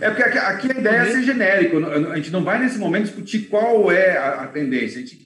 É 0.02 0.10
porque 0.10 0.24
aqui, 0.24 0.72
a 0.72 0.78
ideia 0.78 0.98
é 0.98 1.12
ser 1.12 1.24
genérico. 1.24 1.78
A 1.78 2.16
gente 2.18 2.32
não 2.32 2.44
vai 2.44 2.60
nesse 2.60 2.78
momento 2.78 3.06
discutir 3.06 3.48
qual 3.48 3.90
é 3.92 4.18
a, 4.18 4.42
a 4.42 4.48
tendência. 4.48 4.98
A 4.98 5.06
gente, 5.06 5.26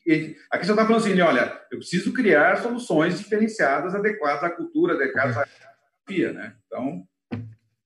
aqui 0.51 0.65
só 0.65 0.73
está 0.73 0.85
falando 0.85 1.01
assim, 1.01 1.19
olha, 1.21 1.59
eu 1.71 1.79
preciso 1.79 2.13
criar 2.13 2.57
soluções 2.57 3.17
diferenciadas, 3.17 3.95
adequadas 3.95 4.43
à 4.43 4.49
cultura, 4.49 4.93
adequadas 4.93 5.37
à 5.37 5.45
geografia, 5.45 6.33
né? 6.33 6.53
Então, 6.67 7.03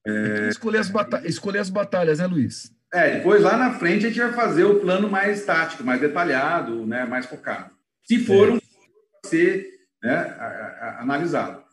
é... 0.05 0.49
escolher, 0.49 0.79
as 0.79 0.91
escolher 1.23 1.59
as 1.59 1.69
batalhas, 1.69 2.19
né, 2.19 2.27
Luiz? 2.27 2.71
É, 2.93 3.17
depois 3.17 3.41
lá 3.41 3.57
na 3.57 3.73
frente 3.73 4.05
a 4.05 4.09
gente 4.09 4.19
vai 4.19 4.33
fazer 4.33 4.63
o 4.63 4.79
plano 4.79 5.09
mais 5.09 5.45
tático, 5.45 5.83
mais 5.83 6.01
detalhado, 6.01 6.85
né, 6.85 7.05
mais 7.05 7.25
focado. 7.25 7.71
Se 8.03 8.19
for 8.19 8.49
é. 8.49 8.51
um 8.51 8.59
ser 9.25 9.74
né, 10.05 10.37
analisado. 10.99 11.65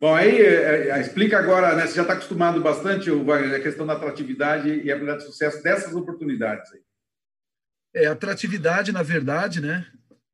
Bom, 0.00 0.14
aí 0.14 0.40
é, 0.40 0.88
é, 0.90 1.00
explica 1.00 1.38
agora, 1.38 1.74
né, 1.74 1.86
você 1.86 1.94
já 1.94 2.02
está 2.02 2.14
acostumado 2.14 2.60
bastante 2.60 3.10
a 3.10 3.60
questão 3.60 3.86
da 3.86 3.94
atratividade 3.94 4.68
e 4.68 4.90
a 4.90 4.94
habilidade 4.94 5.20
de 5.20 5.26
sucesso 5.26 5.62
dessas 5.62 5.94
oportunidades 5.94 6.72
aí. 6.72 6.80
É, 7.94 8.06
atratividade, 8.06 8.92
na 8.92 9.02
verdade, 9.02 9.60
né, 9.60 9.86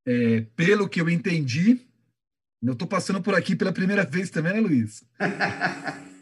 é, 0.06 0.46
pelo 0.54 0.88
que 0.88 1.00
eu 1.00 1.08
entendi, 1.08 1.80
eu 2.62 2.72
estou 2.72 2.88
passando 2.88 3.22
por 3.22 3.34
aqui 3.34 3.54
pela 3.54 3.72
primeira 3.72 4.04
vez 4.04 4.30
também, 4.30 4.54
né, 4.54 4.60
Luiz? 4.60 5.04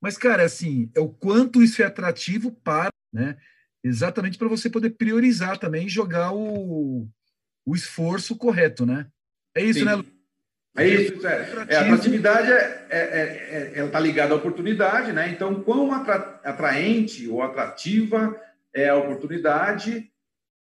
Mas, 0.00 0.18
cara, 0.18 0.44
assim, 0.44 0.90
é 0.94 1.00
o 1.00 1.08
quanto 1.08 1.62
isso 1.62 1.82
é 1.82 1.86
atrativo 1.86 2.52
para, 2.52 2.90
né? 3.12 3.38
Exatamente 3.82 4.36
para 4.36 4.48
você 4.48 4.68
poder 4.68 4.90
priorizar 4.90 5.58
também 5.58 5.86
e 5.86 5.90
jogar 5.90 6.32
o, 6.32 7.08
o 7.64 7.74
esforço 7.74 8.36
correto, 8.36 8.84
né? 8.84 9.06
É 9.54 9.62
isso, 9.62 9.80
Sim. 9.80 9.84
né, 9.84 9.94
Lu? 9.94 10.14
É 10.76 10.88
isso, 10.88 11.24
é. 11.24 11.66
é 11.68 11.76
a 11.76 11.82
atratividade 11.82 12.50
é, 12.50 12.86
é, 12.90 12.98
é, 12.98 13.72
ela 13.76 13.86
está 13.86 14.00
ligada 14.00 14.34
à 14.34 14.36
oportunidade, 14.36 15.12
né? 15.12 15.28
Então, 15.28 15.62
quão 15.62 15.92
atra, 15.92 16.40
atraente 16.42 17.28
ou 17.28 17.42
atrativa 17.42 18.36
é 18.74 18.88
a 18.88 18.96
oportunidade 18.96 20.10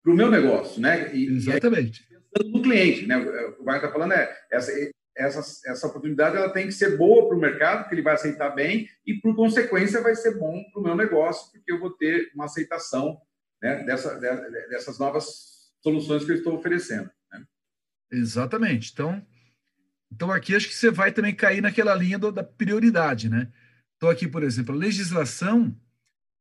para 0.04 0.12
o 0.12 0.16
meu 0.16 0.32
negócio, 0.32 0.82
né? 0.82 1.16
E, 1.16 1.28
Exatamente. 1.28 2.04
E 2.10 2.16
aí, 2.16 2.52
no 2.52 2.64
cliente, 2.64 3.06
né? 3.06 3.18
O 3.18 3.64
que 3.64 3.64
o 3.64 3.76
está 3.76 3.92
falando 3.92 4.14
é 4.14 4.36
essa, 4.52 4.72
essa, 5.16 5.70
essa 5.70 5.88
oportunidade 5.88 6.36
ela 6.36 6.50
tem 6.50 6.66
que 6.66 6.72
ser 6.72 6.98
boa 6.98 7.28
para 7.28 7.38
o 7.38 7.40
mercado, 7.40 7.88
que 7.88 7.94
ele 7.94 8.02
vai 8.02 8.16
aceitar 8.16 8.50
bem, 8.50 8.90
e 9.06 9.14
por 9.16 9.36
consequência 9.36 10.02
vai 10.02 10.16
ser 10.16 10.40
bom 10.40 10.64
para 10.72 10.80
o 10.80 10.84
meu 10.84 10.96
negócio, 10.96 11.52
porque 11.52 11.72
eu 11.72 11.80
vou 11.80 11.92
ter 11.92 12.32
uma 12.34 12.46
aceitação 12.46 13.22
né, 13.62 13.84
dessa, 13.84 14.16
dessas 14.16 14.98
novas 14.98 15.70
soluções 15.84 16.26
que 16.26 16.32
eu 16.32 16.38
estou 16.38 16.56
oferecendo. 16.56 17.10
Né? 18.12 18.20
Exatamente. 18.20 18.92
Então, 18.92 19.26
então, 20.12 20.32
aqui 20.32 20.56
acho 20.56 20.68
que 20.68 20.76
você 20.76 20.92
vai 20.92 21.12
também 21.12 21.34
cair 21.34 21.62
naquela 21.62 21.96
linha 21.96 22.20
do, 22.20 22.32
da 22.32 22.44
prioridade, 22.44 23.30
né? 23.30 23.48
Então, 23.96 24.10
aqui, 24.10 24.28
por 24.28 24.44
exemplo, 24.44 24.76
a 24.76 24.78
legislação 24.78 25.76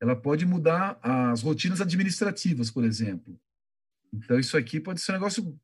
ela 0.00 0.16
pode 0.16 0.46
mudar 0.46 0.98
as 1.02 1.42
rotinas 1.42 1.80
administrativas, 1.80 2.70
por 2.70 2.84
exemplo. 2.84 3.38
Então, 4.12 4.40
isso 4.40 4.56
aqui 4.56 4.80
pode 4.80 5.00
ser 5.00 5.12
um 5.12 5.14
negócio 5.14 5.60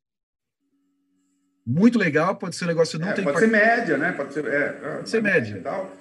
muito 1.67 1.99
legal, 1.99 2.37
pode 2.37 2.55
ser 2.55 2.65
um 2.65 2.69
negócio 2.69 2.99
não 2.99 3.09
é, 3.09 3.13
tem 3.13 3.25
Pode 3.25 3.41
ser 3.41 3.49
média, 3.49 3.99
né? 3.99 4.13
Pode 4.13 4.33
ser, 4.33 4.45
é, 4.47 4.73
pode 4.97 5.09
ser 5.09 5.23
média. 5.23 5.61
Tal. 5.63 5.97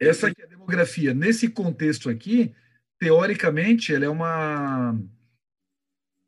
Essa 0.00 0.28
aqui 0.28 0.42
é 0.42 0.44
a 0.44 0.48
demografia. 0.48 1.14
Nesse 1.14 1.48
contexto 1.48 2.10
aqui, 2.10 2.54
teoricamente, 2.98 3.94
ela 3.94 4.06
é 4.06 4.08
uma. 4.08 4.98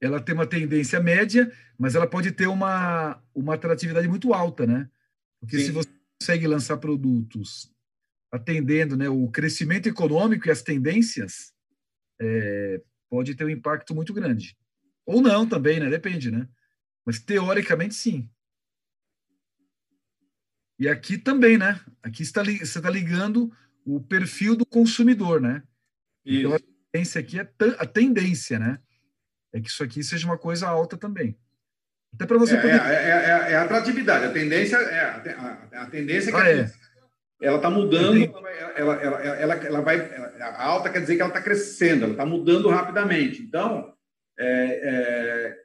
Ela 0.00 0.20
tem 0.20 0.34
uma 0.34 0.46
tendência 0.46 1.00
média, 1.00 1.52
mas 1.78 1.94
ela 1.94 2.06
pode 2.06 2.30
ter 2.32 2.46
uma, 2.46 3.22
uma 3.34 3.54
atratividade 3.54 4.06
muito 4.06 4.32
alta, 4.32 4.66
né? 4.66 4.88
Porque 5.40 5.58
Sim. 5.58 5.66
se 5.66 5.72
você 5.72 5.88
consegue 6.20 6.46
lançar 6.46 6.76
produtos 6.76 7.72
atendendo 8.30 8.96
né, 8.96 9.08
o 9.08 9.28
crescimento 9.28 9.88
econômico 9.88 10.46
e 10.46 10.50
as 10.50 10.62
tendências, 10.62 11.52
é, 12.20 12.80
pode 13.08 13.34
ter 13.34 13.44
um 13.44 13.50
impacto 13.50 13.94
muito 13.94 14.12
grande. 14.12 14.56
Ou 15.06 15.22
não 15.22 15.48
também, 15.48 15.80
né? 15.80 15.88
Depende, 15.88 16.30
né? 16.30 16.46
Mas 17.04 17.18
teoricamente, 17.18 17.94
sim. 17.94 18.28
E 20.78 20.88
aqui 20.88 21.16
também, 21.16 21.56
né? 21.56 21.80
Aqui 22.02 22.22
está, 22.22 22.44
você 22.44 22.62
está 22.62 22.90
ligando 22.90 23.50
o 23.84 24.00
perfil 24.00 24.54
do 24.54 24.66
consumidor, 24.66 25.40
né? 25.40 25.62
Isso. 26.24 26.40
Então, 26.40 26.54
a 26.54 26.60
tendência 26.92 27.20
aqui 27.20 27.40
é 27.40 27.50
a 27.78 27.86
tendência, 27.86 28.58
né? 28.58 28.78
É 29.58 29.60
que 29.60 29.68
isso 29.68 29.82
aqui 29.82 30.02
seja 30.02 30.26
uma 30.26 30.38
coisa 30.38 30.68
alta 30.68 30.96
também. 30.96 31.36
Até 32.14 32.26
para 32.26 32.38
você 32.38 32.56
é, 32.56 32.60
poder... 32.60 32.80
é, 32.80 32.94
é, 32.94 33.10
é, 33.10 33.52
é, 33.52 33.56
a 33.56 33.62
atratividade. 33.62 34.26
A 34.26 34.32
tendência 34.32 34.76
é 34.76 35.00
a, 35.00 35.82
a, 35.82 35.86
tendência 35.86 36.32
que 36.32 36.38
ah, 36.38 36.50
é. 36.50 36.70
ela 37.42 37.56
está 37.56 37.68
mudando, 37.68 38.22
ela, 38.76 38.94
ela, 38.94 39.22
ela, 39.36 39.54
ela, 39.54 39.80
vai. 39.82 40.00
A 40.40 40.64
alta 40.64 40.90
quer 40.90 41.00
dizer 41.00 41.16
que 41.16 41.20
ela 41.20 41.30
está 41.30 41.42
crescendo, 41.42 42.04
ela 42.04 42.12
está 42.12 42.24
mudando 42.24 42.68
rapidamente. 42.68 43.42
Então, 43.42 43.92
é, 44.38 45.56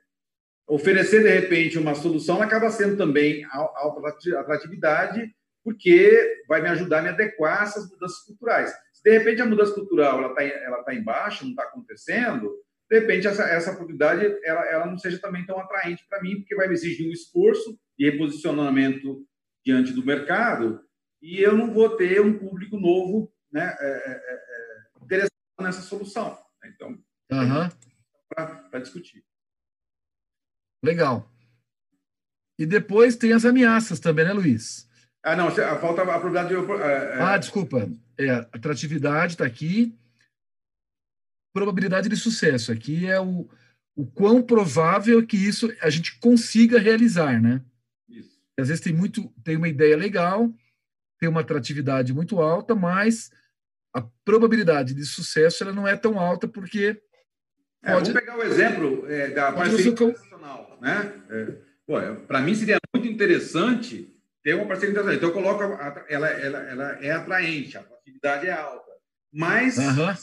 oferecer, 0.68 1.24
de 1.24 1.30
repente, 1.30 1.78
uma 1.78 1.96
solução 1.96 2.42
acaba 2.42 2.70
sendo 2.72 2.98
também 2.98 3.46
alta 3.52 4.40
atratividade, 4.40 5.34
porque 5.64 6.44
vai 6.48 6.62
me 6.62 6.68
ajudar 6.70 7.00
a 7.00 7.02
me 7.04 7.10
adequar 7.10 7.62
a 7.62 7.64
essas 7.64 7.90
mudanças 7.90 8.20
culturais. 8.26 8.74
Se, 8.92 9.04
de 9.04 9.18
repente, 9.18 9.42
a 9.42 9.46
mudança 9.46 9.74
cultural 9.74 10.20
ela 10.20 10.30
está 10.30 10.44
ela 10.44 10.84
tá 10.84 10.94
embaixo, 10.94 11.46
não 11.46 11.52
está 11.52 11.64
acontecendo, 11.64 12.52
de 12.90 13.00
repente, 13.00 13.28
essa, 13.28 13.44
essa 13.44 13.72
oportunidade 13.72 14.24
ela, 14.44 14.66
ela 14.66 14.86
não 14.86 14.98
seja 14.98 15.20
também 15.20 15.46
tão 15.46 15.60
atraente 15.60 16.06
para 16.08 16.22
mim, 16.22 16.38
porque 16.38 16.56
vai 16.56 16.68
me 16.68 16.74
exigir 16.74 17.08
um 17.08 17.12
esforço 17.12 17.78
de 17.98 18.10
reposicionamento 18.10 19.26
diante 19.66 19.94
do 19.94 20.06
mercado 20.06 20.82
e 21.22 21.40
eu 21.40 21.56
não 21.58 21.74
vou 21.74 21.96
ter 21.96 22.22
um 22.22 22.38
público 22.38 22.78
novo 22.78 23.34
né, 23.52 23.76
é, 23.80 23.88
é, 23.88 24.12
é, 24.12 24.34
é 24.34 25.04
interessado 25.04 25.32
nessa 25.62 25.82
solução. 25.82 26.38
Então, 26.66 26.98
uhum. 27.32 27.70
para 28.30 28.80
discutir. 28.80 29.24
Legal. 30.84 31.30
E 32.60 32.66
depois 32.66 33.16
tem 33.16 33.32
as 33.34 33.46
ameaças 33.46 34.00
também, 34.00 34.26
né, 34.26 34.34
Luiz? 34.34 34.88
Ah, 35.24 35.36
não, 35.36 35.50
falta 35.52 36.02
a 36.02 36.20
probabilidade 36.20 36.50
de. 36.50 36.72
É... 36.82 37.22
Ah, 37.22 37.38
desculpa. 37.38 37.90
É, 38.20 38.32
atratividade 38.52 39.34
está 39.34 39.46
aqui. 39.46 39.98
Probabilidade 41.54 42.10
de 42.10 42.18
sucesso. 42.18 42.72
Aqui 42.72 43.06
é 43.06 43.20
o, 43.20 43.48
o 43.96 44.06
quão 44.06 44.42
provável 44.42 45.26
que 45.26 45.38
isso 45.38 45.72
a 45.82 45.90
gente 45.90 46.20
consiga 46.20 46.80
realizar, 46.80 47.42
né? 47.42 47.62
Às 48.58 48.68
vezes 48.68 48.84
tem 48.84 48.94
muito, 48.94 49.30
tem 49.44 49.58
uma 49.58 49.68
ideia 49.68 49.98
legal, 49.98 50.52
tem 51.20 51.30
uma 51.30 51.42
atratividade 51.42 52.14
muito 52.14 52.40
alta, 52.40 52.76
mas 52.76 53.32
a 53.94 54.02
probabilidade 54.26 54.94
de 54.94 55.06
sucesso 55.06 55.64
ela 55.64 55.74
não 55.74 55.88
é 55.88 55.96
tão 55.96 56.20
alta 56.20 56.48
porque 56.48 57.02
é, 57.84 57.94
pode... 57.94 58.12
vamos 58.12 58.22
pegar 58.22 58.38
o 58.38 58.44
exemplo 58.44 59.06
é, 59.10 59.30
da 59.30 59.52
parceria 59.52 59.92
internacional, 59.92 60.78
né? 60.82 61.14
É, 61.30 62.12
Para 62.28 62.42
mim 62.42 62.56
seria 62.56 62.78
muito 62.96 63.08
interessante 63.08 64.14
ter 64.44 64.56
uma 64.56 64.68
parceria 64.68 64.92
internacional. 64.92 65.18
Então 65.18 65.30
eu 65.30 65.34
coloco 65.34 65.64
a, 65.64 66.06
ela, 66.10 66.28
ela, 66.30 66.60
ela 66.60 66.92
é 67.04 67.12
atraente, 67.12 67.78
a 67.78 67.82
atratividade 67.82 68.48
é 68.48 68.52
alta, 68.52 68.92
mas 69.32 69.78
uhum. 69.78 70.14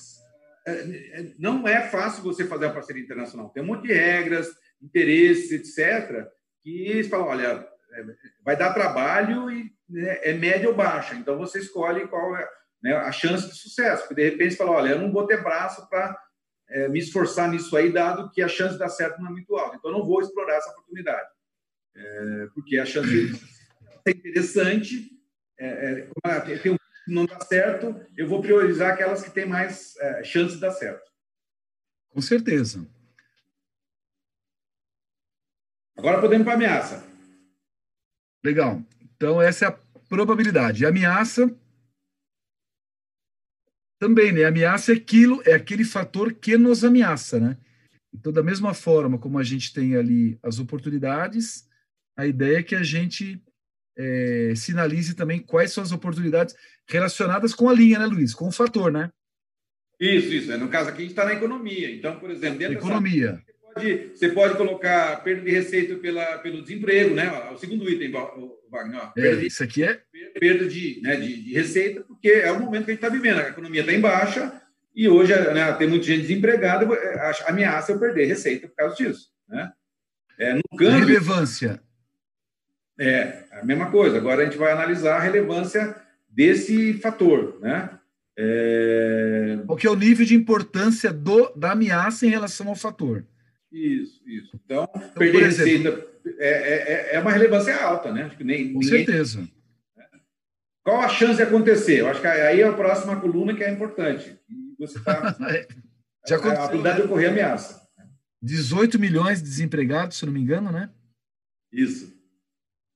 Não 1.39 1.67
é 1.67 1.89
fácil 1.89 2.23
você 2.23 2.45
fazer 2.45 2.67
a 2.67 2.73
parceria 2.73 3.03
internacional. 3.03 3.51
Tem 3.51 3.63
um 3.63 3.67
monte 3.67 3.87
de 3.89 3.93
regras, 3.93 4.49
interesses, 4.81 5.53
etc. 5.53 6.27
Que 6.63 7.03
falam, 7.05 7.27
olha, 7.27 7.69
é, 7.93 8.05
vai 8.45 8.57
dar 8.57 8.75
trabalho 8.75 9.51
e 9.51 9.73
né, 9.89 10.19
é 10.23 10.33
média 10.33 10.69
ou 10.69 10.75
baixa. 10.75 11.15
Então 11.15 11.39
você 11.39 11.59
escolhe 11.59 12.07
qual 12.09 12.37
é 12.37 12.49
né, 12.83 12.95
a 12.95 13.13
chance 13.13 13.49
de 13.49 13.57
sucesso. 13.57 14.03
Porque 14.03 14.23
de 14.23 14.31
repente 14.31 14.53
você 14.53 14.57
fala, 14.57 14.73
olha, 14.73 14.91
eu 14.91 14.99
não 14.99 15.13
vou 15.13 15.27
ter 15.27 15.43
braço 15.43 15.89
para 15.89 16.19
é, 16.69 16.89
me 16.89 16.99
esforçar 16.99 17.51
nisso 17.51 17.77
aí, 17.77 17.93
dado 17.93 18.31
que 18.31 18.43
a 18.43 18.49
chance 18.49 18.75
de 18.75 18.79
dar 18.79 18.89
certo 18.89 19.21
não 19.21 19.29
é 19.29 19.33
muito 19.33 19.57
alta. 19.57 19.77
Então 19.77 19.91
eu 19.91 19.99
não 19.99 20.07
vou 20.07 20.21
explorar 20.21 20.57
essa 20.57 20.71
oportunidade. 20.71 21.29
É, 21.97 22.47
porque 22.55 22.79
a 22.79 22.87
chance 22.87 23.09
ser 24.07 24.17
interessante, 24.17 25.11
é, 25.59 26.09
é, 26.25 26.59
tem 26.59 26.73
um 26.73 26.77
não 27.11 27.27
dá 27.27 27.41
certo, 27.41 27.95
eu 28.17 28.29
vou 28.29 28.41
priorizar 28.41 28.93
aquelas 28.93 29.23
que 29.23 29.31
têm 29.31 29.47
mais 29.47 29.97
é, 29.97 30.25
chance 30.25 30.55
de 30.55 30.61
dar 30.61 30.71
certo. 30.71 31.11
Com 32.09 32.21
certeza. 32.21 32.87
Agora 35.97 36.21
podemos 36.21 36.45
para 36.45 36.55
ameaça. 36.55 37.05
Legal. 38.45 38.83
Então, 39.01 39.41
essa 39.41 39.67
é 39.67 39.69
a 39.69 39.79
probabilidade. 40.09 40.83
E 40.83 40.87
a 40.87 40.89
ameaça 40.89 41.55
também, 43.99 44.33
né? 44.33 44.45
A 44.45 44.49
ameaça 44.49 44.93
é 44.93 44.97
aquilo, 44.97 45.43
é 45.45 45.53
aquele 45.53 45.85
fator 45.85 46.33
que 46.33 46.57
nos 46.57 46.85
ameaça, 46.85 47.39
né? 47.39 47.59
Então, 48.13 48.33
da 48.33 48.43
mesma 48.43 48.73
forma 48.73 49.19
como 49.19 49.39
a 49.39 49.45
gente 49.45 49.73
tem 49.73 49.95
ali 49.95 50.39
as 50.43 50.59
oportunidades, 50.59 51.69
a 52.17 52.27
ideia 52.27 52.59
é 52.59 52.63
que 52.63 52.75
a 52.75 52.83
gente 52.83 53.41
é, 53.97 54.53
sinalize 54.57 55.15
também 55.15 55.41
quais 55.41 55.73
são 55.73 55.83
as 55.83 55.93
oportunidades 55.93 56.55
relacionadas 56.89 57.55
com 57.55 57.69
a 57.69 57.75
linha, 57.75 57.99
né, 57.99 58.07
Luiz? 58.07 58.35
Com 58.35 58.49
o 58.49 58.53
fator, 58.53 58.93
né? 58.93 59.11
Isso, 59.99 60.29
isso. 60.33 60.59
No 60.59 60.69
caso 60.69 60.89
aqui, 60.89 60.99
a 60.99 61.03
gente 61.03 61.11
está 61.11 61.25
na 61.25 61.35
economia. 61.35 61.95
Então, 61.95 62.19
por 62.19 62.31
exemplo, 62.31 62.59
dentro 62.59 62.75
economia. 62.75 63.33
Dessa 63.33 63.51
pode, 63.75 64.11
você 64.15 64.29
pode 64.31 64.57
colocar 64.57 65.23
perda 65.23 65.43
de 65.43 65.51
receita 65.51 65.97
pela, 65.97 66.39
pelo 66.39 66.63
desemprego, 66.63 67.15
né? 67.15 67.51
O 67.51 67.57
segundo 67.57 67.89
item, 67.89 68.13
Wagner. 68.71 69.13
É, 69.17 69.33
isso 69.45 69.63
aqui 69.63 69.83
é. 69.83 70.01
Perda 70.39 70.67
de, 70.67 71.01
né, 71.03 71.17
de, 71.17 71.43
de, 71.43 71.53
receita, 71.53 72.03
porque 72.03 72.29
é 72.29 72.53
o 72.53 72.61
momento 72.61 72.85
que 72.85 72.91
a 72.91 72.95
gente 72.95 73.05
está 73.05 73.09
vivendo. 73.09 73.39
A 73.39 73.49
economia 73.49 73.81
está 73.81 73.93
em 73.93 74.01
baixa 74.01 74.61
e 74.95 75.09
hoje 75.09 75.35
né, 75.35 75.73
tem 75.73 75.89
muita 75.89 76.05
gente 76.05 76.23
desempregada. 76.23 76.87
A 76.87 77.51
ameaça 77.51 77.93
é 77.93 77.95
eu 77.95 78.01
perder 78.01 78.27
receita 78.27 78.69
por 78.69 78.77
causa 78.77 78.97
disso. 78.97 79.29
Né? 79.49 79.71
É, 80.39 80.55
no 80.55 80.63
câmbio, 80.77 81.07
relevância. 81.07 81.81
É, 83.01 83.45
a 83.53 83.65
mesma 83.65 83.91
coisa. 83.91 84.19
Agora 84.19 84.43
a 84.43 84.45
gente 84.45 84.59
vai 84.59 84.73
analisar 84.73 85.17
a 85.17 85.21
relevância 85.21 85.97
desse 86.29 86.93
fator, 86.95 87.59
né? 87.59 87.99
É... 88.39 89.59
Qual 89.67 89.79
que 89.79 89.87
é 89.87 89.91
o 89.91 89.97
nível 89.97 90.27
de 90.27 90.35
importância 90.35 91.11
do, 91.11 91.51
da 91.57 91.73
ameaça 91.73 92.27
em 92.27 92.29
relação 92.29 92.69
ao 92.69 92.77
fator? 92.77 93.25
Isso, 93.73 94.21
isso. 94.27 94.51
Então, 94.63 94.87
então 94.95 95.11
perder 95.15 95.45
receita 95.45 96.07
é, 96.39 96.49
é, 96.49 97.15
é, 97.17 97.21
uma 97.21 97.33
relevância 97.33 97.75
alta, 97.83 98.13
né? 98.13 98.25
Acho 98.25 98.37
que 98.37 98.45
nem, 98.45 98.73
com 98.73 98.81
ninguém... 98.81 99.07
certeza. 99.07 99.49
Qual 100.85 101.01
a 101.01 101.09
chance 101.09 101.37
de 101.37 101.43
acontecer? 101.43 102.01
Eu 102.01 102.09
acho 102.09 102.21
que 102.21 102.27
aí 102.27 102.61
é 102.61 102.69
a 102.69 102.73
próxima 102.73 103.19
coluna 103.19 103.55
que 103.55 103.65
é 103.65 103.71
importante. 103.71 104.39
Você 104.79 104.97
está. 104.99 105.37
Já 106.29 106.37
aconteceu, 106.37 106.63
a 106.63 106.65
habilidade 106.67 106.97
de 106.97 107.07
ocorrer 107.07 107.31
ameaça. 107.31 107.81
18 108.43 108.99
milhões 108.99 109.39
de 109.39 109.49
desempregados, 109.49 110.19
se 110.19 110.27
não 110.27 110.33
me 110.33 110.41
engano, 110.41 110.71
né? 110.71 110.91
Isso. 111.73 112.20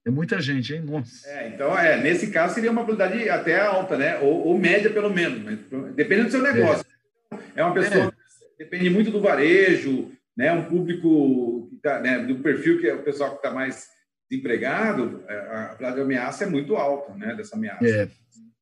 É 0.05 0.11
muita 0.11 0.39
gente, 0.39 0.73
hein? 0.73 0.81
Nossa. 0.81 1.27
É, 1.27 1.47
então, 1.47 1.77
é, 1.77 1.99
nesse 2.01 2.29
caso 2.29 2.53
seria 2.53 2.71
uma 2.71 2.81
habilidade 2.81 3.27
até 3.27 3.59
alta, 3.59 3.97
né? 3.97 4.19
Ou, 4.19 4.47
ou 4.47 4.57
média, 4.57 4.89
pelo 4.89 5.09
menos. 5.09 5.59
Dependendo 5.95 6.27
do 6.27 6.31
seu 6.31 6.43
negócio. 6.43 6.85
É, 7.31 7.61
é 7.61 7.63
uma 7.63 7.73
pessoa 7.73 8.05
é. 8.05 8.63
depende 8.63 8.89
muito 8.89 9.09
do 9.09 9.19
varejo, 9.19 10.11
né, 10.37 10.51
um 10.51 10.65
público 10.65 11.67
que 11.69 11.77
tá, 11.77 11.99
né, 11.99 12.19
do 12.19 12.39
perfil 12.39 12.79
que 12.79 12.87
é 12.87 12.93
o 12.93 13.03
pessoal 13.03 13.31
que 13.31 13.37
está 13.37 13.51
mais 13.51 13.87
desempregado, 14.29 15.23
é, 15.27 15.37
a 15.37 15.75
probabilidade 15.75 15.95
de 15.95 16.01
ameaça 16.01 16.43
é 16.43 16.47
muito 16.47 16.75
alta, 16.75 17.13
né, 17.15 17.35
dessa 17.35 17.55
ameaça. 17.55 17.85
É. 17.85 18.09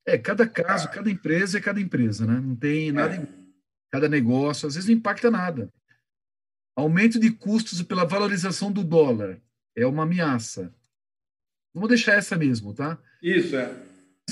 é, 0.06 0.18
cada 0.18 0.46
caso, 0.46 0.90
cada 0.90 1.10
empresa 1.10 1.58
é 1.58 1.60
cada 1.60 1.80
empresa, 1.80 2.26
né? 2.26 2.40
Não 2.40 2.54
tem 2.54 2.92
nada, 2.92 3.16
é. 3.16 3.26
cada 3.90 4.08
negócio, 4.08 4.68
às 4.68 4.74
vezes 4.74 4.88
não 4.88 4.96
impacta 4.96 5.30
nada. 5.30 5.68
Aumento 6.76 7.18
de 7.18 7.30
custos 7.30 7.82
pela 7.82 8.04
valorização 8.04 8.70
do 8.70 8.84
dólar 8.84 9.38
é 9.76 9.86
uma 9.86 10.02
ameaça. 10.02 10.72
Vamos 11.74 11.88
deixar 11.88 12.14
essa 12.14 12.36
mesmo, 12.36 12.72
tá? 12.72 12.98
Isso, 13.20 13.56
é. 13.56 13.84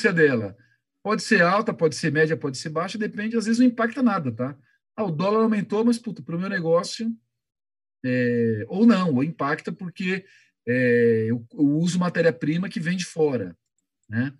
A 0.06 0.12
dela 0.12 0.56
pode 1.02 1.22
ser 1.22 1.42
alta, 1.42 1.74
pode 1.74 1.96
ser 1.96 2.12
média, 2.12 2.36
pode 2.36 2.56
ser 2.56 2.70
baixa, 2.70 2.96
depende, 2.96 3.36
às 3.36 3.46
vezes 3.46 3.58
não 3.58 3.66
impacta 3.66 4.02
nada, 4.02 4.32
tá? 4.32 4.56
Ah, 4.96 5.04
o 5.04 5.10
dólar 5.10 5.42
aumentou, 5.42 5.84
mas, 5.84 5.98
puta, 5.98 6.22
para 6.22 6.36
o 6.36 6.38
meu 6.38 6.48
negócio 6.48 7.12
é, 8.04 8.64
ou 8.68 8.86
não, 8.86 9.14
ou 9.14 9.24
impacta 9.24 9.72
porque 9.72 10.24
é, 10.66 11.26
eu, 11.28 11.46
eu, 11.52 11.64
uso 11.64 11.98
matéria-prima 11.98 12.68
que 12.68 12.80
vem 12.80 12.96
de 12.96 13.04
fora, 13.04 13.56
né? 14.08 14.32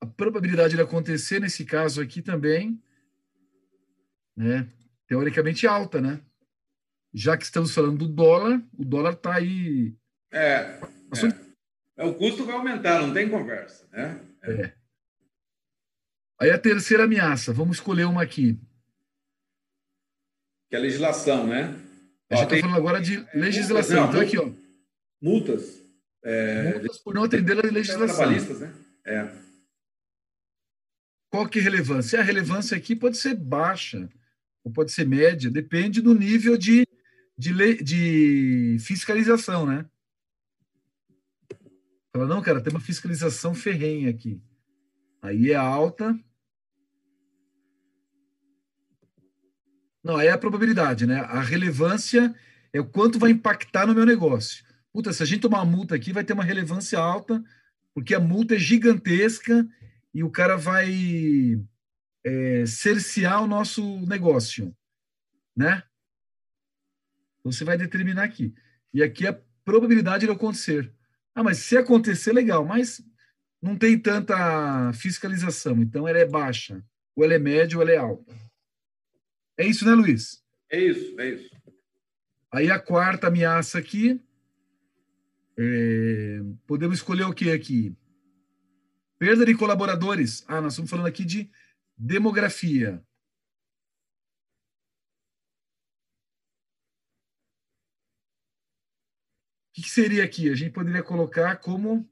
A 0.00 0.06
probabilidade 0.06 0.74
de 0.74 0.82
acontecer 0.82 1.40
nesse 1.40 1.64
caso 1.64 2.00
aqui 2.00 2.20
também, 2.20 2.82
né? 4.36 4.70
Teoricamente 5.06 5.66
alta, 5.66 6.00
né? 6.00 6.22
Já 7.12 7.36
que 7.36 7.44
estamos 7.44 7.72
falando 7.72 7.98
do 7.98 8.08
dólar, 8.08 8.62
o 8.76 8.84
dólar 8.84 9.12
está 9.12 9.34
aí. 9.36 9.96
É, 10.34 10.80
é. 11.96 12.04
O 12.04 12.14
custo 12.14 12.44
vai 12.44 12.56
aumentar, 12.56 13.00
não 13.00 13.14
tem 13.14 13.30
conversa, 13.30 13.86
né? 13.92 14.20
É. 14.42 14.72
Aí 16.40 16.50
a 16.50 16.58
terceira 16.58 17.04
ameaça, 17.04 17.52
vamos 17.52 17.76
escolher 17.76 18.04
uma 18.04 18.22
aqui 18.22 18.58
que 20.74 20.76
é 20.76 20.78
a 20.78 20.82
legislação, 20.82 21.46
né? 21.46 21.72
A 22.28 22.34
gente 22.34 22.44
está 22.46 22.66
falando 22.66 22.76
agora 22.76 23.00
de 23.00 23.24
legislação. 23.32 24.02
Não, 24.02 24.08
então, 24.08 24.20
aqui, 24.20 24.38
ó. 24.38 24.50
Multas. 25.22 25.80
É, 26.24 26.72
multas 26.72 26.98
por 26.98 27.14
não 27.14 27.22
atender 27.22 27.52
a 27.52 27.70
legislação. 27.70 28.16
Trabalhistas, 28.16 28.58
né? 28.58 28.74
É. 29.06 29.30
Qual 31.30 31.48
que 31.48 31.60
é 31.60 31.62
a 31.62 31.64
relevância? 31.64 32.18
A 32.18 32.24
relevância 32.24 32.76
aqui 32.76 32.96
pode 32.96 33.18
ser 33.18 33.36
baixa, 33.36 34.08
ou 34.64 34.72
pode 34.72 34.90
ser 34.90 35.06
média, 35.06 35.48
depende 35.48 36.02
do 36.02 36.12
nível 36.12 36.56
de, 36.56 36.84
de, 37.38 37.82
de 37.82 38.76
fiscalização, 38.80 39.64
né? 39.64 39.86
Fala, 42.14 42.26
não, 42.26 42.40
cara, 42.40 42.60
tem 42.60 42.72
uma 42.72 42.80
fiscalização 42.80 43.54
ferrenha 43.54 44.08
aqui. 44.08 44.40
Aí 45.20 45.50
é 45.50 45.56
alta, 45.56 46.16
Não, 50.04 50.20
é 50.20 50.28
a 50.28 50.36
probabilidade, 50.36 51.06
né? 51.06 51.20
A 51.20 51.40
relevância 51.40 52.34
é 52.74 52.78
o 52.78 52.84
quanto 52.84 53.18
vai 53.18 53.30
impactar 53.30 53.86
no 53.86 53.94
meu 53.94 54.04
negócio. 54.04 54.62
Puta, 54.92 55.10
se 55.14 55.22
a 55.22 55.26
gente 55.26 55.40
tomar 55.40 55.62
uma 55.62 55.76
multa 55.76 55.94
aqui, 55.94 56.12
vai 56.12 56.22
ter 56.22 56.34
uma 56.34 56.44
relevância 56.44 56.98
alta, 56.98 57.42
porque 57.94 58.14
a 58.14 58.20
multa 58.20 58.54
é 58.54 58.58
gigantesca 58.58 59.66
e 60.12 60.22
o 60.22 60.30
cara 60.30 60.56
vai 60.56 61.58
é, 62.22 62.66
cercear 62.66 63.42
o 63.42 63.46
nosso 63.46 64.00
negócio, 64.06 64.76
né? 65.56 65.82
Então, 67.40 67.50
você 67.50 67.64
vai 67.64 67.78
determinar 67.78 68.24
aqui. 68.24 68.54
E 68.92 69.02
aqui 69.02 69.26
é 69.26 69.30
a 69.30 69.40
probabilidade 69.64 70.26
de 70.26 70.32
acontecer. 70.32 70.92
Ah, 71.34 71.42
mas 71.42 71.58
se 71.58 71.76
acontecer, 71.76 72.32
legal, 72.32 72.64
mas 72.64 73.02
não 73.60 73.76
tem 73.76 73.98
tanta 73.98 74.92
fiscalização, 74.92 75.80
então 75.82 76.06
ela 76.06 76.18
é 76.18 76.26
baixa, 76.26 76.84
ou 77.16 77.24
ela 77.24 77.34
é 77.34 77.38
média 77.38 77.76
ou 77.76 77.82
ela 77.82 77.92
é 77.92 77.96
alta. 77.96 78.34
É 79.56 79.66
isso, 79.66 79.84
né, 79.84 79.94
Luiz? 79.94 80.42
É 80.70 80.78
isso, 80.78 81.20
é 81.20 81.30
isso. 81.30 81.50
Aí 82.52 82.70
a 82.70 82.78
quarta 82.78 83.28
ameaça 83.28 83.78
aqui. 83.78 84.20
É, 85.56 86.40
podemos 86.66 86.98
escolher 86.98 87.24
o 87.24 87.32
que 87.32 87.50
aqui? 87.50 87.96
Perda 89.18 89.44
de 89.44 89.54
colaboradores. 89.54 90.44
Ah, 90.46 90.60
nós 90.60 90.72
estamos 90.72 90.90
falando 90.90 91.06
aqui 91.06 91.24
de 91.24 91.50
demografia. 91.96 93.02
O 99.76 99.82
que 99.82 99.90
seria 99.90 100.22
aqui? 100.22 100.48
A 100.48 100.54
gente 100.54 100.70
poderia 100.70 101.02
colocar 101.02 101.56
como 101.56 102.08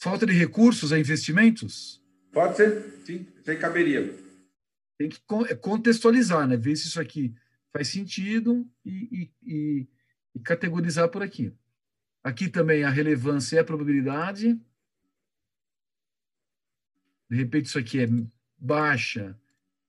falta 0.00 0.24
de 0.24 0.32
recursos 0.32 0.92
a 0.92 0.98
investimentos? 0.98 2.00
Pode 2.32 2.56
ser, 2.56 3.02
sim, 3.04 3.26
aí 3.44 3.56
caberia. 3.56 4.16
Tem 4.96 5.08
que 5.08 5.20
é, 5.48 5.56
contextualizar, 5.56 6.46
né? 6.46 6.56
Ver 6.56 6.76
se 6.76 6.86
isso 6.86 7.00
aqui 7.00 7.34
faz 7.72 7.88
sentido 7.88 8.64
e, 8.84 8.92
e, 9.10 9.32
e, 9.42 9.88
e 10.36 10.40
categorizar 10.40 11.08
por 11.08 11.20
aqui. 11.20 11.52
Aqui 12.22 12.48
também 12.48 12.84
a 12.84 12.90
relevância 12.90 13.56
e 13.56 13.58
a 13.58 13.64
probabilidade. 13.64 14.54
De 17.28 17.36
repente, 17.36 17.66
isso 17.66 17.78
aqui 17.78 18.00
é 18.00 18.06
baixa 18.56 19.36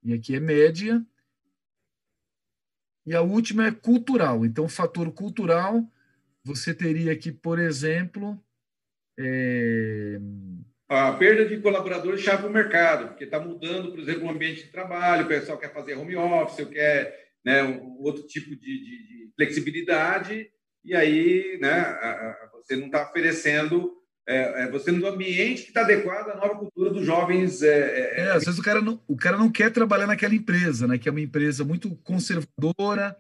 e 0.01 0.11
aqui 0.11 0.33
é 0.33 0.39
média. 0.39 1.05
E 3.05 3.15
a 3.15 3.21
última 3.21 3.67
é 3.67 3.71
cultural. 3.71 4.45
Então, 4.45 4.65
o 4.65 4.69
fator 4.69 5.11
cultural, 5.11 5.83
você 6.43 6.73
teria 6.73 7.11
aqui, 7.11 7.31
por 7.31 7.59
exemplo, 7.59 8.39
é... 9.19 10.19
a 10.87 11.11
perda 11.13 11.45
de 11.45 11.61
colaboradores 11.61 12.21
chave 12.21 12.47
o 12.47 12.51
mercado, 12.51 13.09
porque 13.09 13.25
está 13.25 13.39
mudando, 13.39 13.91
por 13.91 13.99
exemplo, 13.99 14.25
o 14.25 14.29
ambiente 14.29 14.63
de 14.63 14.71
trabalho, 14.71 15.25
o 15.25 15.27
pessoal 15.27 15.57
quer 15.57 15.73
fazer 15.73 15.95
home 15.95 16.15
office, 16.15 16.67
quer 16.67 17.29
né, 17.43 17.63
um 17.63 17.97
outro 17.99 18.25
tipo 18.27 18.49
de, 18.49 18.55
de, 18.55 19.07
de 19.07 19.31
flexibilidade, 19.35 20.49
e 20.83 20.95
aí 20.95 21.57
né, 21.61 21.97
você 22.53 22.75
não 22.75 22.85
está 22.85 23.09
oferecendo 23.09 23.98
é, 24.29 24.63
é, 24.63 24.71
você 24.71 24.91
no 24.91 25.07
ambiente 25.07 25.63
que 25.63 25.69
está 25.69 25.81
adequado 25.81 26.29
à 26.29 26.35
nova 26.35 26.55
cultura 26.55 26.91
dos 26.91 27.03
jovens. 27.03 27.63
É, 27.63 27.67
é, 27.67 28.19
é, 28.21 28.31
às 28.31 28.45
vezes 28.45 28.59
o 28.59 28.63
cara, 28.63 28.79
não, 28.79 29.01
o 29.07 29.17
cara 29.17 29.35
não 29.35 29.51
quer 29.51 29.71
trabalhar 29.71 30.05
naquela 30.05 30.35
empresa, 30.35 30.85
né? 30.85 30.99
Que 30.99 31.09
é 31.09 31.11
uma 31.11 31.19
empresa 31.19 31.65
muito 31.65 31.95
conservadora, 31.97 33.17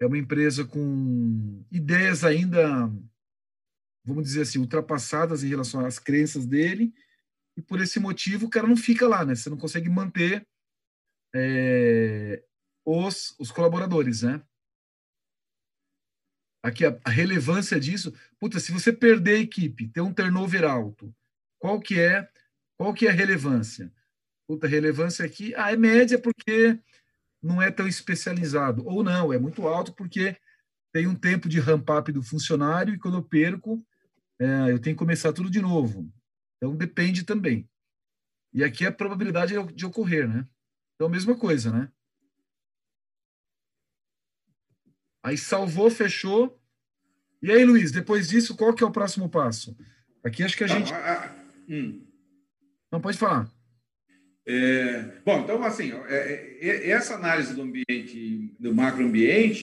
é 0.00 0.06
uma 0.06 0.18
empresa 0.18 0.64
com 0.64 1.64
ideias 1.70 2.24
ainda, 2.24 2.90
vamos 4.04 4.24
dizer 4.24 4.42
assim, 4.42 4.58
ultrapassadas 4.58 5.44
em 5.44 5.48
relação 5.48 5.86
às 5.86 6.00
crenças 6.00 6.44
dele, 6.44 6.92
e 7.56 7.62
por 7.62 7.80
esse 7.80 8.00
motivo 8.00 8.46
o 8.46 8.50
cara 8.50 8.66
não 8.66 8.76
fica 8.76 9.06
lá, 9.06 9.24
né? 9.24 9.36
Você 9.36 9.48
não 9.48 9.56
consegue 9.56 9.88
manter 9.88 10.44
é, 11.32 12.42
os, 12.84 13.32
os 13.38 13.52
colaboradores, 13.52 14.22
né? 14.22 14.42
Aqui 16.62 16.84
a, 16.84 16.98
a, 17.04 17.10
relevância 17.10 17.78
disso. 17.78 18.12
Puta, 18.38 18.58
se 18.60 18.72
você 18.72 18.92
perder 18.92 19.36
a 19.36 19.40
equipe, 19.40 19.88
ter 19.88 20.00
um 20.00 20.12
turnover 20.12 20.64
alto, 20.64 21.14
qual 21.58 21.80
que 21.80 21.98
é 21.98 22.28
qual 22.76 22.94
que 22.94 23.06
é 23.06 23.10
a 23.10 23.14
relevância? 23.14 23.92
Puta, 24.46 24.68
relevância 24.68 25.24
aqui, 25.24 25.52
ah, 25.56 25.72
é 25.72 25.76
média 25.76 26.18
porque 26.18 26.78
não 27.42 27.60
é 27.60 27.70
tão 27.70 27.88
especializado. 27.88 28.86
Ou 28.86 29.02
não, 29.02 29.32
é 29.32 29.38
muito 29.38 29.66
alto 29.66 29.92
porque 29.92 30.36
tem 30.92 31.06
um 31.06 31.14
tempo 31.14 31.48
de 31.48 31.58
ramp-up 31.58 32.10
do 32.12 32.22
funcionário 32.22 32.94
e 32.94 32.98
quando 32.98 33.18
eu 33.18 33.22
perco, 33.22 33.84
é, 34.40 34.72
eu 34.72 34.78
tenho 34.78 34.94
que 34.94 35.00
começar 35.00 35.32
tudo 35.32 35.50
de 35.50 35.60
novo. 35.60 36.10
Então, 36.56 36.76
depende 36.76 37.24
também. 37.24 37.68
E 38.52 38.64
aqui 38.64 38.86
a 38.86 38.92
probabilidade 38.92 39.54
de 39.74 39.86
ocorrer, 39.86 40.28
né? 40.28 40.46
Então, 40.94 41.08
a 41.08 41.10
mesma 41.10 41.36
coisa, 41.36 41.70
né? 41.70 41.90
Aí 45.22 45.36
salvou, 45.36 45.90
fechou. 45.90 46.58
E 47.42 47.50
aí, 47.50 47.64
Luiz, 47.64 47.92
depois 47.92 48.28
disso, 48.28 48.56
qual 48.56 48.74
que 48.74 48.82
é 48.82 48.86
o 48.86 48.92
próximo 48.92 49.28
passo? 49.28 49.76
Aqui 50.24 50.42
acho 50.42 50.56
que 50.56 50.64
a 50.64 50.68
gente. 50.68 50.92
Ah, 50.92 51.24
ah, 51.24 51.44
hum. 51.68 52.04
Não 52.90 53.00
pode 53.00 53.18
falar. 53.18 53.48
É, 54.46 55.02
bom, 55.24 55.40
então, 55.40 55.62
assim, 55.62 55.92
é, 56.08 56.58
é, 56.60 56.90
essa 56.90 57.14
análise 57.14 57.54
do 57.54 57.62
ambiente, 57.62 58.56
do 58.58 58.74
macroambiente, 58.74 59.60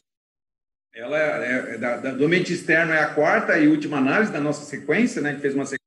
ela 0.94 1.18
é, 1.20 1.74
é 1.74 1.78
da, 1.78 1.98
da, 1.98 2.12
do 2.12 2.26
ambiente 2.26 2.54
externo 2.54 2.94
é 2.94 3.00
a 3.00 3.14
quarta 3.14 3.58
e 3.58 3.68
última 3.68 3.98
análise 3.98 4.32
da 4.32 4.40
nossa 4.40 4.64
sequência, 4.64 5.22
né? 5.22 5.30
A 5.30 5.32
gente 5.34 5.42
fez 5.42 5.56
uma 5.56 5.66
sequência 5.66 5.86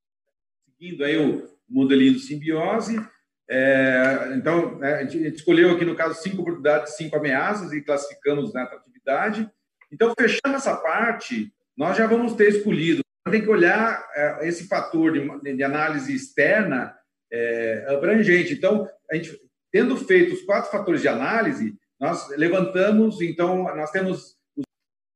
seguindo 0.67 1.05
aí 1.05 1.17
o 1.17 1.49
modelinho 1.69 2.15
do 2.15 2.19
simbiose. 2.19 3.01
É, 3.49 4.33
então, 4.37 4.79
né, 4.79 4.95
a 4.95 5.05
gente 5.05 5.37
escolheu 5.37 5.71
aqui, 5.71 5.85
no 5.85 5.95
caso, 5.95 6.21
cinco 6.21 6.43
oportunidades, 6.43 6.97
cinco 6.97 7.17
ameaças 7.17 7.73
e 7.73 7.81
classificamos 7.81 8.53
na 8.53 8.65
atratividade. 8.65 9.49
Então, 9.91 10.13
fechando 10.19 10.57
essa 10.57 10.77
parte, 10.77 11.53
nós 11.77 11.97
já 11.97 12.07
vamos 12.07 12.35
ter 12.35 12.49
escolhido. 12.49 13.03
Tem 13.31 13.43
que 13.43 13.49
olhar 13.49 14.07
é, 14.15 14.49
esse 14.49 14.67
fator 14.67 15.13
de, 15.13 15.63
análise 15.63 16.15
externa 16.15 16.97
é, 17.31 17.87
abrangente. 17.89 18.55
Então, 18.55 18.89
a 19.11 19.15
gente, 19.15 19.39
tendo 19.71 19.97
feito 19.97 20.35
os 20.35 20.43
quatro 20.43 20.71
fatores 20.71 21.01
de 21.01 21.09
análise, 21.09 21.77
nós 22.01 22.29
levantamos, 22.31 23.21
então, 23.21 23.65
nós 23.77 23.91
temos 23.91 24.37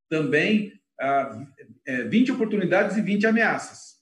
também 0.09 0.73
ah, 0.99 1.45
20 2.07 2.29
é, 2.29 2.33
oportunidades 2.33 2.97
e 2.97 3.01
20 3.01 3.27
ameaças 3.27 3.93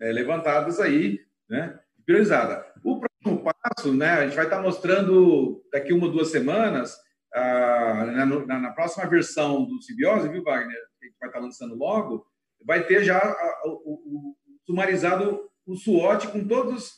levantadas 0.00 0.80
aí, 0.80 1.20
né, 1.46 1.78
priorizada. 2.06 2.64
O 2.82 2.98
próximo 2.98 3.44
passo, 3.44 3.92
né, 3.92 4.12
a 4.12 4.24
gente 4.24 4.34
vai 4.34 4.46
estar 4.46 4.62
mostrando 4.62 5.62
daqui 5.70 5.92
uma 5.92 6.06
ou 6.06 6.12
duas 6.12 6.28
semanas 6.28 6.96
na, 7.34 8.58
na, 8.60 8.72
próxima 8.72 9.06
versão 9.06 9.64
do 9.64 9.80
Simbiose, 9.82 10.28
viu, 10.28 10.42
Wagner, 10.42 10.76
que 10.98 11.06
a 11.06 11.08
gente 11.08 11.18
vai 11.18 11.28
estar 11.28 11.40
lançando 11.40 11.74
logo, 11.74 12.26
vai 12.64 12.84
ter 12.84 13.04
já 13.04 13.20
o, 13.64 13.68
o, 13.68 13.94
o 13.94 14.36
sumarizado 14.66 15.50
o 15.66 15.76
SWOT 15.76 16.28
com 16.28 16.46
todos, 16.46 16.90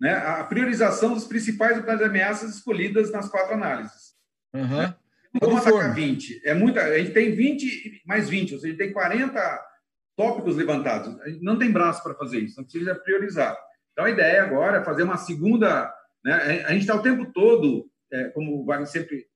né, 0.00 0.14
a 0.14 0.44
priorização 0.44 1.14
dos 1.14 1.24
principais 1.24 1.82
de 1.82 2.04
ameaças 2.04 2.54
escolhidas 2.54 3.10
nas 3.10 3.28
quatro 3.28 3.54
análises. 3.54 4.14
Uhum. 4.54 4.78
Né? 4.78 4.94
Vamos 5.40 5.66
atacar 5.66 5.94
20. 5.94 6.42
É 6.44 6.54
muita, 6.54 6.82
a 6.82 6.98
gente 6.98 7.12
tem 7.12 7.34
20 7.34 8.02
mais 8.06 8.28
20, 8.28 8.54
ou 8.54 8.60
seja, 8.60 8.66
a 8.68 8.70
gente 8.70 8.78
tem 8.78 8.92
40 8.92 9.66
tópicos 10.16 10.56
levantados. 10.56 11.20
A 11.20 11.28
gente 11.28 11.42
não 11.42 11.58
tem 11.58 11.70
braço 11.70 12.02
para 12.02 12.14
fazer 12.14 12.40
isso, 12.40 12.56
não 12.56 12.64
precisa 12.64 12.94
priorizar. 12.94 13.56
Então, 13.92 14.04
a 14.04 14.10
ideia 14.10 14.42
agora 14.42 14.78
é 14.78 14.84
fazer 14.84 15.02
uma 15.02 15.16
segunda. 15.16 15.92
Né, 16.24 16.64
a 16.66 16.72
gente 16.72 16.82
está 16.82 16.94
o 16.94 17.02
tempo 17.02 17.32
todo, 17.32 17.90
é, 18.12 18.24
como 18.30 18.60
o 18.60 18.64
Wagner 18.64 18.86
sempre 18.86 19.26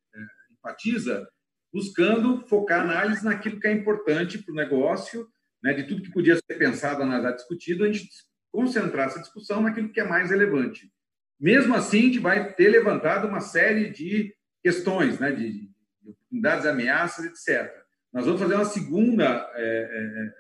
enfatiza, 0.65 1.29
buscando 1.73 2.47
focar 2.47 2.81
a 2.81 2.85
análise 2.85 3.25
naquilo 3.25 3.61
que 3.61 3.67
é 3.67 3.73
importante 3.73 4.39
para 4.39 4.53
o 4.53 4.57
negócio, 4.57 5.29
né, 5.62 5.75
de 5.75 5.85
tudo 5.85 6.03
que 6.03 6.12
podia 6.12 6.37
ser 6.37 6.59
pensado, 6.59 7.03
analisado, 7.03 7.37
discutido, 7.37 7.85
a 7.85 7.93
gente 7.93 8.09
concentrar 8.51 9.09
essa 9.09 9.21
discussão 9.21 9.61
naquilo 9.61 9.91
que 9.91 10.01
é 10.01 10.05
mais 10.05 10.31
relevante. 10.31 10.91
Mesmo 11.39 11.75
assim, 11.75 11.99
a 11.99 12.03
gente 12.03 12.19
vai 12.19 12.53
ter 12.53 12.69
levantado 12.69 13.27
uma 13.27 13.41
série 13.41 13.91
de 13.91 14.35
questões, 14.62 15.19
né, 15.19 15.33
de, 15.33 15.51
de 15.51 15.71
oportunidades, 16.11 16.67
ameaças, 16.67 17.25
etc. 17.27 17.75
Nós 18.12 18.25
vamos 18.25 18.41
fazer 18.41 18.55
uma 18.55 18.65
segunda 18.65 19.51
é, 19.55 19.65
é, 19.65 20.33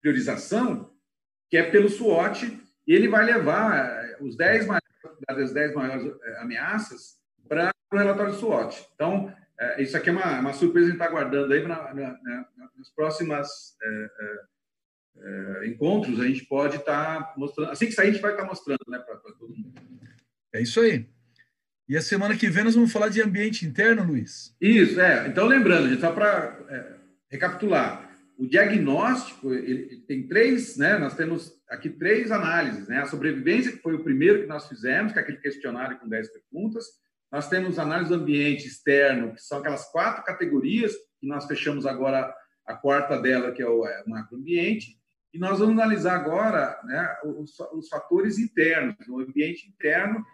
priorização, 0.00 0.92
que 1.48 1.56
é 1.56 1.62
pelo 1.70 1.88
SWOT, 1.88 2.60
e 2.86 2.92
ele 2.92 3.08
vai 3.08 3.24
levar 3.24 4.18
os 4.20 4.36
10 4.36 4.66
maiores, 4.66 4.84
as 5.28 5.52
10 5.52 5.74
maiores 5.74 6.12
é, 6.22 6.38
ameaças 6.40 7.16
para 7.48 7.73
o 7.92 7.96
relatório 7.96 8.34
SWOT. 8.34 8.86
Então, 8.94 9.32
é, 9.58 9.82
isso 9.82 9.96
aqui 9.96 10.08
é 10.08 10.12
uma, 10.12 10.40
uma 10.40 10.52
surpresa 10.52 10.86
que 10.86 10.92
a 10.92 10.94
gente 10.94 11.02
está 11.02 11.06
aguardando 11.06 11.52
aí 11.52 11.62
na, 11.62 11.94
na, 11.94 12.18
na, 12.22 12.70
nas 12.76 12.90
próximas 12.94 13.76
é, 13.82 14.10
é, 14.20 15.62
é, 15.62 15.68
encontros. 15.68 16.20
A 16.20 16.26
gente 16.26 16.44
pode 16.44 16.76
estar 16.76 17.24
tá 17.24 17.34
mostrando. 17.36 17.70
Assim 17.70 17.86
que 17.86 17.92
sair, 17.92 18.08
a 18.08 18.12
gente 18.12 18.22
vai 18.22 18.32
estar 18.32 18.42
tá 18.42 18.48
mostrando 18.48 18.84
né, 18.88 18.98
para 18.98 19.16
todo 19.16 19.48
mundo. 19.48 19.72
É 20.52 20.60
isso 20.60 20.80
aí. 20.80 21.08
E 21.88 21.96
a 21.96 22.02
semana 22.02 22.36
que 22.36 22.48
vem 22.48 22.64
nós 22.64 22.74
vamos 22.74 22.92
falar 22.92 23.10
de 23.10 23.20
ambiente 23.20 23.66
interno, 23.66 24.04
Luiz. 24.04 24.56
Isso, 24.60 24.98
é. 25.00 25.28
Então, 25.28 25.46
lembrando, 25.46 25.88
gente, 25.88 26.00
só 26.00 26.10
para 26.12 26.58
é, 26.70 26.94
recapitular, 27.30 28.10
o 28.38 28.46
diagnóstico 28.46 29.52
ele, 29.52 30.02
tem 30.08 30.26
três, 30.26 30.76
né? 30.76 30.98
Nós 30.98 31.14
temos 31.14 31.52
aqui 31.68 31.90
três 31.90 32.32
análises, 32.32 32.88
né? 32.88 33.00
A 33.00 33.06
sobrevivência, 33.06 33.72
que 33.72 33.82
foi 33.82 33.94
o 33.94 34.02
primeiro 34.02 34.40
que 34.40 34.46
nós 34.46 34.66
fizemos, 34.66 35.12
que 35.12 35.18
é 35.18 35.22
aquele 35.22 35.38
questionário 35.38 35.98
com 35.98 36.08
10 36.08 36.28
perguntas. 36.32 36.84
Nós 37.34 37.48
temos 37.48 37.80
análise 37.80 38.10
do 38.10 38.14
ambiente 38.14 38.68
externo, 38.68 39.34
que 39.34 39.42
são 39.42 39.58
aquelas 39.58 39.90
quatro 39.90 40.22
categorias, 40.22 40.92
que 41.18 41.26
nós 41.26 41.46
fechamos 41.46 41.84
agora 41.84 42.32
a 42.64 42.74
quarta 42.76 43.20
dela, 43.20 43.50
que 43.50 43.60
é 43.60 43.68
o 43.68 43.84
é, 43.84 44.04
macroambiente, 44.06 44.96
e 45.32 45.38
nós 45.40 45.58
vamos 45.58 45.76
analisar 45.76 46.14
agora 46.14 46.80
né, 46.84 47.16
os, 47.24 47.58
os 47.72 47.88
fatores 47.88 48.38
internos, 48.38 48.94
o 49.08 49.18
ambiente 49.18 49.66
interno, 49.66 50.24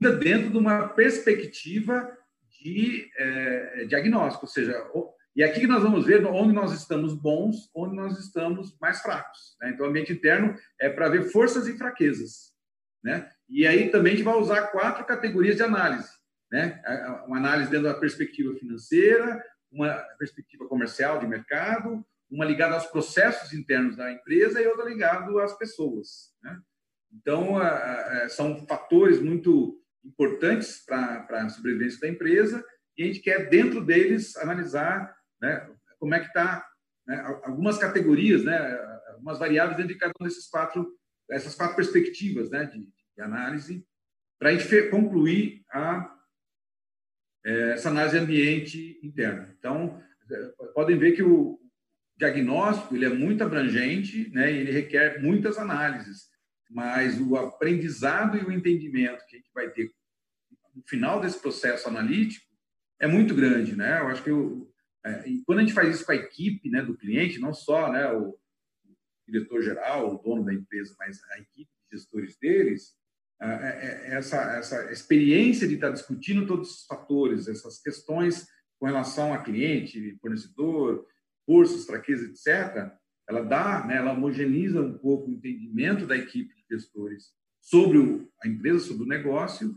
ainda 0.00 0.16
dentro 0.16 0.50
de 0.50 0.56
uma 0.56 0.86
perspectiva 0.86 2.16
de 2.62 3.10
é, 3.18 3.86
diagnóstico, 3.86 4.46
ou 4.46 4.48
seja, 4.48 4.88
e 5.34 5.42
aqui 5.42 5.58
que 5.58 5.66
nós 5.66 5.82
vamos 5.82 6.06
ver 6.06 6.24
onde 6.26 6.52
nós 6.54 6.70
estamos 6.70 7.12
bons, 7.12 7.68
onde 7.74 7.96
nós 7.96 8.20
estamos 8.20 8.78
mais 8.80 9.00
fracos. 9.02 9.56
Né? 9.60 9.70
Então, 9.70 9.84
o 9.84 9.88
ambiente 9.88 10.12
interno 10.12 10.54
é 10.80 10.88
para 10.88 11.08
ver 11.08 11.24
forças 11.24 11.66
e 11.66 11.76
fraquezas. 11.76 12.54
Né? 13.02 13.28
E 13.48 13.66
aí 13.66 13.90
também 13.90 14.12
a 14.12 14.16
gente 14.16 14.24
vai 14.24 14.36
usar 14.36 14.68
quatro 14.68 15.04
categorias 15.04 15.56
de 15.56 15.64
análise 15.64 16.15
né? 16.50 16.82
Uma 17.26 17.38
análise 17.38 17.70
dentro 17.70 17.86
da 17.86 17.94
perspectiva 17.94 18.54
financeira, 18.54 19.42
uma 19.70 19.94
perspectiva 20.18 20.66
comercial 20.66 21.18
de 21.18 21.26
mercado, 21.26 22.04
uma 22.30 22.44
ligada 22.44 22.74
aos 22.74 22.86
processos 22.86 23.52
internos 23.52 23.96
da 23.96 24.10
empresa 24.12 24.60
e 24.60 24.66
outra 24.66 24.88
ligada 24.88 25.42
às 25.42 25.56
pessoas. 25.56 26.34
Né? 26.42 26.60
Então, 27.12 27.54
são 28.28 28.66
fatores 28.66 29.20
muito 29.20 29.80
importantes 30.04 30.84
para 30.84 31.26
a 31.30 31.48
sobrevivência 31.48 32.00
da 32.00 32.08
empresa 32.08 32.64
e 32.96 33.02
a 33.02 33.06
gente 33.06 33.20
quer, 33.20 33.48
dentro 33.48 33.84
deles, 33.84 34.36
analisar 34.36 35.14
né, 35.40 35.68
como 35.98 36.14
é 36.14 36.20
que 36.20 36.26
está 36.26 36.66
né, 37.06 37.20
algumas 37.44 37.78
categorias, 37.78 38.44
né, 38.44 38.56
algumas 39.08 39.38
variáveis 39.38 39.76
dentro 39.76 39.92
de 39.92 39.98
cada 39.98 40.12
um 40.20 40.24
desses 40.24 40.48
quatro, 40.48 40.94
essas 41.30 41.54
quatro 41.54 41.76
perspectivas 41.76 42.50
né, 42.50 42.64
de, 42.64 42.80
de 42.80 43.22
análise, 43.22 43.86
para 44.38 44.50
a 44.50 44.52
gente 44.52 44.90
concluir 44.90 45.64
a 45.70 46.12
é, 46.12 46.15
essa 47.72 47.88
análise 47.88 48.18
ambiente 48.18 48.98
interno. 49.02 49.48
Então, 49.58 50.02
é, 50.30 50.36
podem 50.74 50.98
ver 50.98 51.12
que 51.12 51.22
o, 51.22 51.60
diagnóstico 52.16 52.96
ele 52.96 53.04
é 53.04 53.10
muito 53.10 53.44
abrangente, 53.44 54.30
né? 54.30 54.50
Ele 54.50 54.72
requer 54.72 55.22
muitas 55.22 55.58
análises, 55.58 56.30
mas 56.70 57.20
o 57.20 57.36
aprendizado 57.36 58.38
e 58.38 58.44
o 58.44 58.50
entendimento 58.50 59.24
que 59.26 59.36
a 59.36 59.38
gente 59.38 59.50
vai 59.54 59.70
ter 59.70 59.92
no 60.74 60.82
final 60.86 61.20
desse 61.20 61.40
processo 61.40 61.88
analítico 61.88 62.46
é 62.98 63.06
muito 63.06 63.34
grande, 63.34 63.76
né? 63.76 64.00
Eu 64.00 64.08
acho 64.08 64.22
que 64.22 64.30
eu, 64.30 64.70
é, 65.04 65.24
quando 65.44 65.58
a 65.58 65.62
gente 65.62 65.74
faz 65.74 65.94
isso 65.94 66.06
com 66.06 66.12
a 66.12 66.16
equipe, 66.16 66.70
né, 66.70 66.82
do 66.82 66.96
cliente, 66.96 67.38
não 67.38 67.52
só, 67.52 67.92
né, 67.92 68.10
o, 68.12 68.38
diretor 69.28 69.60
geral, 69.60 70.14
o 70.14 70.18
dono 70.22 70.44
da 70.44 70.54
empresa, 70.54 70.94
mas 70.98 71.20
a 71.32 71.38
equipe 71.38 71.70
de 71.90 71.98
gestores 71.98 72.36
deles, 72.38 72.94
é, 72.94 72.94
é, 72.94 73.05
essa 73.38 74.56
essa 74.56 74.92
experiência 74.92 75.68
de 75.68 75.74
estar 75.74 75.90
discutindo 75.90 76.46
todos 76.46 76.70
os 76.70 76.86
fatores, 76.86 77.48
essas 77.48 77.80
questões 77.80 78.46
com 78.78 78.86
relação 78.86 79.32
a 79.32 79.38
cliente, 79.38 80.16
fornecedor, 80.20 81.06
forças, 81.44 81.86
fraquezas, 81.86 82.30
etc., 82.30 82.90
ela 83.28 83.42
dá, 83.42 83.84
né, 83.84 83.96
ela 83.96 84.12
homogeneiza 84.12 84.80
um 84.80 84.96
pouco 84.96 85.28
o 85.28 85.32
entendimento 85.32 86.06
da 86.06 86.16
equipe 86.16 86.54
de 86.54 86.76
gestores 86.76 87.32
sobre 87.60 87.98
o, 87.98 88.30
a 88.42 88.46
empresa, 88.46 88.78
sobre 88.80 89.04
o 89.04 89.08
negócio. 89.08 89.74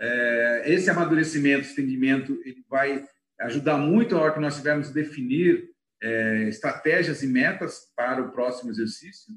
É, 0.00 0.64
esse 0.66 0.90
amadurecimento, 0.90 1.60
esse 1.60 1.72
entendimento, 1.72 2.40
ele 2.44 2.64
vai 2.68 3.04
ajudar 3.40 3.78
muito 3.78 4.16
a 4.16 4.20
hora 4.20 4.34
que 4.34 4.40
nós 4.40 4.56
tivermos 4.56 4.90
definir 4.90 5.70
é, 6.02 6.48
estratégias 6.48 7.22
e 7.22 7.28
metas 7.28 7.92
para 7.96 8.20
o 8.20 8.32
próximo 8.32 8.70
exercício. 8.70 9.32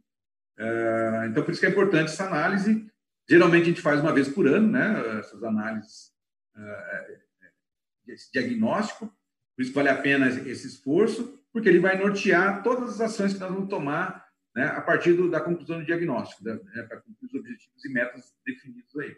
É, 0.58 1.28
então, 1.30 1.44
por 1.44 1.52
isso 1.52 1.60
que 1.60 1.68
é 1.68 1.70
importante 1.70 2.12
essa 2.12 2.26
análise. 2.26 2.91
Geralmente 3.32 3.64
a 3.64 3.68
gente 3.68 3.82
faz 3.82 4.02
uma 4.02 4.12
vez 4.12 4.28
por 4.28 4.46
ano, 4.46 4.70
né, 4.70 5.20
essas 5.20 5.42
análises, 5.42 6.12
é, 6.54 6.62
é, 6.62 8.12
esse 8.12 8.30
diagnóstico. 8.30 9.08
Por 9.56 9.62
isso 9.62 9.72
vale 9.72 9.88
a 9.88 9.96
pena 9.96 10.28
esse 10.28 10.68
esforço 10.68 11.42
porque 11.50 11.70
ele 11.70 11.80
vai 11.80 11.98
nortear 11.98 12.62
todas 12.62 12.90
as 12.90 13.00
ações 13.00 13.34
que 13.34 13.40
nós 13.40 13.50
vamos 13.50 13.70
tomar 13.70 14.28
né, 14.54 14.66
a 14.66 14.82
partir 14.82 15.14
do, 15.14 15.32
da 15.32 15.40
conclusão 15.40 15.80
do 15.80 15.86
diagnóstico, 15.86 16.44
né, 16.44 16.60
para 16.90 17.00
cumprir 17.00 17.28
os 17.28 17.34
objetivos 17.34 17.86
e 17.86 17.90
metas 17.94 18.36
definidos 18.46 18.94
aí. 18.98 19.16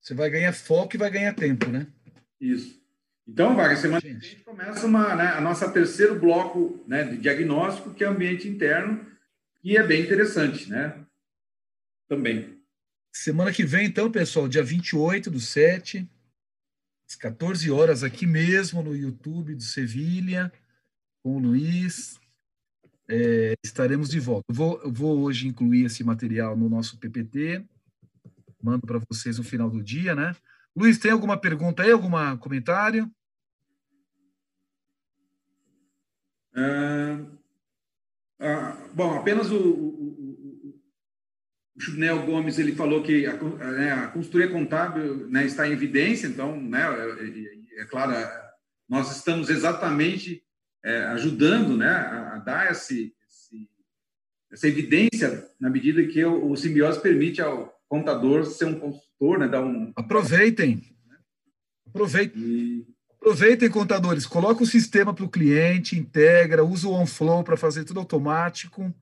Você 0.00 0.14
vai 0.14 0.30
ganhar 0.30 0.54
foco 0.54 0.96
e 0.96 0.98
vai 0.98 1.10
ganhar 1.10 1.34
tempo, 1.34 1.68
né? 1.68 1.86
Isso. 2.40 2.82
Então, 3.28 3.54
Wagner, 3.54 3.76
semana 3.76 4.00
que 4.00 4.08
vem 4.08 4.16
a 4.16 4.20
gente 4.20 4.44
começa 4.44 4.86
uma, 4.86 5.14
né, 5.14 5.26
a 5.26 5.42
nossa 5.42 5.70
terceiro 5.70 6.18
bloco 6.18 6.82
né, 6.88 7.04
de 7.04 7.18
diagnóstico, 7.18 7.92
que 7.92 8.02
é 8.02 8.06
ambiente 8.06 8.48
interno, 8.48 9.06
e 9.62 9.76
é 9.76 9.82
bem 9.82 10.02
interessante, 10.02 10.70
né? 10.70 11.04
Também. 12.08 12.51
Semana 13.12 13.52
que 13.52 13.64
vem, 13.64 13.86
então, 13.86 14.10
pessoal, 14.10 14.48
dia 14.48 14.64
28 14.64 15.30
do 15.30 15.38
7, 15.38 16.08
às 17.06 17.14
14 17.14 17.70
horas, 17.70 18.02
aqui 18.02 18.26
mesmo 18.26 18.82
no 18.82 18.96
YouTube 18.96 19.54
do 19.54 19.62
Sevilha 19.62 20.50
com 21.22 21.36
o 21.36 21.38
Luiz. 21.38 22.18
É, 23.08 23.54
estaremos 23.62 24.08
de 24.08 24.18
volta. 24.18 24.44
Eu 24.48 24.54
vou, 24.54 24.80
eu 24.82 24.92
vou 24.92 25.20
hoje 25.20 25.46
incluir 25.46 25.84
esse 25.84 26.02
material 26.02 26.56
no 26.56 26.68
nosso 26.68 26.98
PPT. 26.98 27.64
Mando 28.62 28.86
para 28.86 29.00
vocês 29.10 29.36
no 29.36 29.44
final 29.44 29.68
do 29.68 29.82
dia, 29.82 30.14
né? 30.14 30.34
Luiz, 30.74 30.98
tem 30.98 31.10
alguma 31.10 31.36
pergunta 31.36 31.82
aí? 31.82 31.90
Algum 31.90 32.10
comentário? 32.38 33.10
Ah, 36.54 37.26
ah, 38.40 38.88
bom, 38.94 39.18
apenas 39.18 39.50
o, 39.50 39.56
o, 39.56 40.01
o, 41.76 42.26
Gomes 42.26 42.58
ele 42.58 42.74
falou 42.74 43.02
que 43.02 43.26
a, 43.26 43.36
né, 43.72 43.92
a 43.92 44.08
consultoria 44.08 44.48
contábil 44.48 45.28
né, 45.28 45.44
está 45.44 45.66
em 45.66 45.72
evidência, 45.72 46.26
então, 46.26 46.60
né, 46.60 46.82
é, 46.82 47.78
é, 47.78 47.82
é 47.82 47.84
claro, 47.86 48.12
nós 48.88 49.14
estamos 49.16 49.48
exatamente 49.48 50.42
é, 50.84 51.04
ajudando 51.06 51.76
né, 51.76 51.88
a, 51.88 52.34
a 52.34 52.38
dar 52.38 52.70
esse, 52.70 53.14
esse, 53.26 53.68
essa 54.50 54.68
evidência 54.68 55.48
na 55.58 55.70
medida 55.70 56.04
que 56.04 56.22
o, 56.24 56.50
o 56.50 56.56
simbiose 56.56 57.00
permite 57.00 57.40
ao 57.40 57.72
contador 57.88 58.44
ser 58.44 58.66
um 58.66 58.78
consultor, 58.78 59.38
né, 59.38 59.48
dar 59.48 59.62
um... 59.62 59.92
Aproveitem. 59.96 60.82
Aproveitem. 61.86 62.42
E... 62.42 62.86
Aproveitem, 63.20 63.70
contadores. 63.70 64.26
Coloca 64.26 64.62
o 64.62 64.66
sistema 64.66 65.14
para 65.14 65.24
o 65.24 65.30
cliente, 65.30 65.96
integra, 65.96 66.64
usa 66.64 66.88
o 66.88 66.92
OnFlow 66.92 67.44
para 67.44 67.56
fazer 67.56 67.84
tudo 67.84 68.00
automático. 68.00 68.92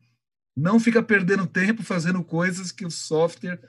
Não 0.57 0.81
fica 0.81 1.03
perdendo 1.03 1.47
tempo 1.47 1.83
fazendo 1.83 2.23
coisas 2.25 2.73
que 2.73 2.85
o 2.85 2.91
software 2.91 3.61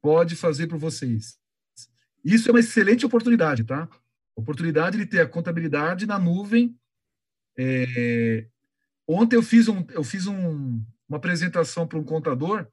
pode 0.00 0.36
fazer 0.36 0.66
para 0.66 0.78
vocês. 0.78 1.38
Isso 2.24 2.48
é 2.48 2.52
uma 2.52 2.60
excelente 2.60 3.04
oportunidade, 3.04 3.64
tá? 3.64 3.88
Oportunidade 4.36 4.96
de 4.96 5.06
ter 5.06 5.20
a 5.20 5.28
contabilidade 5.28 6.06
na 6.06 6.18
nuvem 6.18 6.78
é, 7.58 8.46
ontem 9.06 9.34
eu 9.34 9.42
fiz, 9.42 9.66
um, 9.66 9.84
eu 9.90 10.04
fiz 10.04 10.28
um, 10.28 10.80
uma 11.08 11.18
apresentação 11.18 11.88
para 11.88 11.98
um 11.98 12.04
contador 12.04 12.68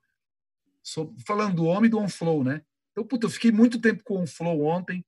sobre, 0.83 1.19
falando 1.25 1.55
do 1.55 1.65
homem 1.65 1.89
do 1.89 1.97
OnFlow, 1.97 2.43
né? 2.43 2.61
Eu, 2.95 3.03
puta, 3.03 3.25
eu 3.25 3.31
fiquei 3.31 3.51
muito 3.51 3.81
tempo 3.81 4.03
com 4.03 4.15
o 4.15 4.21
OnFlow 4.21 4.61
ontem, 4.61 5.03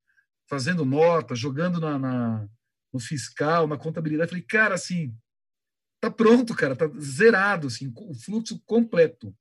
fazendo 0.49 0.83
nota, 0.83 1.35
jogando 1.35 1.79
na, 1.79 1.99
na, 1.99 2.49
no 2.91 2.99
fiscal, 2.99 3.67
na 3.67 3.77
contabilidade. 3.77 4.31
Falei, 4.31 4.43
cara, 4.43 4.73
assim, 4.73 5.15
tá 5.99 6.11
pronto, 6.11 6.55
cara, 6.55 6.75
tá 6.75 6.87
zerado, 6.99 7.67
assim, 7.67 7.91
o 7.95 8.13
fluxo 8.13 8.61
completo. 8.65 9.35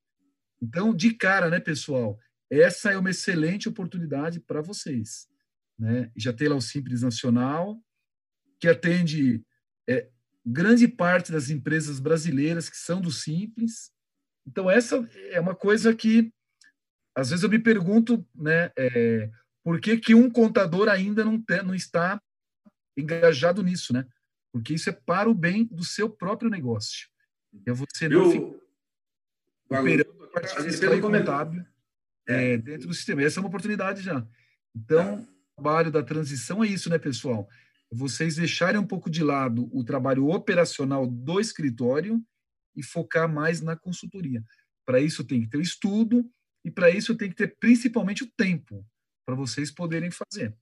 Então, 0.61 0.95
de 0.95 1.13
cara, 1.15 1.51
né, 1.51 1.61
pessoal, 1.61 2.19
essa 2.51 2.91
é 2.91 2.99
uma 2.99 3.11
excelente 3.11 3.69
oportunidade 3.69 4.41
para 4.41 4.63
vocês. 4.63 5.29
Né? 5.79 6.11
Já 6.17 6.33
tem 6.33 6.49
lá 6.49 6.57
o 6.57 6.61
Simples 6.61 7.03
Nacional, 7.03 7.79
que 8.59 8.69
atende 8.69 9.45
é, 9.89 10.09
grande 10.45 10.89
parte 10.89 11.31
das 11.31 11.51
empresas 11.51 12.01
brasileiras 12.01 12.71
que 12.71 12.77
são 12.77 13.01
do 13.01 13.11
Simples. 13.11 13.91
Então, 14.47 14.71
essa 14.71 15.07
é 15.31 15.41
uma 15.41 15.55
coisa 15.55 15.95
que, 15.95 16.33
às 17.15 17.31
vezes, 17.31 17.43
eu 17.43 17.51
me 17.51 17.59
pergunto, 17.59 18.27
né, 18.35 18.71
é, 18.79 19.31
por 19.63 19.81
que, 19.81 19.99
que 19.99 20.15
um 20.15 20.31
contador 20.31 20.89
ainda 20.89 21.25
não, 21.25 21.41
tem, 21.41 21.63
não 21.63 21.75
está 21.75 22.21
engajado 22.97 23.63
nisso, 23.63 23.93
né? 23.93 24.07
Porque 24.57 24.75
isso 24.75 24.89
é 24.89 24.93
para 24.93 25.29
o 25.29 25.35
bem 25.35 25.65
do 25.65 25.85
seu 25.85 26.09
próprio 26.09 26.49
negócio. 26.49 27.09
É 27.67 27.73
você 27.73 28.09
não 28.09 28.31
ficar 28.31 29.81
operando 29.81 30.25
a 30.25 30.29
parte 30.29 30.63
fiscal 30.63 30.95
e 30.95 31.01
contábil 31.01 31.65
é, 32.27 32.53
é, 32.53 32.59
dentro 32.59 32.89
do 32.89 32.95
sistema. 32.95 33.23
Essa 33.23 33.39
é 33.39 33.41
uma 33.41 33.49
oportunidade 33.49 34.03
já. 34.03 34.27
Então, 34.75 35.23
tá. 35.23 35.31
o 35.53 35.63
trabalho 35.63 35.91
da 35.91 36.03
transição 36.03 36.65
é 36.65 36.69
isso, 36.69 36.89
né, 36.89 36.99
pessoal? 36.99 37.49
vocês 37.91 38.37
deixarem 38.37 38.81
um 38.81 38.87
pouco 38.87 39.09
de 39.11 39.23
lado 39.23 39.69
o 39.73 39.85
trabalho 39.85 40.29
operacional 40.29 41.07
do 41.07 41.39
escritório 41.39 42.21
e 42.75 42.83
focar 42.83 43.33
mais 43.33 43.61
na 43.61 43.77
consultoria. 43.77 44.43
Para 44.85 45.01
isso 45.01 45.23
tem 45.23 45.43
que 45.43 45.49
ter 45.49 45.59
o 45.59 45.63
estudo 45.63 46.29
e 46.65 46.71
para 46.71 46.91
isso 46.91 47.15
tem 47.15 47.29
que 47.29 47.37
ter 47.37 47.57
principalmente 47.59 48.25
o 48.25 48.31
tempo 48.37 48.85
para 49.25 49.35
vocês 49.35 49.71
poderem 49.71 50.11
fazer. 50.11 50.57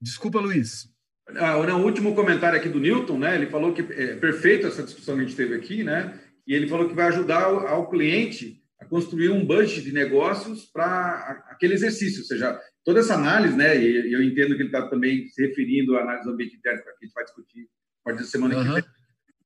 Desculpa, 0.00 0.40
Luiz. 0.40 0.92
Ah, 1.36 1.56
o 1.56 1.84
último 1.84 2.14
comentário 2.14 2.58
aqui 2.58 2.68
do 2.68 2.80
Newton, 2.80 3.18
né? 3.18 3.34
Ele 3.34 3.46
falou 3.46 3.72
que 3.72 3.82
é 3.92 4.16
perfeito 4.16 4.66
essa 4.66 4.82
discussão 4.82 5.14
que 5.16 5.22
a 5.22 5.24
gente 5.24 5.36
teve 5.36 5.54
aqui, 5.54 5.84
né? 5.84 6.18
E 6.46 6.54
ele 6.54 6.68
falou 6.68 6.88
que 6.88 6.94
vai 6.94 7.06
ajudar 7.06 7.44
ao, 7.44 7.66
ao 7.66 7.90
cliente 7.90 8.60
a 8.80 8.84
construir 8.86 9.28
um 9.28 9.44
budget 9.44 9.82
de 9.82 9.92
negócios 9.92 10.64
para 10.64 11.44
aquele 11.50 11.74
exercício, 11.74 12.20
ou 12.20 12.26
seja, 12.26 12.58
toda 12.84 13.00
essa 13.00 13.14
análise, 13.14 13.54
né, 13.54 13.76
e 13.76 14.12
eu 14.12 14.22
entendo 14.22 14.56
que 14.56 14.62
ele 14.62 14.68
está 14.68 14.88
também 14.88 15.28
se 15.28 15.46
referindo 15.46 15.96
à 15.96 16.00
análise 16.00 16.24
do 16.24 16.32
ambiente 16.32 16.56
interno, 16.56 16.82
que 16.82 16.88
a 16.88 17.04
gente 17.04 17.12
vai 17.12 17.24
discutir 17.24 17.68
a 18.00 18.04
partir 18.04 18.22
da 18.22 18.26
semana 18.26 18.56
uhum. 18.56 18.64
que 18.64 18.72
vem, 18.72 18.84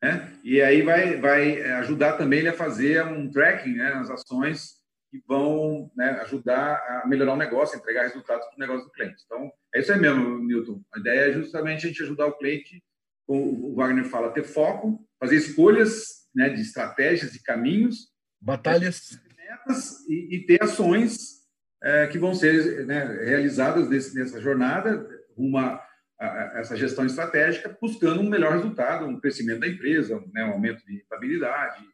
né, 0.02 0.32
e 0.44 0.62
aí 0.62 0.82
vai, 0.82 1.16
vai 1.16 1.62
ajudar 1.62 2.12
também 2.12 2.40
ele 2.40 2.48
a 2.48 2.52
fazer 2.52 3.04
um 3.04 3.28
tracking 3.28 3.74
né, 3.74 3.94
nas 3.94 4.08
ações 4.08 4.74
que 5.10 5.20
vão 5.26 5.90
né, 5.96 6.10
ajudar 6.22 6.76
a 6.76 7.08
melhorar 7.08 7.34
o 7.34 7.38
negócio, 7.38 7.76
entregar 7.76 8.02
resultados 8.02 8.46
para 8.46 8.56
o 8.56 8.60
negócio 8.60 8.84
do 8.84 8.92
cliente. 8.92 9.22
Então, 9.24 9.50
é 9.74 9.80
isso 9.80 9.92
aí 9.92 10.00
mesmo, 10.00 10.38
Milton. 10.38 10.82
A 10.94 10.98
ideia 10.98 11.30
é 11.30 11.32
justamente 11.32 11.84
a 11.84 11.88
gente 11.88 12.02
ajudar 12.02 12.26
o 12.26 12.38
cliente, 12.38 12.82
como 13.26 13.70
o 13.70 13.74
Wagner 13.74 14.04
fala, 14.04 14.32
ter 14.32 14.44
foco, 14.44 15.04
fazer 15.18 15.36
escolhas 15.36 16.28
né, 16.34 16.48
de 16.48 16.60
estratégias, 16.60 17.32
de 17.32 17.42
caminhos, 17.42 18.12
batalhas, 18.40 19.18
metas 19.36 20.06
e, 20.08 20.36
e 20.36 20.46
ter 20.46 20.62
ações 20.62 21.42
é, 21.82 22.06
que 22.06 22.18
vão 22.18 22.34
ser 22.34 22.86
né, 22.86 23.04
realizadas 23.24 24.14
nessa 24.14 24.40
jornada, 24.40 25.08
uma 25.36 25.82
a, 26.20 26.60
essa 26.60 26.76
gestão 26.76 27.04
estratégica, 27.04 27.76
buscando 27.80 28.20
um 28.20 28.28
melhor 28.28 28.52
resultado, 28.52 29.06
um 29.06 29.18
crescimento 29.18 29.60
da 29.60 29.68
empresa, 29.68 30.22
né, 30.32 30.44
um 30.44 30.52
aumento 30.52 30.84
de 30.86 30.98
rentabilidade, 30.98 31.84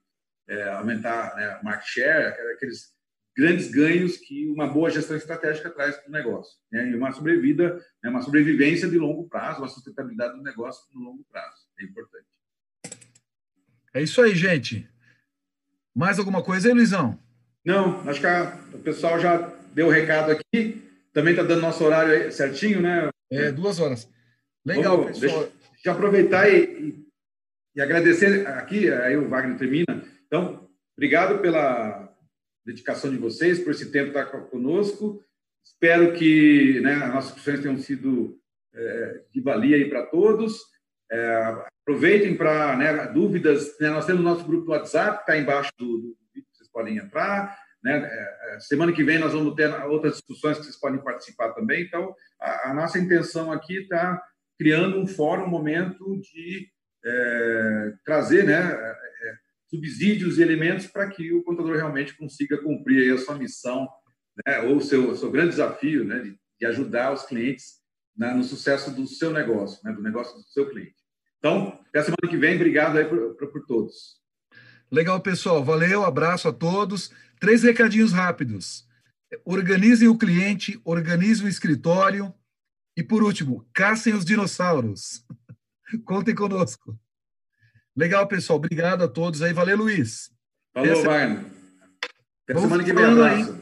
é, 0.48 0.68
aumentar 0.70 1.34
né, 1.36 1.60
market 1.62 1.88
share, 1.88 2.34
aqueles 2.54 2.92
grandes 3.40 3.70
ganhos 3.70 4.18
que 4.18 4.46
uma 4.50 4.66
boa 4.66 4.90
gestão 4.90 5.16
estratégica 5.16 5.70
traz 5.70 5.96
para 5.96 6.08
o 6.10 6.12
negócio. 6.12 6.58
Né, 6.70 6.90
e 6.90 6.94
uma 6.94 7.10
sobrevida, 7.10 7.82
né, 8.02 8.10
uma 8.10 8.20
sobrevivência 8.20 8.86
de 8.86 8.98
longo 8.98 9.26
prazo, 9.28 9.60
uma 9.60 9.68
sustentabilidade 9.68 10.36
do 10.36 10.42
negócio 10.42 10.84
no 10.92 11.00
longo 11.00 11.24
prazo. 11.24 11.66
É 11.80 11.84
importante. 11.84 12.26
É 13.94 14.02
isso 14.02 14.20
aí, 14.20 14.34
gente. 14.34 14.86
Mais 15.94 16.18
alguma 16.18 16.42
coisa 16.42 16.68
aí, 16.68 16.74
Luizão? 16.74 17.18
Não, 17.64 18.06
acho 18.08 18.20
que 18.20 18.26
a, 18.26 18.58
o 18.74 18.78
pessoal 18.78 19.18
já 19.18 19.38
deu 19.72 19.86
o 19.86 19.90
recado 19.90 20.32
aqui. 20.32 20.86
Também 21.12 21.32
está 21.32 21.42
dando 21.42 21.62
nosso 21.62 21.82
horário 21.82 22.30
certinho, 22.30 22.82
né? 22.82 23.08
É, 23.30 23.50
duas 23.50 23.80
horas. 23.80 24.06
Legal, 24.64 24.98
Vamos, 24.98 25.18
pessoal. 25.18 25.44
Deixa, 25.44 25.56
deixa 25.72 25.88
eu 25.88 25.92
aproveitar 25.92 26.48
e, 26.48 27.06
e 27.74 27.80
agradecer 27.80 28.46
aqui, 28.46 28.90
aí 28.92 29.16
o 29.16 29.28
Wagner 29.28 29.56
termina. 29.56 30.04
Então, 30.26 30.68
obrigado 30.94 31.40
pela 31.40 32.09
dedicação 32.64 33.10
de 33.10 33.16
vocês, 33.16 33.58
por 33.58 33.70
esse 33.72 33.90
tempo 33.90 34.08
estar 34.08 34.26
conosco. 34.26 35.22
Espero 35.64 36.12
que 36.12 36.80
né, 36.80 36.94
as 36.94 37.14
nossas 37.14 37.34
discussões 37.34 37.60
tenham 37.60 37.78
sido 37.78 38.38
é, 38.74 39.22
de 39.32 39.40
valia 39.40 39.76
aí 39.76 39.88
para 39.88 40.06
todos. 40.06 40.58
É, 41.10 41.56
aproveitem 41.82 42.36
para 42.36 42.76
né, 42.76 43.06
dúvidas. 43.08 43.78
Né, 43.78 43.90
nós 43.90 44.06
temos 44.06 44.20
o 44.20 44.24
nosso 44.24 44.44
grupo 44.44 44.66
do 44.66 44.70
WhatsApp, 44.72 45.20
está 45.20 45.36
embaixo 45.38 45.70
do, 45.78 45.86
do 45.86 46.16
vídeo, 46.34 46.48
vocês 46.52 46.70
podem 46.70 46.98
entrar. 46.98 47.58
Né? 47.82 47.96
É, 47.96 48.56
é, 48.56 48.60
semana 48.60 48.92
que 48.92 49.02
vem 49.02 49.18
nós 49.18 49.32
vamos 49.32 49.54
ter 49.54 49.70
outras 49.84 50.14
discussões 50.14 50.58
que 50.58 50.64
vocês 50.64 50.78
podem 50.78 51.02
participar 51.02 51.52
também. 51.52 51.82
Então, 51.82 52.14
a, 52.40 52.70
a 52.70 52.74
nossa 52.74 52.98
intenção 52.98 53.50
aqui 53.50 53.78
está 53.78 54.22
criando 54.58 54.98
um 54.98 55.06
fórum, 55.06 55.44
um 55.44 55.50
momento 55.50 56.20
de 56.20 56.68
é, 57.04 57.92
trazer 58.04 58.44
né, 58.44 58.60
é, 58.60 59.34
subsídios 59.70 60.38
e 60.38 60.42
elementos 60.42 60.86
para 60.86 61.08
que 61.08 61.32
o 61.32 61.42
contador 61.44 61.76
realmente 61.76 62.16
consiga 62.16 62.58
cumprir 62.58 63.14
a 63.14 63.18
sua 63.18 63.38
missão, 63.38 63.88
né, 64.44 64.60
ou 64.62 64.76
o 64.76 64.80
seu, 64.80 65.16
seu 65.16 65.30
grande 65.30 65.50
desafio 65.50 66.04
né, 66.04 66.18
de, 66.18 66.36
de 66.58 66.66
ajudar 66.66 67.12
os 67.12 67.22
clientes 67.22 67.80
né, 68.16 68.34
no 68.34 68.42
sucesso 68.42 68.90
do 68.90 69.06
seu 69.06 69.32
negócio, 69.32 69.80
né, 69.84 69.92
do 69.92 70.02
negócio 70.02 70.36
do 70.36 70.42
seu 70.42 70.68
cliente. 70.68 70.96
Então, 71.38 71.80
até 71.88 72.02
semana 72.02 72.28
que 72.28 72.36
vem. 72.36 72.56
Obrigado 72.56 72.98
aí 72.98 73.04
por, 73.04 73.34
por, 73.36 73.48
por 73.52 73.66
todos. 73.66 74.20
Legal, 74.90 75.20
pessoal. 75.20 75.64
Valeu, 75.64 76.04
abraço 76.04 76.48
a 76.48 76.52
todos. 76.52 77.10
Três 77.38 77.62
recadinhos 77.62 78.12
rápidos. 78.12 78.86
Organizem 79.44 80.08
o 80.08 80.18
cliente, 80.18 80.78
organizem 80.84 81.46
o 81.46 81.48
escritório. 81.48 82.34
E, 82.96 83.02
por 83.02 83.22
último, 83.22 83.66
caçem 83.72 84.12
os 84.12 84.24
dinossauros. 84.24 85.24
Contem 86.04 86.34
conosco. 86.34 86.98
Legal, 87.96 88.26
pessoal. 88.26 88.58
Obrigado 88.58 89.02
a 89.02 89.08
todos 89.08 89.42
aí. 89.42 89.52
Valeu, 89.52 89.76
Luiz. 89.76 90.30
Falou, 90.72 90.90
Essa... 90.90 91.10
Até 92.48 92.60
semana 92.60 92.84
que 92.84 92.92
vem. 92.92 93.04
Abraço. 93.04 93.59